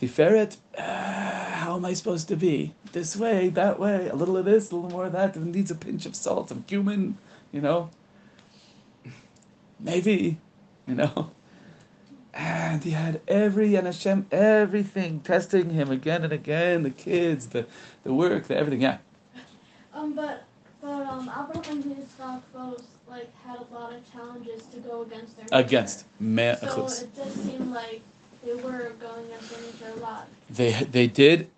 Tiferet, 0.00 0.56
uh, 0.78 0.82
how 0.82 1.76
am 1.76 1.84
I 1.84 1.92
supposed 1.92 2.28
to 2.28 2.36
be? 2.36 2.72
This 2.92 3.16
way, 3.16 3.48
that 3.50 3.78
way, 3.78 4.08
a 4.08 4.14
little 4.14 4.36
of 4.36 4.44
this, 4.44 4.70
a 4.70 4.76
little 4.76 4.90
more 4.90 5.06
of 5.06 5.12
that. 5.12 5.36
It 5.36 5.42
needs 5.42 5.70
a 5.70 5.74
pinch 5.74 6.06
of 6.06 6.14
salt, 6.14 6.48
some 6.48 6.62
cumin, 6.62 7.18
you 7.52 7.60
know? 7.60 7.90
Maybe, 9.80 10.38
you 10.86 10.94
know? 10.94 11.32
And 12.32 12.84
he 12.84 12.90
had 12.92 13.20
every, 13.26 13.74
and 13.74 13.86
Hashem, 13.86 14.28
everything, 14.30 15.20
testing 15.20 15.70
him 15.70 15.90
again 15.90 16.22
and 16.22 16.32
again, 16.32 16.84
the 16.84 16.90
kids, 16.90 17.48
the, 17.48 17.66
the 18.04 18.14
work, 18.14 18.46
the 18.46 18.56
everything, 18.56 18.82
yeah. 18.82 18.98
Um, 19.98 20.12
but 20.14 20.44
but 20.80 21.06
um, 21.06 21.28
Abraham 21.28 21.82
and 21.82 21.96
Yitzchak 21.96 22.40
both 22.54 22.86
like 23.08 23.30
had 23.44 23.58
a 23.58 23.74
lot 23.74 23.92
of 23.92 24.12
challenges 24.12 24.62
to 24.66 24.78
go 24.78 25.02
against 25.02 25.36
their 25.36 25.46
Against. 25.50 26.04
nature. 26.20 26.58
So 26.68 26.84
it 26.86 27.16
does 27.16 27.32
seem 27.34 27.72
like 27.72 28.00
they 28.44 28.54
were 28.54 28.92
going 29.00 29.24
against 29.26 29.50
their 29.50 29.60
nature 29.60 29.98
a 29.98 30.00
lot. 30.00 30.28
They, 30.50 30.70
they 30.84 31.06
did 31.08 31.50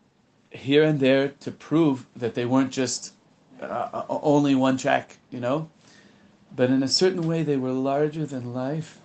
here 0.50 0.84
and 0.84 0.98
there 0.98 1.28
to 1.40 1.50
prove 1.50 2.06
that 2.16 2.34
they 2.34 2.46
weren't 2.46 2.72
just 2.72 3.12
uh, 3.60 4.04
only 4.08 4.54
one 4.54 4.78
track, 4.78 5.18
you 5.30 5.38
know? 5.40 5.68
But 6.56 6.70
in 6.70 6.82
a 6.82 6.88
certain 6.88 7.26
way, 7.26 7.42
they 7.42 7.56
were 7.58 7.72
larger 7.72 8.24
than 8.26 8.54
life. 8.54 8.98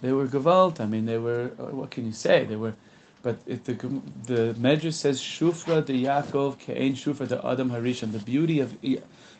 They 0.00 0.12
were 0.12 0.26
gewalt. 0.26 0.80
I 0.80 0.86
mean, 0.86 1.06
they 1.06 1.18
were. 1.18 1.50
uh, 1.58 1.64
What 1.64 1.90
can 1.90 2.06
you 2.06 2.12
say? 2.12 2.44
They 2.44 2.56
were. 2.56 2.74
But 3.28 3.40
if 3.44 3.64
the 3.64 3.74
the 4.24 4.54
Medrash 4.58 4.94
says 4.94 5.20
Shufra 5.20 5.84
de 5.84 5.92
Yaakov 6.04 6.58
ke'ein 6.60 6.94
Shufra 6.94 7.28
de 7.28 7.36
Adam 7.46 7.68
Harishon. 7.68 8.10
The 8.10 8.20
beauty 8.20 8.58
of 8.60 8.74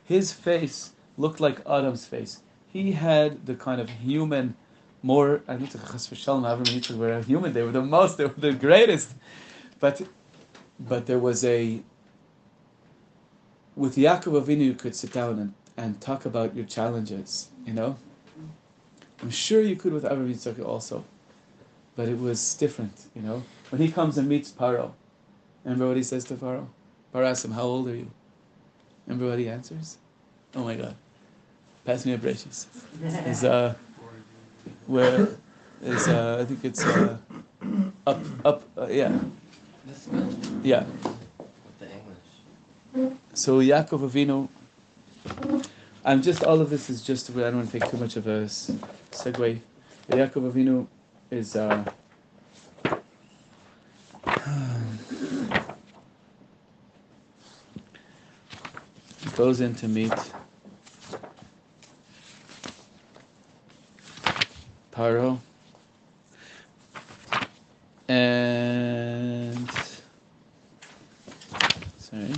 his 0.05 0.30
face 0.30 0.93
looked 1.16 1.41
like 1.41 1.61
Adam's 1.66 2.05
face. 2.05 2.43
He 2.70 2.93
had 2.93 3.47
the 3.47 3.55
kind 3.55 3.80
of 3.80 3.89
human, 3.89 4.57
more. 5.03 5.41
I 5.49 5.55
don't 5.55 5.68
think 5.68 5.91
Chas 5.91 6.07
v'shalom, 6.07 6.45
Avram 6.45 6.66
Yitzchak 6.66 6.99
were 6.99 7.22
human. 7.22 7.55
They 7.55 7.62
were 7.62 7.72
the 7.72 7.80
most. 7.80 8.18
They 8.18 8.26
were 8.26 8.43
the 8.49 8.53
greatest. 8.53 9.14
But, 9.80 10.03
but 10.78 11.07
there 11.07 11.18
was 11.18 11.43
a. 11.47 11.80
With 13.74 13.97
Yaakov 13.97 14.43
Avinu, 14.43 14.66
you 14.66 14.74
could 14.74 14.95
sit 14.95 15.14
down 15.14 15.39
and, 15.39 15.55
and 15.78 15.99
talk 15.99 16.26
about 16.26 16.55
your 16.55 16.66
challenges. 16.66 17.49
You 17.64 17.72
know. 17.72 17.97
I'm 19.22 19.30
sure 19.30 19.62
you 19.62 19.76
could 19.76 19.95
with 19.95 20.05
Avram 20.05 20.30
Yitzchak 20.30 20.62
also, 20.62 21.07
but 21.97 22.07
it 22.07 22.18
was 22.18 22.55
different, 22.55 22.93
you 23.16 23.22
know. 23.22 23.43
When 23.71 23.81
he 23.83 23.91
comes 23.91 24.16
and 24.16 24.29
meets 24.29 24.51
Paro, 24.51 24.93
remember 25.64 25.89
what 25.89 25.97
he 25.97 26.03
says 26.03 26.25
to 26.25 26.35
Paro? 26.35 26.66
Paro 27.14 27.27
asks 27.27 27.45
him, 27.45 27.53
"How 27.53 27.62
old 27.62 27.89
are 27.89 27.95
you?" 27.97 28.11
Remember 29.07 29.31
what 29.31 29.39
he 29.39 29.49
answers? 29.49 29.99
Oh 30.55 30.64
my 30.64 30.75
God! 30.75 30.95
Pass 31.85 32.07
me 32.07 32.14
a 32.14 32.19
braces. 32.19 32.66
Is 33.03 33.45
uh, 33.45 33.75
where 34.87 35.29
is 35.83 36.09
uh, 36.09 36.39
I 36.41 36.45
think 36.45 36.64
it's 36.64 36.85
uh, 36.85 37.19
up 38.07 38.21
up 38.45 38.62
uh, 38.79 38.87
yeah 38.87 39.19
yeah. 40.62 40.85
So 43.35 43.61
Yaakov 43.61 44.11
Avinu. 44.11 44.49
I'm 46.05 46.23
just 46.23 46.43
all 46.43 46.61
of 46.61 46.71
this 46.71 46.89
is 46.89 47.03
just 47.03 47.31
I 47.31 47.35
don't 47.35 47.57
want 47.57 47.71
to 47.71 47.79
take 47.79 47.91
too 47.91 47.99
much 47.99 48.16
of 48.16 48.27
a 48.27 48.45
segue. 49.12 49.61
Yaakov 50.09 50.53
Avinu 50.53 50.87
is 51.31 51.55
uh, 51.55 51.85
goes 59.39 59.61
in 59.61 59.72
to 59.72 59.87
meet 59.87 60.12
Paro. 64.91 65.39
And 68.09 69.70
sorry. 71.99 72.35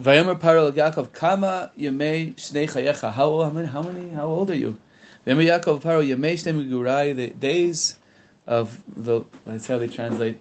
Vayomer 0.00 0.40
Paro 0.40 0.72
Yaakov 0.72 1.12
Kama 1.12 1.70
Yemei 1.78 2.34
Shnei 2.36 2.66
Chayecha. 2.66 3.12
How 3.12 3.26
old? 3.26 3.44
How 3.66 3.82
many? 3.82 4.08
How 4.08 4.24
old 4.24 4.50
are 4.50 4.56
you? 4.56 4.78
Yaakov 5.26 5.82
Paro 5.82 6.04
Megurai. 6.04 7.14
The 7.14 7.28
days 7.28 7.98
of 8.46 8.82
the. 8.96 9.22
That's 9.46 9.66
how 9.66 9.78
they 9.78 9.88
translate. 9.88 10.40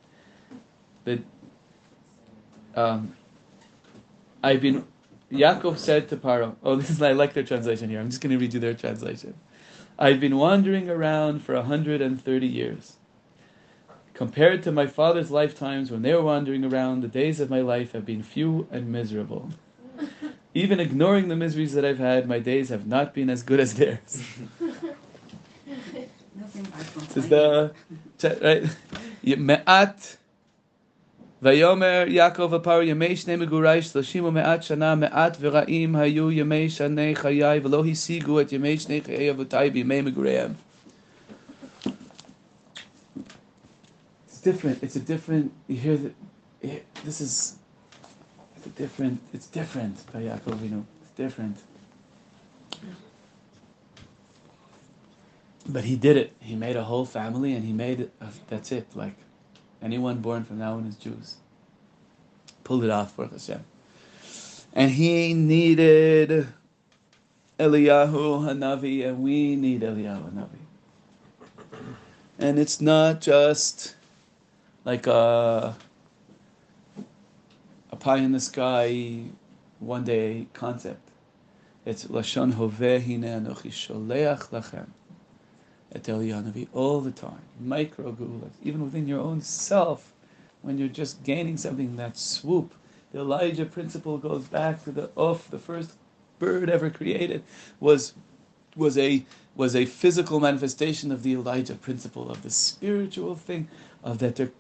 The. 1.06 1.22
Um, 2.76 3.16
I've 4.44 4.62
been. 4.62 4.86
Yaakov 5.32 5.78
said 5.78 6.10
to 6.10 6.18
Paro. 6.18 6.56
Oh, 6.64 6.76
this 6.78 6.90
is 6.90 7.02
I 7.02 7.14
like 7.14 7.34
their 7.34 7.44
translation 7.44 7.90
here. 7.90 8.00
I'm 8.00 8.10
just 8.10 8.22
going 8.22 8.32
to 8.32 8.38
read 8.38 8.54
you 8.54 8.60
their 8.60 8.74
translation. 8.74 9.34
I've 9.98 10.20
been 10.20 10.38
wandering 10.38 10.90
around 10.90 11.44
for 11.44 11.56
130 11.56 12.48
years. 12.48 12.98
Compared 14.14 14.62
to 14.64 14.72
my 14.72 14.86
father's 14.86 15.32
lifetimes 15.32 15.90
when 15.90 16.04
they 16.04 16.14
were 16.14 16.22
wandering 16.22 16.64
around, 16.64 17.02
the 17.02 17.08
days 17.08 17.40
of 17.40 17.50
my 17.50 17.62
life 17.62 17.94
have 17.94 18.06
been 18.06 18.22
few 18.22 18.68
and 18.72 18.92
miserable. 18.92 19.50
Even 20.54 20.80
ignoring 20.80 21.30
the 21.30 21.36
miseries 21.36 21.74
that 21.74 21.84
I've 21.84 21.98
had, 21.98 22.28
my 22.28 22.38
days 22.38 22.70
have 22.70 22.86
not 22.86 23.14
been 23.14 23.30
as 23.30 23.42
good 23.42 23.60
as 23.60 23.74
theirs. 23.74 24.24
Is 27.16 27.30
the 27.30 27.74
right. 28.22 28.64
Me'at 29.40 30.18
Vayomer 31.42 32.08
Yaakov 32.08 32.62
Apar 32.62 32.86
Yemei 32.86 33.14
Shnei 33.14 33.38
Megurai 33.38 33.80
Shana 33.80 35.00
Me'at 35.00 35.40
V'Ra'im 35.40 35.92
Hayu 35.92 36.32
Yemei 36.32 36.68
Chayai 36.68 37.62
V'Lo 37.62 37.84
Hisigu 37.84 38.42
Et 38.42 38.50
Yemei 38.50 38.76
Shnei 38.76 39.02
Chayai 39.02 39.34
Avutai 39.34 39.74
B'Yemei 39.74 40.56
It's 44.28 44.42
different. 44.42 44.84
It's 44.84 44.96
a 44.96 45.00
different. 45.00 45.52
You 45.68 45.78
hear 45.78 45.98
that? 45.98 46.14
This 47.04 47.22
is. 47.22 47.56
It's 48.58 48.68
different. 48.76 49.20
It's 49.34 49.48
different 49.48 50.12
by 50.14 50.22
Yaakov. 50.22 50.62
You 50.62 50.70
know, 50.70 50.86
it's 51.02 51.12
different. 51.12 51.58
But 55.68 55.86
he 55.86 55.96
did 55.96 56.18
it. 56.18 56.34
He 56.40 56.56
made 56.56 56.76
a 56.76 56.84
whole 56.84 57.06
family, 57.06 57.54
and 57.54 57.64
he 57.64 57.72
made. 57.74 58.10
Uh, 58.22 58.28
that's 58.50 58.72
it. 58.72 58.88
Like 58.96 59.16
anyone 59.82 60.20
born 60.20 60.44
from 60.44 60.60
now 60.60 60.74
on 60.74 60.86
is 60.86 60.96
Jews. 60.96 61.36
Pulled 62.64 62.84
it 62.84 62.90
off 62.90 63.16
for 63.16 63.28
Hashem. 63.28 63.64
And 64.74 64.92
he 64.92 65.34
needed 65.34 66.48
Eliyahu 67.60 68.46
Hanavi, 68.46 69.08
and 69.08 69.24
we 69.24 69.56
need 69.56 69.82
Eliyahu 69.82 70.34
Hanavi. 70.34 70.64
And 72.40 72.60
it's 72.60 72.82
not 72.82 73.22
just 73.22 73.96
like 74.84 75.08
a 75.08 75.76
a 77.92 77.96
pie 77.96 78.18
in 78.18 78.32
the 78.32 78.40
sky, 78.40 79.24
one 79.80 80.04
day 80.04 80.48
concept. 80.54 81.10
It's 81.86 82.06
lashon 82.06 82.54
hoveh 82.54 83.06
hine 83.06 83.24
anochi 83.24 83.72
sholeach 83.72 84.50
lachem 84.50 84.88
Eliyahu 85.94 86.68
all 86.74 87.02
the 87.02 87.12
time, 87.12 87.42
micro 87.60 88.12
geulas, 88.12 88.52
even 88.64 88.84
within 88.84 89.08
your 89.08 89.20
own 89.20 89.42
self, 89.42 90.14
when 90.62 90.78
you're 90.78 90.88
just 90.88 91.24
gaining 91.24 91.58
something 91.58 91.96
that 91.98 92.18
swoop. 92.18 92.74
The 93.12 93.20
Elijah 93.20 93.66
principle 93.66 94.18
goes 94.18 94.46
back 94.46 94.84
to 94.86 94.92
the 94.92 95.10
of 95.16 95.50
the 95.52 95.60
first 95.60 95.94
bird 96.40 96.70
ever 96.70 96.90
created 96.90 97.44
was 97.80 98.14
was 98.76 98.98
a 98.98 99.24
was 99.56 99.76
a 99.76 99.86
physical 99.86 100.40
manifestation 100.40 101.12
of 101.12 101.22
the 101.22 101.34
Elijah 101.34 101.76
principle 101.76 102.32
of 102.32 102.42
the 102.42 102.50
spiritual 102.50 103.36
thing 103.36 103.68
of 104.04 104.18
that 104.18 104.36
there 104.36 104.52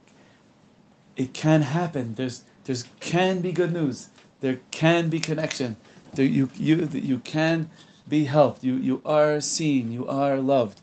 it 1.15 1.33
can 1.33 1.61
happen. 1.61 2.15
There's 2.15 2.43
there's 2.65 2.85
can 2.99 3.41
be 3.41 3.51
good 3.51 3.73
news. 3.73 4.09
There 4.41 4.59
can 4.71 5.09
be 5.09 5.19
connection. 5.19 5.77
There, 6.13 6.25
you 6.25 6.49
you 6.55 6.89
you 6.93 7.19
can 7.19 7.69
be 8.07 8.25
helped. 8.25 8.63
You 8.63 8.75
you 8.75 9.01
are 9.05 9.41
seen. 9.41 9.91
You 9.91 10.07
are 10.07 10.37
loved. 10.37 10.81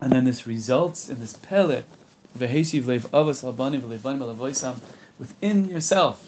And 0.00 0.12
then 0.12 0.24
this 0.24 0.46
results 0.46 1.08
in 1.08 1.20
this 1.20 1.34
pellet, 1.34 1.84
within 5.18 5.68
yourself. 5.68 6.24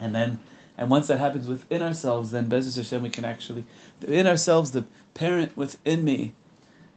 And 0.00 0.14
then, 0.14 0.40
and 0.76 0.90
once 0.90 1.06
that 1.06 1.20
happens 1.20 1.46
within 1.46 1.82
ourselves, 1.82 2.32
then 2.32 2.48
Bezos 2.48 2.76
Hashem, 2.76 3.02
we 3.02 3.10
can 3.10 3.24
actually, 3.24 3.64
in 4.06 4.26
ourselves, 4.26 4.72
the 4.72 4.84
parent 5.14 5.56
within 5.56 6.04
me 6.04 6.34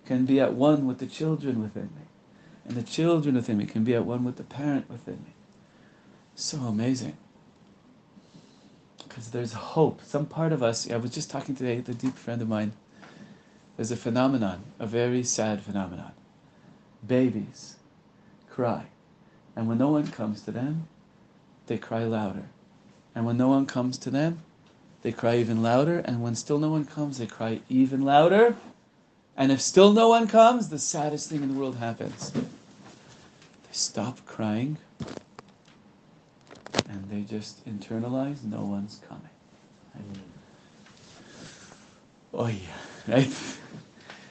can 0.06 0.26
be 0.26 0.40
at 0.40 0.54
one 0.54 0.88
with 0.88 0.98
the 0.98 1.06
children 1.06 1.62
within 1.62 1.90
me. 1.96 2.08
And 2.66 2.76
the 2.76 2.84
children 2.84 3.36
within 3.36 3.58
me 3.58 3.66
can 3.66 3.84
be 3.84 3.94
at 3.94 4.06
one 4.06 4.24
with 4.24 4.38
the 4.38 4.44
parent 4.44 4.90
within 4.90 5.16
me. 5.16 5.34
So 6.36 6.58
amazing. 6.60 7.16
Because 9.08 9.30
there's 9.32 9.54
hope. 9.54 10.02
Some 10.04 10.26
part 10.26 10.52
of 10.52 10.64
us, 10.64 10.90
I 10.90 10.98
was 10.98 11.12
just 11.12 11.30
talking 11.30 11.56
today 11.56 11.78
with 11.78 11.90
a 11.90 11.94
deep 11.94 12.16
friend 12.16 12.42
of 12.42 12.50
mine. 12.50 12.74
There's 13.78 13.92
a 13.92 13.96
phenomenon, 13.96 14.64
a 14.80 14.88
very 14.88 15.24
sad 15.24 15.62
phenomenon. 15.62 16.12
Babies 17.06 17.76
cry. 18.50 18.88
And 19.56 19.68
when 19.68 19.78
no 19.78 19.90
one 19.90 20.08
comes 20.08 20.42
to 20.42 20.52
them, 20.52 20.88
they 21.68 21.78
cry 21.78 22.04
louder. 22.04 22.46
And 23.14 23.26
when 23.26 23.38
no 23.38 23.50
one 23.50 23.68
comes 23.68 23.98
to 24.00 24.10
them, 24.10 24.42
they 25.04 25.12
cry 25.12 25.38
even 25.38 25.62
louder. 25.62 26.00
And 26.00 26.22
when 26.22 26.36
still 26.36 26.58
no 26.58 26.70
one 26.70 26.86
comes, 26.86 27.20
they 27.20 27.28
cry 27.28 27.62
even 27.70 28.02
louder. 28.02 28.56
And 29.36 29.52
if 29.52 29.62
still 29.62 29.94
no 29.94 30.10
one 30.10 30.28
comes, 30.28 30.70
the 30.70 30.80
saddest 30.80 31.30
thing 31.30 31.44
in 31.44 31.54
the 31.54 31.60
world 31.60 31.78
happens. 31.78 32.32
They 32.32 32.42
stop 33.72 34.26
crying 34.26 34.80
and 36.90 37.10
they 37.10 37.22
just 37.22 37.66
internalize 37.66 38.44
no 38.44 38.62
one's 38.62 39.00
coming. 39.08 39.30
Mm. 39.98 40.20
Oh 42.34 42.48
yeah, 42.48 43.14
right? 43.16 43.32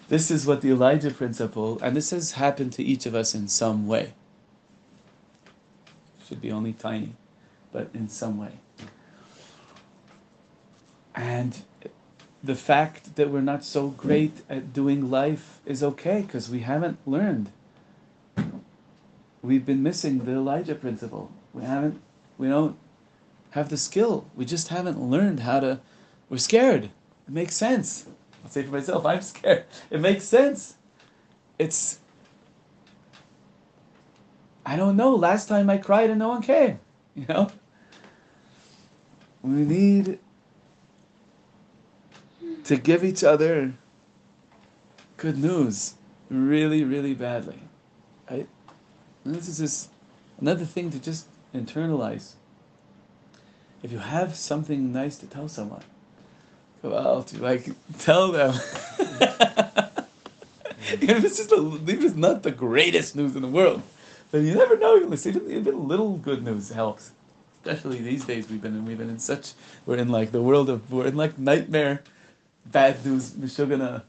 This 0.08 0.30
is 0.30 0.46
what 0.46 0.60
the 0.60 0.70
Elijah 0.70 1.10
principle, 1.10 1.80
and 1.82 1.96
this 1.96 2.10
has 2.10 2.32
happened 2.32 2.72
to 2.74 2.82
each 2.82 3.06
of 3.06 3.14
us 3.14 3.34
in 3.34 3.48
some 3.48 3.88
way. 3.88 4.12
Should 6.28 6.40
be 6.40 6.52
only 6.52 6.72
tiny, 6.72 7.12
but 7.72 7.90
in 7.92 8.08
some 8.08 8.38
way. 8.38 8.52
And 11.14 11.60
the 12.44 12.54
fact 12.54 13.16
that 13.16 13.30
we're 13.30 13.40
not 13.40 13.64
so 13.64 13.88
great 13.88 14.32
at 14.48 14.72
doing 14.72 15.10
life 15.10 15.58
is 15.66 15.82
okay 15.82 16.22
because 16.22 16.48
we 16.50 16.60
haven't 16.60 16.98
learned. 17.06 17.50
We've 19.42 19.66
been 19.66 19.82
missing 19.82 20.24
the 20.24 20.32
Elijah 20.32 20.74
principle. 20.74 21.32
We 21.52 21.64
haven't, 21.64 22.00
we 22.38 22.48
don't 22.48 22.76
have 23.50 23.70
the 23.70 23.76
skill. 23.76 24.26
We 24.36 24.44
just 24.44 24.68
haven't 24.68 25.00
learned 25.00 25.40
how 25.40 25.60
to, 25.60 25.80
we're 26.28 26.38
scared. 26.38 26.84
It 26.84 26.92
makes 27.28 27.56
sense. 27.56 28.06
I'll 28.46 28.52
say 28.52 28.62
for 28.62 28.70
myself, 28.70 29.04
I'm 29.04 29.22
scared. 29.22 29.64
It 29.90 30.00
makes 30.00 30.22
sense. 30.22 30.76
It's, 31.58 31.98
I 34.64 34.76
don't 34.76 34.96
know. 34.96 35.16
Last 35.16 35.48
time 35.48 35.68
I 35.68 35.78
cried 35.78 36.10
and 36.10 36.20
no 36.20 36.28
one 36.28 36.42
came. 36.42 36.78
You 37.16 37.26
know? 37.28 37.50
We 39.42 39.64
need 39.64 40.18
to 42.64 42.76
give 42.76 43.04
each 43.04 43.24
other 43.24 43.72
good 45.16 45.38
news 45.38 45.94
really, 46.30 46.84
really 46.84 47.14
badly. 47.14 47.60
Right? 48.30 48.48
This 49.24 49.48
is 49.48 49.58
just 49.58 49.90
another 50.40 50.64
thing 50.64 50.90
to 50.90 51.00
just 51.00 51.26
internalize. 51.52 52.34
If 53.82 53.90
you 53.90 53.98
have 53.98 54.36
something 54.36 54.92
nice 54.92 55.16
to 55.18 55.26
tell 55.26 55.48
someone, 55.48 55.82
out 56.94 57.28
to 57.28 57.42
like 57.42 57.68
tell 57.98 58.32
them. 58.32 58.54
Even 60.92 61.16
if 61.16 61.24
it's 61.24 61.36
just 61.36 61.52
a, 61.52 61.56
even 61.56 61.88
if 61.88 62.04
it's 62.04 62.14
not 62.14 62.42
the 62.42 62.52
greatest 62.52 63.16
news 63.16 63.34
in 63.34 63.42
the 63.42 63.48
world, 63.48 63.82
but 64.30 64.38
you 64.42 64.54
never 64.54 64.76
know. 64.78 64.94
You'll 64.94 65.16
see 65.16 65.30
even 65.30 65.74
a 65.74 65.76
little 65.76 66.16
good 66.18 66.44
news 66.44 66.68
helps. 66.70 67.10
Especially 67.64 67.98
these 67.98 68.24
days, 68.24 68.48
we've 68.48 68.62
been 68.62 68.76
in, 68.76 68.84
we've 68.84 68.98
been 68.98 69.10
in 69.10 69.18
such 69.18 69.54
we're 69.84 69.96
in 69.96 70.08
like 70.08 70.30
the 70.30 70.40
world 70.40 70.70
of 70.70 70.90
we're 70.92 71.06
in 71.06 71.16
like 71.16 71.36
nightmare, 71.38 72.02
bad 72.66 73.04
news, 73.04 73.32
Mishugana, 73.32 74.02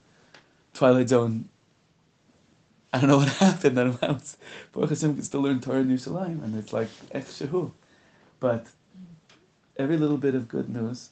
Twilight 0.74 1.10
Zone. 1.10 1.50
I 2.94 3.00
don't 3.00 3.10
know 3.10 3.18
what 3.18 3.30
happened. 3.46 3.80
I 3.80 3.84
don't 3.86 4.02
know. 4.02 4.20
Baruch 4.72 4.90
Hashem 4.90 5.16
can 5.16 5.24
still 5.24 5.42
learn 5.42 5.60
Torah 5.60 5.80
in 5.80 5.90
Yerushalayim, 5.90 6.44
and 6.44 6.56
it's 6.58 6.74
like 6.74 6.90
Ech. 7.12 7.26
But 8.40 8.68
every 9.78 9.98
little 9.98 10.18
bit 10.18 10.36
of 10.36 10.48
good 10.48 10.70
news 10.70 11.10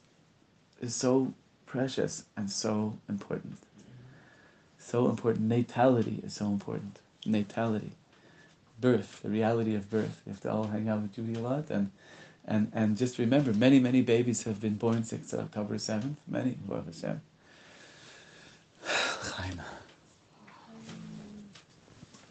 is 0.80 0.93
so 0.93 1.34
precious 1.68 2.26
and 2.38 2.49
so 2.51 2.97
important. 3.09 3.57
So 4.80 5.09
important. 5.09 5.47
Natality 5.47 6.22
is 6.24 6.34
so 6.36 6.47
important. 6.47 6.99
Natality. 7.26 7.91
birth, 8.82 9.22
the 9.24 9.30
reality 9.30 9.76
of 9.76 9.89
birth. 9.89 10.22
You 10.26 10.34
have 10.34 10.41
to 10.43 10.51
all 10.51 10.68
hang 10.68 10.89
out 10.89 11.01
with 11.01 11.16
Judy 11.16 11.36
a 11.36 11.39
lot, 11.39 11.70
and 11.72 11.91
and 12.45 12.72
and 12.74 12.97
just 12.97 13.20
remember, 13.20 13.53
many 13.53 13.80
many 13.80 14.01
babies 14.01 14.43
have 14.43 14.61
been 14.61 14.76
born 14.76 15.03
since 15.03 15.34
October 15.34 15.78
seventh. 15.80 16.18
Many, 16.28 16.57
Baruch 16.68 16.88
Hashem. 16.88 17.22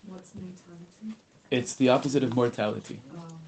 What's 0.06 0.34
natality? 0.34 1.18
It's 1.50 1.74
the 1.76 1.90
opposite 1.90 2.24
of 2.24 2.34
mortality. 2.34 3.00
Oh, 3.16 3.38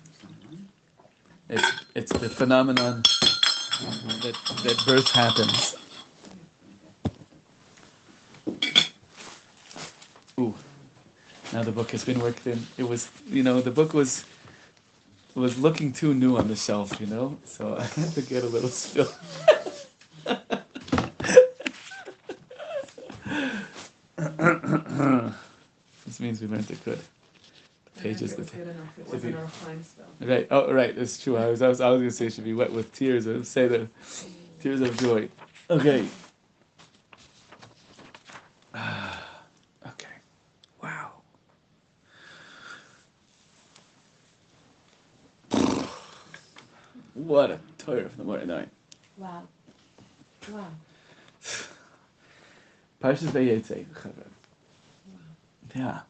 It's 1.49 1.87
it's 1.95 2.13
the 2.13 2.31
phenomenon 2.31 3.03
Mm-hmm. 3.79 4.21
that 4.21 4.35
that 4.65 4.83
birth 4.87 5.11
happens. 5.13 5.77
Ooh, 10.41 10.55
now 11.53 11.63
the 11.63 11.73
book 11.73 11.91
has 11.91 12.03
been 12.05 12.19
worked 12.21 12.47
in. 12.47 12.67
It 12.79 12.89
was, 12.89 13.11
you 13.29 13.43
know, 13.43 13.61
the 13.61 13.71
book 13.71 13.93
was 13.95 14.25
was 15.35 15.59
looking 15.59 15.93
too 15.93 16.15
new 16.15 16.37
on 16.39 16.49
the 16.49 16.57
shelf, 16.57 16.99
you 17.01 17.07
know, 17.07 17.37
so 17.45 17.77
I 17.79 17.85
had 17.85 18.13
to 18.15 18.23
get 18.23 18.45
a 18.45 18.49
little 18.49 18.71
spill. 18.71 19.07
this 26.07 26.21
means 26.21 26.41
we 26.41 26.47
learned 26.47 26.71
it 26.71 26.83
good. 26.85 27.01
The 27.97 28.03
pages, 28.03 28.33
It 28.33 28.37
the 28.37 28.43
was 28.43 28.51
good 28.51 28.69
enough. 28.69 28.99
It 28.99 29.07
wasn't 29.09 29.33
you- 29.33 29.39
our 29.39 29.49
time 29.65 29.83
spell. 29.83 30.07
Right. 30.21 30.47
Oh, 30.51 30.73
right. 30.73 30.97
It's 30.97 31.23
true. 31.23 31.37
I 31.37 31.47
was, 31.47 31.63
I 31.63 31.69
was, 31.69 31.81
I 31.81 31.89
was 31.91 32.01
gonna 32.01 32.11
say 32.11 32.27
it 32.27 32.33
should 32.35 32.45
be 32.45 32.53
wet 32.55 32.71
with 32.73 32.93
tears. 32.93 33.27
I 33.27 33.33
would 33.33 33.47
say 33.47 33.69
that 33.69 33.89
tears 34.61 34.81
of 34.83 34.97
joy. 34.99 35.29
Okay. 35.71 36.07
okay. 38.77 40.09
Wow. 40.83 41.13
What 47.15 47.51
a 47.51 47.59
Torah 47.79 48.11
from 48.11 48.27
the 48.27 48.33
Me'or 48.33 48.41
Einayim. 48.45 48.69
Wow. 49.17 49.43
Wow. 50.53 50.67
Parshas 53.03 53.31
Vayetze. 53.31 53.87
Yeah. 55.75 56.01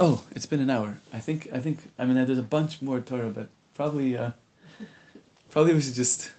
Oh, 0.00 0.22
it's 0.30 0.46
been 0.46 0.60
an 0.60 0.70
hour. 0.70 0.98
I 1.12 1.18
think. 1.18 1.48
I 1.52 1.58
think. 1.58 1.78
I 1.98 2.04
mean, 2.04 2.14
there's 2.24 2.38
a 2.38 2.42
bunch 2.42 2.80
more 2.80 3.00
Torah, 3.00 3.30
but 3.30 3.48
probably. 3.74 4.16
Uh, 4.16 4.30
probably 5.50 5.74
we 5.74 5.80
should 5.80 5.94
just. 5.94 6.30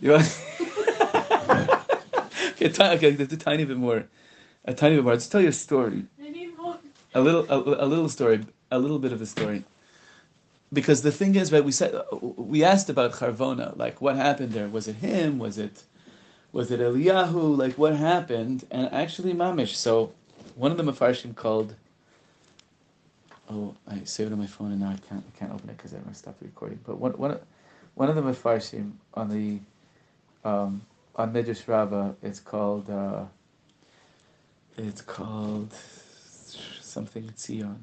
You 0.00 0.12
want? 0.12 0.40
okay, 2.52 2.68
ti- 2.68 2.82
okay, 2.82 3.12
just 3.16 3.32
a 3.32 3.36
tiny 3.36 3.64
bit 3.64 3.76
more. 3.76 4.04
A 4.64 4.74
tiny 4.74 4.96
bit 4.96 5.04
more. 5.04 5.12
I'll 5.12 5.18
just 5.18 5.32
tell 5.32 5.40
you 5.40 5.48
a 5.48 5.52
story. 5.52 6.04
I 6.22 6.28
need 6.30 6.56
more. 6.58 6.76
A 7.14 7.20
little, 7.20 7.46
a, 7.48 7.84
a 7.84 7.86
little 7.86 8.08
story, 8.08 8.44
a 8.70 8.78
little 8.78 8.98
bit 8.98 9.12
of 9.12 9.22
a 9.22 9.26
story. 9.26 9.64
Because 10.72 11.02
the 11.02 11.12
thing 11.12 11.34
is, 11.36 11.52
right? 11.52 11.64
We 11.64 11.72
said 11.72 11.94
we 12.20 12.64
asked 12.64 12.88
about 12.90 13.12
Charvona, 13.12 13.76
like 13.76 14.00
what 14.00 14.16
happened 14.16 14.52
there. 14.52 14.68
Was 14.68 14.88
it 14.88 14.96
him? 14.96 15.38
Was 15.38 15.58
it, 15.58 15.84
was 16.52 16.70
it 16.70 16.80
Eliyahu? 16.80 17.56
Like 17.56 17.78
what 17.78 17.94
happened? 17.96 18.64
And 18.70 18.92
actually, 18.92 19.32
Mamish. 19.34 19.74
So, 19.74 20.12
one 20.56 20.70
of 20.70 20.76
the 20.76 20.84
Mefarshim 20.84 21.34
called. 21.34 21.74
Oh, 23.52 23.74
I 23.86 24.02
saved 24.04 24.30
it 24.30 24.32
on 24.32 24.38
my 24.38 24.46
phone 24.46 24.72
and 24.72 24.80
now 24.80 24.88
I 24.88 24.96
can't. 25.08 25.22
I 25.26 25.38
can't 25.38 25.52
open 25.52 25.68
it 25.68 25.76
because 25.76 25.92
I 25.94 26.12
stopped 26.12 26.40
recording. 26.40 26.80
But 26.86 26.98
one, 26.98 27.12
one, 27.12 27.38
one 27.94 28.08
of 28.08 28.16
the 28.16 28.22
Mefarshim 28.22 28.92
on 29.12 29.28
the, 29.28 29.60
um, 30.48 30.80
on 31.16 31.32
Midrash 31.32 31.68
Rabbah, 31.68 32.12
it's 32.22 32.40
called. 32.40 32.88
Uh, 32.88 33.24
it's 34.78 35.02
called 35.02 35.74
something 36.80 37.24
Tzion. 37.36 37.76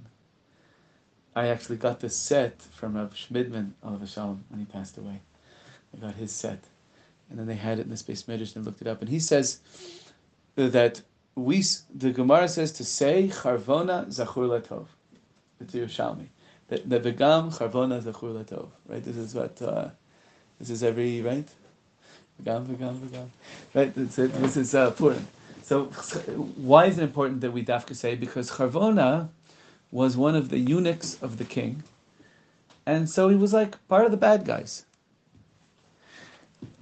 I 1.35 1.47
actually 1.49 1.77
got 1.77 1.99
this 1.99 2.17
set 2.17 2.59
from 2.61 2.95
Rav 2.95 3.13
Schmidman 3.13 3.73
of 3.83 4.09
Shalom 4.09 4.43
when 4.49 4.59
he 4.59 4.65
passed 4.65 4.97
away. 4.97 5.21
I 5.93 5.99
got 5.99 6.15
his 6.15 6.31
set, 6.31 6.63
and 7.29 7.37
then 7.37 7.45
they 7.45 7.55
had 7.55 7.77
it 7.77 7.83
in 7.83 7.89
the 7.89 7.97
space 7.97 8.27
Midrash 8.27 8.55
and 8.55 8.65
looked 8.65 8.81
it 8.81 8.87
up. 8.87 9.01
And 9.01 9.09
he 9.09 9.19
says 9.19 9.59
that 10.55 11.01
we 11.35 11.63
the 11.93 12.11
Gemara 12.11 12.47
says 12.47 12.71
to 12.73 12.83
say 12.83 13.27
Charvona 13.27 14.07
Zachur 14.07 14.49
Latov. 14.49 14.87
It's 15.59 15.73
Yerushalmi. 15.73 16.27
That 16.69 16.89
the 16.89 16.99
Begam 16.99 17.55
Charvona 17.55 18.01
Zachur 18.01 18.43
Latov. 18.43 18.69
Right. 18.87 19.03
This 19.03 19.17
is 19.17 19.35
what. 19.35 19.61
Uh, 19.61 19.89
this 20.59 20.69
is 20.69 20.83
every 20.83 21.21
right. 21.21 21.47
Begam 22.41 22.65
Begam 22.65 22.99
Begam. 22.99 23.27
Right. 23.73 23.93
This 23.93 24.19
is, 24.19 24.31
this 24.33 24.57
is 24.57 24.75
uh, 24.75 24.91
Purim. 24.91 25.27
So 25.63 25.85
why 25.85 26.85
is 26.85 26.97
it 26.97 27.03
important 27.03 27.41
that 27.41 27.51
we 27.51 27.63
dafka 27.63 27.95
say? 27.95 28.15
Because 28.15 28.51
Charvona 28.51 29.29
was 29.91 30.17
one 30.17 30.35
of 30.35 30.49
the 30.49 30.57
eunuchs 30.57 31.21
of 31.21 31.37
the 31.37 31.43
king, 31.43 31.83
and 32.85 33.09
so 33.09 33.29
he 33.29 33.35
was 33.35 33.53
like 33.53 33.87
part 33.87 34.05
of 34.05 34.11
the 34.11 34.17
bad 34.17 34.45
guys. 34.45 34.85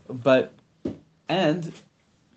But 0.08 0.54
and 1.28 1.74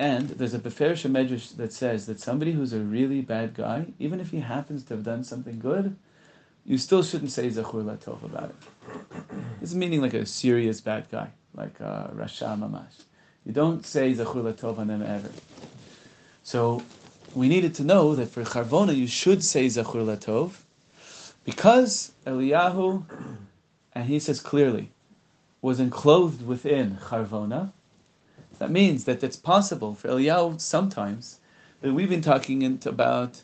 and 0.01 0.31
there's 0.31 0.55
a 0.55 0.59
Beferish 0.59 1.09
Medrash 1.09 1.57
that 1.57 1.73
says 1.73 2.07
that 2.07 2.21
somebody 2.21 2.53
who's 2.53 2.73
a 2.73 2.81
really 2.81 3.21
bad 3.21 3.55
guy, 3.55 3.87
even 3.99 4.19
if 4.19 4.31
he 4.31 4.41
happens 4.41 4.83
to 4.85 4.95
have 4.95 5.05
done 5.05 5.23
something 5.23 5.59
good, 5.59 5.97
you 6.65 6.79
still 6.79 7.03
shouldn't 7.03 7.31
say 7.31 7.49
Zachur 7.49 7.85
Latov 7.85 8.23
about 8.25 8.51
it. 8.51 8.57
This 9.61 9.71
is 9.71 9.77
meaning 9.77 10.01
like 10.01 10.15
a 10.15 10.27
serious 10.27 10.81
bad 10.81 11.11
guy, 11.11 11.29
like 11.55 11.81
uh, 11.81 12.09
Rasha 12.09 12.59
Mamash. 12.59 13.05
You 13.45 13.53
don't 13.53 13.85
say 13.85 14.13
Zachur 14.13 14.43
Latov 14.43 14.79
on 14.79 14.89
them 14.89 15.03
ever. 15.03 15.31
So 16.43 16.83
we 17.35 17.49
needed 17.49 17.75
to 17.77 17.85
know 17.85 18.15
that 18.15 18.27
for 18.29 18.43
Charvona 18.45 18.97
you 18.97 19.07
should 19.07 19.43
say 19.43 19.67
Zachur 19.67 20.05
Latov 20.05 20.53
because 21.45 22.13
Eliyahu, 22.27 23.05
and 23.95 24.05
he 24.07 24.19
says 24.19 24.41
clearly, 24.41 24.91
was 25.63 25.81
enclosed 25.81 26.47
within 26.47 26.99
Charvona. 27.09 27.73
That 28.59 28.71
means 28.71 29.05
that 29.05 29.23
it's 29.23 29.37
possible 29.37 29.95
for 29.95 30.09
Eliyahu 30.09 30.61
sometimes 30.61 31.41
that 31.81 31.93
we've 31.95 32.11
been 32.11 32.23
talking 32.23 32.63
about 32.87 33.43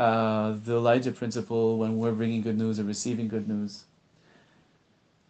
uh, 0.00 0.56
the 0.64 0.76
Elijah 0.76 1.12
principle 1.12 1.76
when 1.76 1.98
we're 1.98 2.12
bringing 2.12 2.40
good 2.40 2.56
news 2.56 2.80
or 2.80 2.84
receiving 2.84 3.28
good 3.28 3.46
news. 3.46 3.84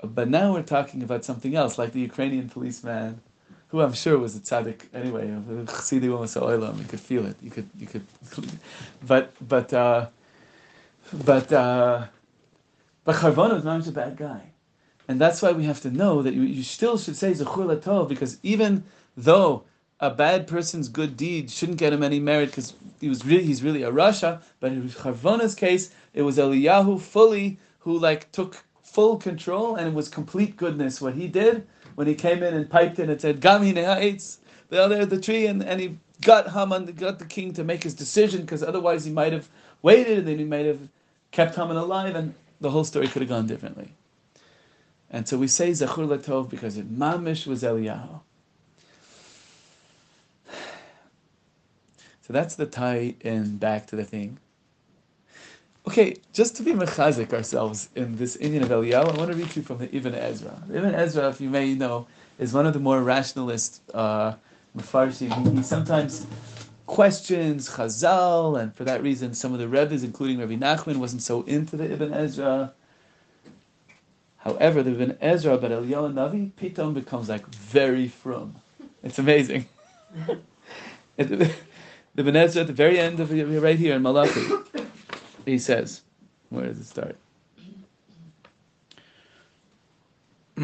But 0.01 0.29
now 0.29 0.53
we're 0.53 0.63
talking 0.63 1.03
about 1.03 1.25
something 1.25 1.57
else, 1.57 1.77
like 1.77 1.93
the 1.93 2.01
Ukrainian 2.01 2.49
policeman 2.49 3.21
who 3.69 3.81
I'm 3.81 3.93
sure 3.93 4.17
was 4.17 4.37
a 4.37 4.41
tzaddik 4.41 4.83
anyway. 4.95 5.27
You 5.29 6.85
could 6.93 7.01
feel 7.01 7.27
it. 7.27 7.37
You 7.43 7.51
could, 7.51 7.69
you 7.77 7.89
could, 7.89 8.07
but 9.07 9.33
but 9.55 9.73
uh, 9.73 10.07
but 11.13 11.53
uh, 11.53 12.07
but 13.05 13.17
Charvona 13.17 13.55
was 13.55 13.65
not 13.65 13.85
a 13.89 13.93
bad 13.93 14.17
guy, 14.17 14.43
and 15.09 15.21
that's 15.21 15.43
why 15.43 15.51
we 15.51 15.65
have 15.65 15.81
to 15.81 15.91
know 15.91 16.23
that 16.23 16.33
you, 16.33 16.43
you 16.43 16.63
still 16.63 16.97
should 16.97 17.17
say 17.17 17.33
zechur 17.33 18.09
because 18.09 18.39
even 18.45 18.85
though 19.17 19.65
a 20.01 20.11
bad 20.11 20.47
person's 20.47 20.89
good 20.89 21.17
deed 21.17 21.51
shouldn't 21.51 21.79
get 21.79 21.93
him 21.93 22.03
any 22.03 22.21
merit 22.21 22.47
because 22.51 22.75
he 23.01 23.09
was 23.09 23.25
really 23.25 23.45
he's 23.45 23.63
really 23.63 23.83
a 23.83 23.91
rasha, 23.91 24.41
but 24.61 24.73
in 24.73 24.89
Charvona's 24.89 25.55
case 25.55 25.91
it 26.15 26.23
was 26.23 26.39
Eliyahu 26.39 27.01
fully 27.01 27.59
who 27.81 27.99
like 27.99 28.31
took 28.33 28.65
full 28.83 29.17
control 29.17 29.77
and 29.77 29.89
it 29.89 29.95
was 29.95 30.09
complete 30.09 30.57
goodness 30.57 31.01
what 31.01 31.15
he 31.15 31.29
did 31.29 31.67
when 31.95 32.07
he 32.07 32.15
came 32.15 32.43
in 32.43 32.55
and 32.55 32.71
piped 32.71 32.99
in 32.99 33.11
and 33.11 33.21
said, 33.21 33.41
Gam 33.41 33.63
hates 33.63 34.39
the 34.71 34.83
other 34.83 35.05
the 35.05 35.21
tree, 35.21 35.47
and, 35.47 35.63
and 35.63 35.81
he 35.81 35.99
got 36.23 36.51
Haman, 36.53 36.87
got 36.93 37.19
the 37.19 37.25
king 37.25 37.53
to 37.55 37.65
make 37.65 37.83
his 37.83 37.95
decision 37.95 38.43
because 38.43 38.63
otherwise 38.63 39.05
he 39.05 39.13
might 39.13 39.33
have 39.33 39.49
waited 39.83 40.19
and 40.19 40.29
then 40.29 40.39
he 40.39 40.45
might 40.45 40.67
have 40.67 40.81
kept 41.31 41.57
Haman 41.57 41.77
alive, 41.77 42.15
and 42.15 42.35
the 42.61 42.71
whole 42.71 42.85
story 42.85 43.09
could 43.09 43.23
have 43.23 43.29
gone 43.29 43.47
differently. 43.47 43.93
And 45.11 45.27
so 45.29 45.37
we 45.37 45.49
say 45.49 45.71
Zachur 45.71 46.07
Latov 46.07 46.49
because 46.49 46.77
it 46.77 46.97
mamish 46.97 47.47
was 47.47 47.63
Eliyahu. 47.63 48.21
So 52.31 52.35
that's 52.35 52.55
the 52.55 52.67
tie 52.67 53.17
in 53.23 53.57
back 53.57 53.89
to 53.89 53.97
the 53.97 54.05
thing. 54.05 54.39
Okay, 55.89 56.15
just 56.33 56.55
to 56.59 56.63
be 56.63 56.71
mechazik 56.71 57.33
ourselves 57.33 57.89
in 57.97 58.19
this 58.19 58.37
inyan 58.37 58.63
of 58.63 58.69
Eliyahu, 58.69 59.13
I 59.13 59.19
want 59.19 59.33
to 59.33 59.37
read 59.37 59.57
you 59.57 59.63
from 59.63 59.79
the 59.79 59.93
Ibn 59.93 60.15
Ezra. 60.15 60.63
Ibn 60.73 60.95
Ezra, 60.95 61.29
if 61.31 61.41
you 61.41 61.51
may 61.51 61.75
know, 61.75 62.07
is 62.39 62.53
one 62.53 62.67
of 62.67 62.73
the 62.73 62.79
more 62.79 63.03
rationalist 63.03 63.83
uh. 63.93 64.35
He, 64.77 65.29
sometimes 65.65 66.25
questions 66.87 67.69
Chazal, 67.69 68.61
and 68.61 68.73
for 68.77 68.85
that 68.85 69.03
reason, 69.03 69.35
some 69.35 69.53
of 69.53 69.59
the 69.59 69.67
Rebbe's, 69.67 70.05
including 70.05 70.39
Rabbi 70.39 70.55
Nachman, 70.55 70.99
wasn't 70.99 71.23
so 71.23 71.43
into 71.43 71.77
the 71.77 71.93
Ibn 71.93 72.15
Ezra. 72.15 72.73
However, 74.37 74.85
the 74.85 74.93
Ibn 74.93 75.19
Ezra 75.21 75.59
but 75.59 75.73
Eliyahu 75.73 76.07
and 76.07 76.15
Navi, 76.15 76.53
Pitom 76.53 76.95
becomes 76.95 77.29
like 77.29 77.45
very 77.49 78.07
from. 78.07 78.55
It's 79.03 79.19
amazing. 79.19 79.67
the 82.15 82.23
Venezia 82.23 82.63
at 82.63 82.67
the 82.67 82.73
very 82.73 82.99
end 82.99 83.21
of 83.21 83.31
right 83.59 83.79
here 83.79 83.95
in 83.95 84.03
Malachi. 84.03 84.47
he 85.45 85.59
says, 85.59 86.03
where 86.49 86.67
does 86.67 86.79
it 86.79 86.87
start? 86.87 87.17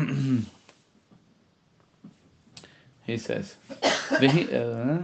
he 3.05 3.17
says, 3.19 3.57
uh, 3.73 4.99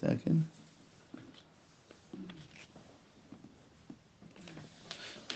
second. 0.00 0.48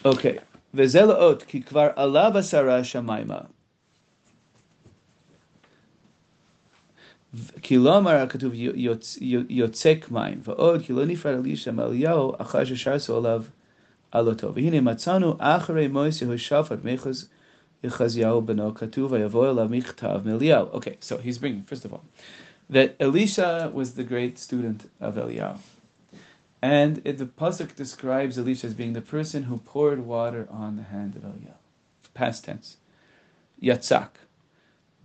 Okay. 0.04 0.38
Ki 0.76 1.62
kvar 1.62 1.94
shamaima. 1.96 3.48
שמיימה. 7.35 7.61
כי 7.61 7.77
לא 7.77 7.97
אמר 7.97 8.11
הכתוב 8.11 8.53
יוצ- 8.53 9.17
יוצק 9.49 10.05
מים, 10.11 10.39
ועוד 10.43 10.81
כי 10.81 10.93
לא 10.93 11.05
נפרד 11.05 11.33
אלישע 11.33 11.71
מאליהו 11.71 12.33
אחר 12.37 12.65
ששרסו 12.65 13.17
עליו 13.17 13.43
עלותו. 14.11 14.53
והנה 14.55 14.81
מצאנו 14.81 15.35
אחרי 15.39 15.87
מויס 15.87 16.21
יהושפט 16.21 16.77
מחוז 16.83 17.29
יחזיהו 17.83 18.41
בנו 18.41 18.75
כתוב 18.75 19.11
ויבוא 19.11 19.51
אליו 19.51 19.67
מכתב 19.69 20.21
מאליהו. 20.25 20.67
Okay, 20.73 20.95
so 21.01 21.17
he's 21.25 21.37
bringing, 21.37 21.63
first 21.63 21.85
of 21.85 21.93
all, 21.93 22.03
that 22.69 22.95
Elisha 22.99 23.71
was 23.73 23.93
the 23.93 24.03
great 24.03 24.37
student 24.37 24.89
of 24.99 25.15
Eliyahu. 25.15 25.57
And 26.61 27.01
it, 27.05 27.17
the 27.17 27.25
Pasuk 27.25 27.75
describes 27.75 28.37
Elisha 28.37 28.67
as 28.67 28.73
being 28.75 28.93
the 28.93 29.01
person 29.01 29.43
who 29.43 29.57
poured 29.57 29.99
water 30.05 30.47
on 30.51 30.75
the 30.75 30.83
hand 30.83 31.15
of 31.15 31.23
Eliyahu. 31.23 31.57
Past 32.13 32.45
tense. 32.45 32.77
Yatzak. 33.63 34.09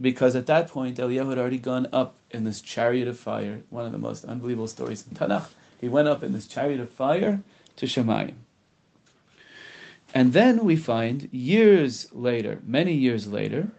Because 0.01 0.35
at 0.35 0.47
that 0.47 0.67
point, 0.69 0.97
Eliyahu 0.97 1.29
had 1.29 1.37
already 1.37 1.59
gone 1.59 1.87
up 1.93 2.15
in 2.31 2.43
this 2.43 2.61
chariot 2.61 3.07
of 3.07 3.19
fire, 3.19 3.61
one 3.69 3.85
of 3.85 3.91
the 3.91 3.97
most 3.97 4.25
unbelievable 4.25 4.67
stories 4.67 5.05
in 5.07 5.15
Tanakh. 5.15 5.49
He 5.79 5.89
went 5.89 6.07
up 6.07 6.23
in 6.23 6.31
this 6.31 6.47
chariot 6.47 6.79
of 6.79 6.89
fire 6.89 7.41
to 7.77 7.85
Shemayim. 7.85 8.33
And 10.13 10.33
then 10.33 10.65
we 10.65 10.75
find 10.75 11.29
years 11.31 12.07
later, 12.11 12.59
many 12.65 12.93
years 12.93 13.27
later, 13.27 13.69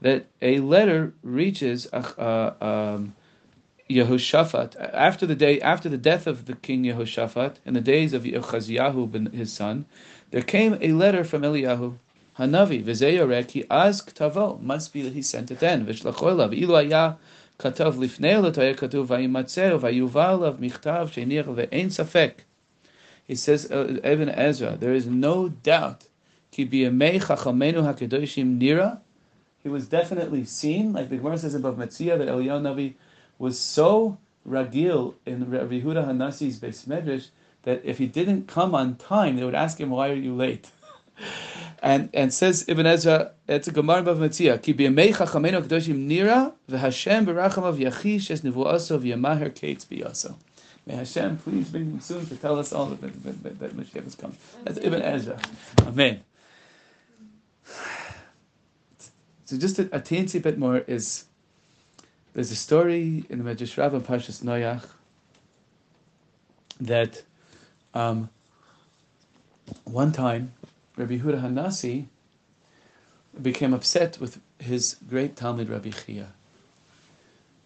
that 0.00 0.26
a 0.42 0.60
letter 0.60 1.12
reaches 1.22 1.86
uh, 1.92 2.52
um, 2.60 3.14
Yehoshaphat 3.88 4.76
after 4.92 5.26
the 5.26 5.34
day 5.34 5.60
after 5.60 5.88
the 5.88 5.96
death 5.96 6.26
of 6.26 6.46
the 6.46 6.54
king 6.54 6.84
Yehoshaphat 6.84 7.56
in 7.64 7.74
the 7.74 7.80
days 7.80 8.12
of 8.12 8.24
Yehochaziyahu 8.24 9.32
his 9.32 9.52
son. 9.52 9.86
There 10.30 10.42
came 10.42 10.78
a 10.80 10.92
letter 10.92 11.24
from 11.24 11.42
Eliyahu 11.42 11.96
Hanavi 12.38 12.84
v'zeyarek 12.84 13.50
he 13.50 13.64
asked 13.68 14.16
tavo 14.16 14.60
must 14.60 14.92
be 14.92 15.02
that 15.02 15.12
he 15.12 15.22
sent 15.22 15.50
it 15.50 15.58
then 15.60 15.86
v'shlachoylav 15.86 16.58
ilu 16.58 16.74
haya 16.74 17.16
katav 17.58 17.94
lifnei 17.94 18.40
l'toya 18.42 18.74
katuv 18.74 19.06
vayimatzeh 19.08 19.78
vayuval 19.78 20.58
michtav 20.58 21.12
she'nir 21.12 21.44
ve'ein 21.44 21.88
safek 21.88 22.44
he 23.28 23.34
says, 23.34 23.70
uh, 23.70 24.00
Ezra, 24.02 24.78
there 24.80 24.94
is 24.94 25.06
no 25.06 25.50
doubt. 25.50 26.04
Ki 26.50 26.66
biyamei 26.66 27.20
chachamenu 27.20 27.84
hakedoshim 27.84 28.58
nira. 28.58 29.00
He 29.62 29.68
was 29.68 29.86
definitely 29.86 30.46
seen, 30.46 30.94
like 30.94 31.10
the 31.10 31.18
Gemara 31.18 31.36
says 31.36 31.54
Bava 31.56 31.76
Metzia, 31.76 32.16
that 32.16 32.26
Eliyahu 32.26 32.62
Navi 32.62 32.94
was 33.38 33.60
so 33.60 34.16
ragil 34.48 35.14
in 35.26 35.50
Rabbi 35.50 35.82
Huda 35.82 36.06
Hanasi's 36.08 36.58
Beis 36.58 36.86
Medrash 36.86 37.28
that 37.64 37.82
if 37.84 37.98
he 37.98 38.06
didn't 38.06 38.48
come 38.48 38.74
on 38.74 38.96
time, 38.96 39.36
they 39.36 39.44
would 39.44 39.54
ask 39.54 39.78
him, 39.78 39.90
"Why 39.90 40.08
are 40.08 40.14
you 40.14 40.34
late?" 40.34 40.70
and 41.82 42.10
and 42.12 42.32
says 42.32 42.64
Ibn 42.68 42.86
Ezra, 42.86 43.32
it's 43.46 43.68
a 43.68 43.72
Gemara 43.72 44.10
of 44.10 44.18
Metzia. 44.18 44.60
Ki 44.60 44.74
biyamei 44.74 45.14
chachamenu 45.14 45.62
hakedoshim 45.62 46.08
nira 46.08 46.52
v'Hashem 46.70 47.26
berachamav 47.26 47.78
yachish 47.78 48.30
es 48.30 48.40
nevuaso 48.42 48.98
v'yamaher 48.98 49.54
kates 49.54 49.84
biyaso. 49.84 50.34
May 50.86 50.96
Hashem 50.96 51.36
please 51.38 51.68
bring 51.68 51.84
him 51.84 52.00
soon 52.00 52.26
to 52.26 52.36
tell 52.36 52.58
us 52.58 52.72
all 52.72 52.86
that, 52.86 53.00
that, 53.00 53.42
that, 53.42 53.58
that 53.58 53.76
Mashiach 53.76 54.04
has 54.04 54.14
come. 54.14 54.34
That's 54.64 54.78
Ibn 54.78 55.02
Ezra. 55.02 55.38
Amen. 55.82 56.22
So 59.44 59.58
just 59.58 59.78
a, 59.78 59.82
a 59.94 60.00
teensy 60.00 60.40
bit 60.42 60.58
more 60.58 60.78
is 60.78 61.24
there's 62.32 62.50
a 62.50 62.56
story 62.56 63.24
in 63.28 63.42
the 63.42 63.50
Medrash 63.50 63.76
and 63.92 64.06
Parshas 64.06 64.42
Noach 64.42 64.86
that 66.80 67.22
um, 67.92 68.30
one 69.84 70.12
time 70.12 70.52
Rabbi 70.98 71.18
Huda 71.18 71.40
Hanasi 71.40 72.08
became 73.40 73.72
upset 73.72 74.18
with 74.18 74.40
his 74.58 74.96
great 75.08 75.36
talmid 75.36 75.70
Rabbi 75.70 75.90
Chia. 75.90 76.32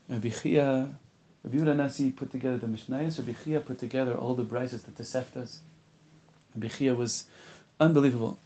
Rabbi 0.06 0.28
Chia 0.28 0.94
Rabbi 1.42 1.56
Yehuda 1.56 1.74
Nasi 1.74 2.10
put 2.10 2.30
together 2.30 2.58
the 2.58 2.66
Mishnayos. 2.66 3.18
Rabbi 3.18 3.32
Chia 3.42 3.60
put 3.60 3.78
together 3.78 4.14
all 4.14 4.34
the 4.34 4.44
braisos, 4.44 4.82
the 4.82 4.90
Toseftas. 4.90 5.60
Rabbi 6.54 6.68
Chia 6.68 6.94
was 6.94 7.24
unbelievable, 7.80 8.38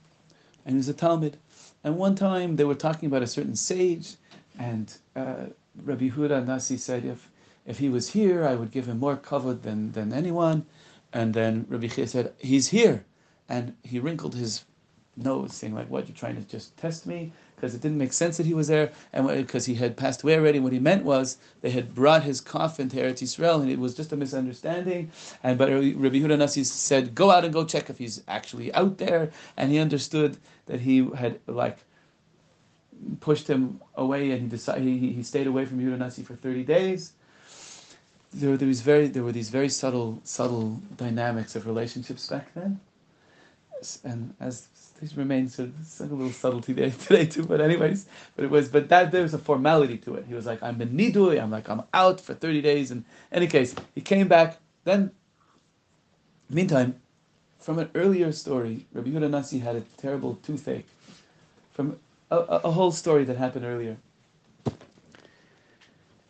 and 0.64 0.74
he 0.74 0.76
was 0.76 0.88
a 0.88 0.94
talmid. 0.94 1.34
And 1.82 1.96
one 1.96 2.14
time 2.14 2.54
they 2.54 2.64
were 2.64 2.76
talking 2.76 3.08
about 3.08 3.22
a 3.22 3.26
certain 3.26 3.56
sage, 3.56 4.14
and 4.56 4.96
uh, 5.16 5.46
Rabbi 5.82 6.10
Yehuda 6.10 6.46
Nasi 6.46 6.76
said, 6.76 7.04
"If 7.04 7.28
if 7.66 7.80
he 7.80 7.88
was 7.88 8.10
here, 8.10 8.46
I 8.46 8.54
would 8.54 8.70
give 8.70 8.86
him 8.86 9.00
more 9.00 9.16
kavod 9.16 9.62
than 9.62 9.90
than 9.90 10.12
anyone." 10.12 10.64
And 11.12 11.34
then 11.34 11.66
Rabbi 11.68 11.88
Chia 11.88 12.06
said, 12.06 12.34
"He's 12.38 12.68
here," 12.68 13.04
and 13.48 13.74
he 13.82 13.98
wrinkled 13.98 14.36
his 14.36 14.64
nose, 15.16 15.54
saying, 15.54 15.74
"Like 15.74 15.90
what? 15.90 16.08
You're 16.08 16.16
trying 16.16 16.36
to 16.36 16.42
just 16.42 16.76
test 16.76 17.06
me?" 17.06 17.32
because 17.56 17.74
it 17.74 17.80
didn't 17.80 17.96
make 17.96 18.12
sense 18.12 18.36
that 18.36 18.46
he 18.46 18.54
was 18.54 18.68
there, 18.68 18.92
and 19.12 19.26
because 19.26 19.64
he 19.64 19.74
had 19.74 19.96
passed 19.96 20.22
away 20.22 20.36
already. 20.36 20.60
What 20.60 20.72
he 20.72 20.78
meant 20.78 21.04
was 21.04 21.38
they 21.62 21.70
had 21.70 21.94
brought 21.94 22.22
his 22.22 22.40
coffin 22.40 22.88
to 22.90 22.96
Eretz 22.96 23.22
Yisrael, 23.22 23.62
and 23.62 23.70
it 23.70 23.78
was 23.78 23.94
just 23.94 24.12
a 24.12 24.16
misunderstanding. 24.16 25.10
And 25.42 25.58
but 25.58 25.70
Rabbi 25.70 26.18
Huda 26.18 26.38
Nasi 26.38 26.64
said, 26.64 27.14
"Go 27.14 27.30
out 27.30 27.44
and 27.44 27.52
go 27.52 27.64
check 27.64 27.88
if 27.88 27.98
he's 27.98 28.22
actually 28.28 28.72
out 28.74 28.98
there," 28.98 29.30
and 29.56 29.72
he 29.72 29.78
understood 29.78 30.36
that 30.66 30.80
he 30.80 31.08
had 31.16 31.40
like 31.46 31.78
pushed 33.20 33.48
him 33.48 33.80
away, 33.94 34.30
and 34.32 34.42
he 34.42 34.48
decided 34.48 34.84
he, 34.84 35.12
he 35.12 35.22
stayed 35.22 35.46
away 35.46 35.64
from 35.64 35.80
Yehuda 35.80 35.98
Nasi 35.98 36.22
for 36.22 36.36
thirty 36.36 36.62
days. 36.62 37.12
There, 38.34 38.56
there 38.58 38.68
was 38.68 38.82
very 38.82 39.08
there 39.08 39.22
were 39.22 39.32
these 39.32 39.48
very 39.48 39.70
subtle 39.70 40.20
subtle 40.24 40.82
dynamics 40.98 41.56
of 41.56 41.66
relationships 41.66 42.28
back 42.28 42.52
then, 42.54 42.80
and 44.04 44.34
as 44.40 44.68
these 45.00 45.16
remain 45.16 45.48
sort 45.48 45.68
of 45.68 46.10
a 46.10 46.14
little 46.14 46.32
subtlety 46.32 46.72
there 46.72 46.90
today 47.06 47.26
too. 47.26 47.44
But 47.44 47.60
anyways, 47.60 48.06
but 48.34 48.44
it 48.44 48.50
was 48.50 48.68
but 48.68 48.88
that 48.88 49.12
there 49.12 49.22
was 49.22 49.34
a 49.34 49.38
formality 49.38 49.98
to 49.98 50.14
it. 50.14 50.26
He 50.26 50.34
was 50.34 50.46
like, 50.46 50.62
I'm 50.62 50.80
in 50.80 50.90
nidui. 50.90 51.40
I'm 51.42 51.50
like 51.50 51.68
I'm 51.68 51.82
out 51.94 52.20
for 52.20 52.34
thirty 52.34 52.60
days. 52.62 52.90
And 52.90 53.04
any 53.32 53.46
case, 53.46 53.74
he 53.94 54.00
came 54.00 54.28
back. 54.28 54.58
Then, 54.84 55.10
meantime, 56.48 57.00
from 57.58 57.78
an 57.78 57.90
earlier 57.94 58.32
story, 58.32 58.86
Rabbi 58.92 59.10
Yehuda 59.10 59.30
Nasi 59.30 59.58
had 59.58 59.76
a 59.76 59.82
terrible 59.98 60.36
toothache. 60.42 60.86
From 61.72 61.98
a, 62.30 62.36
a, 62.36 62.60
a 62.64 62.70
whole 62.70 62.92
story 62.92 63.24
that 63.24 63.36
happened 63.36 63.64
earlier. 63.64 63.96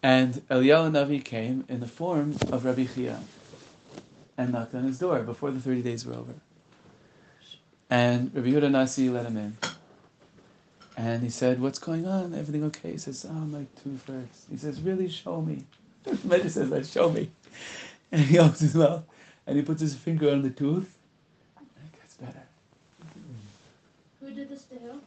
And 0.02 0.34
Eliyahu 0.48 0.92
Navi 0.92 1.24
came 1.24 1.64
in 1.68 1.80
the 1.80 1.86
form 1.86 2.36
of 2.52 2.64
Rabbi 2.64 2.86
Chia 2.86 3.20
and 4.38 4.52
knocked 4.52 4.74
on 4.74 4.84
his 4.84 4.98
door 4.98 5.20
before 5.22 5.50
the 5.50 5.60
30 5.60 5.82
days 5.82 6.06
were 6.06 6.14
over. 6.14 6.34
And 7.90 8.34
Rabbi 8.34 8.48
Yehuda 8.48 8.70
Nasi 8.70 9.08
let 9.10 9.26
him 9.26 9.36
in. 9.36 9.56
And 10.96 11.22
he 11.22 11.30
said, 11.30 11.60
What's 11.60 11.78
going 11.78 12.06
on? 12.06 12.34
Everything 12.34 12.64
okay? 12.64 12.92
He 12.92 12.98
says, 12.98 13.26
Oh, 13.28 13.32
my 13.32 13.66
tooth 13.82 14.06
hurts. 14.06 14.46
He 14.50 14.56
says, 14.56 14.80
Really, 14.80 15.08
show 15.08 15.40
me. 15.42 15.64
Medrash 16.06 16.50
says, 16.50 16.70
like, 16.70 16.84
Show 16.84 17.10
me. 17.10 17.30
And 18.12 18.20
he 18.20 18.38
opens 18.38 18.60
his 18.60 18.76
mouth 18.76 19.02
and 19.48 19.56
he 19.56 19.62
puts 19.62 19.80
his 19.80 19.96
finger 19.96 20.30
on 20.30 20.42
the 20.42 20.50
tooth 20.50 20.96
and 21.58 21.66
it 21.84 22.00
gets 22.00 22.14
better. 22.14 22.42
Who 24.20 24.30
did 24.30 24.48
this 24.48 24.62
to 24.66 24.76
who? 24.76 25.00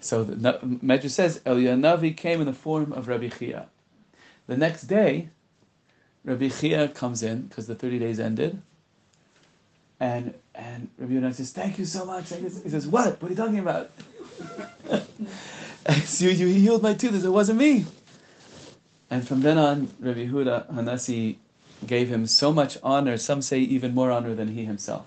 So 0.00 0.24
the 0.24 0.34
Medrash 0.64 1.10
says, 1.10 1.38
Eliyahu 1.46 2.16
came 2.16 2.40
in 2.40 2.46
the 2.46 2.52
form 2.52 2.92
of 2.92 3.06
Rabbi 3.06 3.28
Chia. 3.28 3.68
The 4.48 4.56
next 4.56 4.82
day, 4.82 5.28
Rabbi 6.24 6.48
Chia 6.48 6.88
comes 6.88 7.22
in 7.22 7.42
because 7.42 7.68
the 7.68 7.76
30 7.76 8.00
days 8.00 8.18
ended. 8.18 8.60
And 10.00 10.34
and 10.60 10.88
Rabbi 10.98 11.14
Yehuda 11.14 11.34
says, 11.34 11.52
"Thank 11.52 11.78
you 11.78 11.84
so 11.84 12.04
much." 12.04 12.28
He 12.30 12.68
says, 12.68 12.86
"What? 12.86 13.20
What 13.20 13.28
are 13.28 13.30
you 13.30 13.36
talking 13.36 13.58
about?" 13.58 13.90
you, 16.18 16.30
you 16.30 16.46
healed 16.46 16.82
my 16.82 16.94
tooth. 16.94 17.24
"It 17.24 17.28
wasn't 17.28 17.58
me." 17.58 17.86
And 19.10 19.26
from 19.26 19.40
then 19.40 19.58
on, 19.58 19.88
Rabbi 19.98 20.26
Yehuda 20.26 20.72
Hanasi 20.72 21.36
gave 21.86 22.08
him 22.08 22.26
so 22.26 22.52
much 22.52 22.76
honor. 22.82 23.16
Some 23.16 23.42
say 23.42 23.60
even 23.60 23.94
more 23.94 24.10
honor 24.10 24.34
than 24.34 24.48
he 24.48 24.64
himself. 24.64 25.06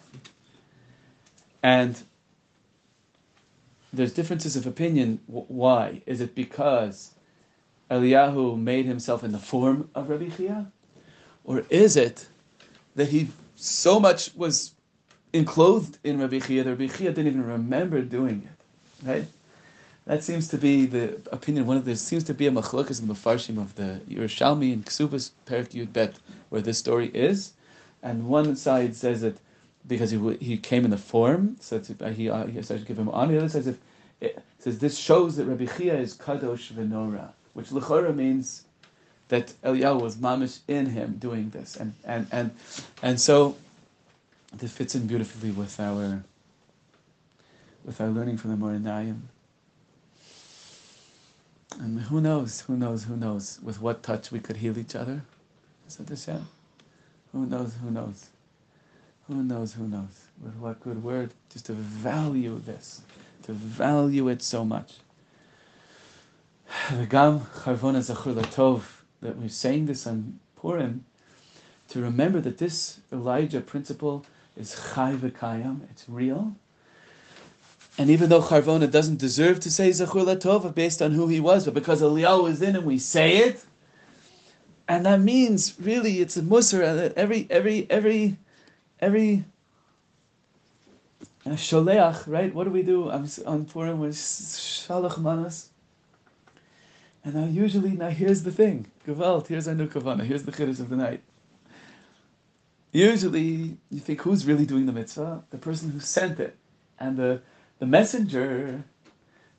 And 1.62 2.01
there's 3.93 4.14
differences 4.14 4.56
of 4.56 4.66
opinion. 4.66 5.20
Why? 5.28 6.01
Is 6.08 6.20
it 6.20 6.34
because 6.34 7.12
Eliyahu 7.91 8.60
made 8.60 8.86
himself 8.86 9.24
in 9.24 9.32
the 9.32 9.39
form 9.39 9.89
of 9.93 10.10
Rabbi 10.10 10.30
Chia, 10.30 10.72
or 11.43 11.64
is 11.70 11.95
it 11.95 12.26
that 12.95 13.10
he 13.10 13.30
so 13.56 13.99
much 13.99 14.34
was 14.36 14.74
enclosed 15.34 15.97
in 16.03 16.19
Rabbi 16.19 16.39
Chia, 16.39 16.63
the 16.63 16.71
Rabbi 16.71 16.88
Chia 16.88 17.11
didn't 17.11 17.27
even 17.27 17.45
remember 17.45 18.01
doing 18.01 18.47
it. 18.47 19.07
Right? 19.07 19.27
That 20.05 20.23
seems 20.23 20.47
to 20.49 20.57
be 20.57 20.86
the 20.86 21.19
opinion. 21.31 21.65
One 21.65 21.77
of 21.77 21.86
the 21.86 21.95
seems 21.95 22.23
to 22.25 22.34
be 22.34 22.47
a 22.47 22.51
machlokas 22.51 23.01
in 23.01 23.07
the 23.07 23.13
farshim 23.13 23.57
of 23.57 23.73
the 23.75 24.01
Yerushalmi 24.09 24.73
and 24.73 24.86
Ksubas 24.86 25.31
Perik 25.45 25.69
Yud 25.69 25.93
Bet, 25.93 26.15
where 26.49 26.61
this 26.61 26.77
story 26.77 27.09
is, 27.13 27.53
and 28.01 28.27
one 28.27 28.55
side 28.55 28.95
says 28.95 29.21
that 29.21 29.38
because 29.88 30.11
he 30.11 30.36
he 30.41 30.57
came 30.57 30.84
in 30.84 30.91
the 30.91 30.97
form, 30.97 31.55
so 31.61 31.81
uh, 32.01 32.09
he 32.09 32.29
uh, 32.29 32.45
he 32.47 32.61
started 32.61 32.84
to 32.84 32.88
give 32.88 32.99
him 32.99 33.09
honor. 33.09 33.34
The 33.34 33.38
other 33.39 33.49
side 33.49 33.63
says, 33.63 33.77
it 34.19 34.43
says 34.59 34.79
this 34.79 34.97
shows 34.97 35.38
that 35.38 35.45
Rabbi 35.45 35.65
Chia 35.65 35.97
is 35.97 36.15
kadosh 36.15 36.73
v'nora, 36.73 37.29
which 37.53 37.67
lechora 37.67 38.13
means 38.13 38.65
that 39.29 39.53
Eliyahu 39.63 40.01
was 40.01 40.17
mamish 40.17 40.59
in 40.67 40.86
him 40.86 41.15
doing 41.17 41.49
this, 41.51 41.77
and 41.77 41.93
and 42.03 42.27
and 42.31 42.51
and 43.01 43.19
so 43.19 43.55
this 44.54 44.72
fits 44.72 44.95
in 44.95 45.08
beautifully 45.08 45.51
with 45.51 45.80
our 45.80 46.24
with 47.84 47.99
our 47.99 48.08
learning 48.08 48.38
from 48.38 48.51
the 48.51 48.58
Me'or 48.58 48.80
Einayim. 48.80 49.22
And 51.80 51.99
who 51.99 52.22
knows, 52.22 52.62
who 52.62 52.78
knows, 52.78 53.04
who 53.04 53.18
knows, 53.18 53.60
with 53.64 53.82
what 53.82 54.04
touch 54.04 54.32
we 54.32 54.39
could 54.39 54.58
heal 54.58 54.78
each 54.78 54.95
other. 54.95 55.24
Is 55.88 55.95
that 55.97 56.08
the 56.08 56.16
Shem? 56.16 56.47
Who 57.32 57.45
knows, 57.45 57.74
who 57.82 57.89
knows? 57.89 58.28
Who 59.28 59.43
knows, 59.43 59.74
who 59.74 59.88
knows? 59.88 60.22
With 60.41 60.56
what 60.56 60.80
good 60.82 61.04
word, 61.04 61.34
just 61.51 61.66
to 61.66 61.74
value 61.74 62.60
this, 62.60 63.01
to 63.43 63.54
value 63.54 64.30
it 64.30 64.41
so 64.41 64.64
much. 64.64 64.93
The 66.91 67.06
Gam 67.06 67.41
Charvona 67.41 67.99
Zachur 67.99 68.82
that 69.22 69.38
we're 69.38 69.49
saying 69.49 69.88
this 69.88 70.06
on 70.06 70.39
Purim, 70.56 71.06
to 71.89 72.01
remember 72.01 72.39
that 72.41 72.58
this 72.60 72.99
Elijah 73.12 73.62
principle 73.62 74.26
is 74.58 74.80
Chai 74.93 75.14
V'Kayam, 75.14 75.82
it's 75.89 76.06
real. 76.08 76.56
And 77.97 78.10
even 78.10 78.30
though 78.30 78.41
Charvona 78.41 78.89
doesn't 78.89 79.18
deserve 79.18 79.60
to 79.62 79.72
say 79.72 79.89
Zachur 79.89 80.26
Latov 80.26 80.74
based 80.74 81.01
on 81.01 81.12
who 81.12 81.28
he 81.28 81.39
was, 81.39 81.66
but 81.66 81.76
because 81.76 82.01
Eliyahu 82.01 82.43
was 82.43 82.62
in 82.62 82.76
him, 82.76 82.86
we 82.86 82.97
say 82.97 83.38
it. 83.38 83.64
And 84.88 85.06
that 85.06 85.22
means 85.22 85.76
really 85.80 86.20
it's 86.20 86.36
a 86.38 86.41
musar 86.41 86.95
that 86.95 87.14
every 87.16 87.47
every 87.49 87.88
every 87.89 88.38
every 88.99 89.45
uh, 91.45 91.51
sholeach, 91.51 92.28
right? 92.28 92.54
What 92.54 92.66
do 92.66 92.72
we 92.72 92.84
do 92.84 93.10
I'm 93.10 93.28
on 93.45 93.66
Purim? 93.66 93.99
with 93.99 94.16
shalach 94.16 95.20
manas. 95.20 95.70
And 97.24 97.36
now 97.36 97.45
usually, 97.45 97.91
now 97.91 98.10
here's 98.10 98.43
the 98.43 98.51
thing. 98.51 98.86
Gewalt, 99.08 99.47
here's 99.47 99.68
our 99.68 99.76
new 99.76 99.88
kavana, 99.88 100.26
here's 100.26 100.43
the 100.43 100.51
chiddush 100.51 100.80
of 100.80 100.89
the 100.89 100.97
night. 100.97 101.22
Usually, 102.94 103.76
you 103.89 104.00
think 104.00 104.22
who's 104.22 104.46
really 104.46 104.68
doing 104.68 104.86
the 104.86 104.91
mitzvah? 104.91 105.44
The 105.50 105.58
person 105.58 105.89
who 105.89 106.00
sent 106.00 106.39
it. 106.39 106.56
And 107.00 107.18
the, 107.18 107.41
the 107.80 107.88
messenger 107.88 108.84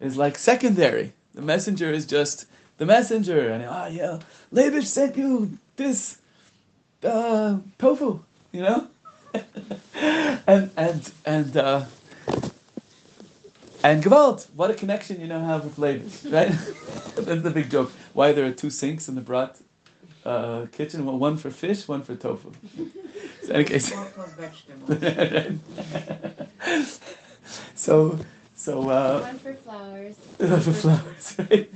is 0.01 0.17
like 0.17 0.39
secondary. 0.39 1.13
The 1.35 1.43
messenger 1.43 1.91
is 1.91 2.07
just 2.07 2.47
the 2.79 2.87
messenger. 2.87 3.51
And, 3.51 3.65
ah, 3.65 3.87
yeah, 3.87 4.21
Labish 4.53 4.87
sent 4.87 5.17
you 5.17 5.59
this 5.75 6.19
uh, 7.03 7.59
tofu, 7.77 8.21
you 8.53 8.63
know? 8.63 8.87
and, 10.47 10.71
and, 10.77 11.13
and, 11.27 11.57
uh, 11.57 11.85
and 13.83 14.03
Gewalt, 14.03 14.47
what 14.55 14.71
a 14.71 14.75
connection 14.75 15.21
you 15.21 15.27
now 15.27 15.45
have 15.45 15.65
with 15.65 15.77
Labish, 15.77 16.33
right? 16.33 16.53
That's 17.17 17.43
the 17.43 17.51
big 17.51 17.69
joke. 17.69 17.93
Why 18.13 18.31
there 18.31 18.47
are 18.47 18.53
two 18.53 18.71
sinks 18.71 19.09
in 19.09 19.17
the 19.17 19.21
brat 19.21 19.57
uh, 20.25 20.67
kitchen? 20.73 21.05
One 21.05 21.37
for 21.37 21.51
fish, 21.51 21.87
one 21.87 22.03
for 22.03 22.15
tofu. 22.17 22.53
So, 23.43 23.51
in 23.51 23.57
any 23.57 23.65
case. 23.65 23.93
so, 27.75 28.19
so. 28.57 28.89
Uh, 28.89 29.21
One 29.21 29.39
for 29.39 29.55
flowers. 29.55 30.17
one 30.39 30.61
for 30.61 30.73
flowers, 30.73 31.37
right? 31.39 31.71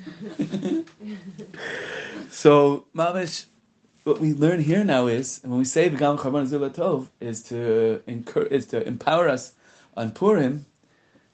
so, 2.31 2.87
Mamish, 2.95 3.47
what 4.05 4.21
we 4.21 4.33
learn 4.33 4.61
here 4.61 4.85
now 4.85 5.07
is, 5.07 5.41
and 5.43 5.53
when 5.53 5.59
we 5.59 5.65
say 5.67 5.91
V'gam 5.91 6.19
Charvona 6.19 6.49
Zila 6.49 6.71
Tov, 6.71 7.09
is 7.21 7.43
to 7.45 8.03
encourage, 8.07 8.51
is 8.53 8.67
to 8.67 8.87
empower 8.87 9.29
us 9.29 9.53
on 9.97 10.11
Purim, 10.13 10.65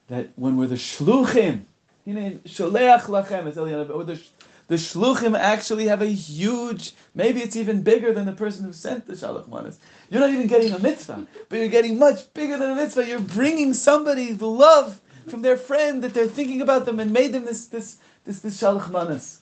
that 0.08 0.30
when 0.36 0.56
we're 0.56 0.66
the 0.66 0.74
shluchim, 0.74 1.62
you 2.04 2.14
know, 2.14 2.30
sholeach 2.44 3.02
lachem, 3.02 3.46
as 3.46 3.56
Eliyahu, 3.56 3.94
or 3.94 4.04
the 4.04 4.20
the 4.66 4.76
shluchim 4.76 5.38
actually 5.38 5.86
have 5.86 6.00
a 6.00 6.06
huge, 6.06 6.92
maybe 7.14 7.40
it's 7.42 7.56
even 7.56 7.82
bigger 7.82 8.12
than 8.12 8.24
the 8.24 8.32
person 8.32 8.64
who 8.64 8.72
sent 8.72 9.06
the 9.06 9.12
shalach 9.12 9.48
manas. 9.48 9.78
You're 10.10 10.20
not 10.20 10.30
even 10.30 10.46
getting 10.46 10.72
a 10.72 10.78
mitzvah, 10.78 11.26
but 11.48 11.58
you're 11.58 11.68
getting 11.68 11.98
much 11.98 12.32
bigger 12.32 12.56
than 12.56 12.70
a 12.70 12.74
mitzvah. 12.74 13.06
You're 13.06 13.20
bringing 13.20 13.74
somebody 13.74 14.32
the 14.32 14.46
love 14.46 15.00
from 15.28 15.42
their 15.42 15.56
friend 15.56 16.02
that 16.02 16.14
they're 16.14 16.26
thinking 16.26 16.62
about 16.62 16.86
them 16.86 16.98
and 17.00 17.12
made 17.12 17.32
them 17.32 17.44
this 17.44 17.66
this 17.66 17.98
this 18.24 18.40
this 18.40 18.60
shalach 18.60 18.90
manas. 18.90 19.40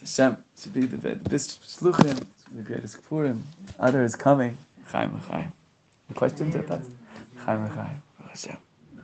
Hashem 0.00 0.36
should 0.58 0.74
be 0.74 0.82
the 0.82 1.14
this 1.14 1.58
shluchim, 1.58 2.26
the 2.54 2.62
greatest 2.62 3.02
Purim. 3.08 3.44
Other 3.78 4.04
is 4.04 4.14
coming. 4.14 4.56
Chaim 4.86 5.18
Chaim. 5.28 5.52
Questions 6.14 6.54
at 6.56 6.66
that? 6.68 6.82
Chaim 7.36 7.66
Chaim. 7.68 8.02
Hashem. 8.28 8.56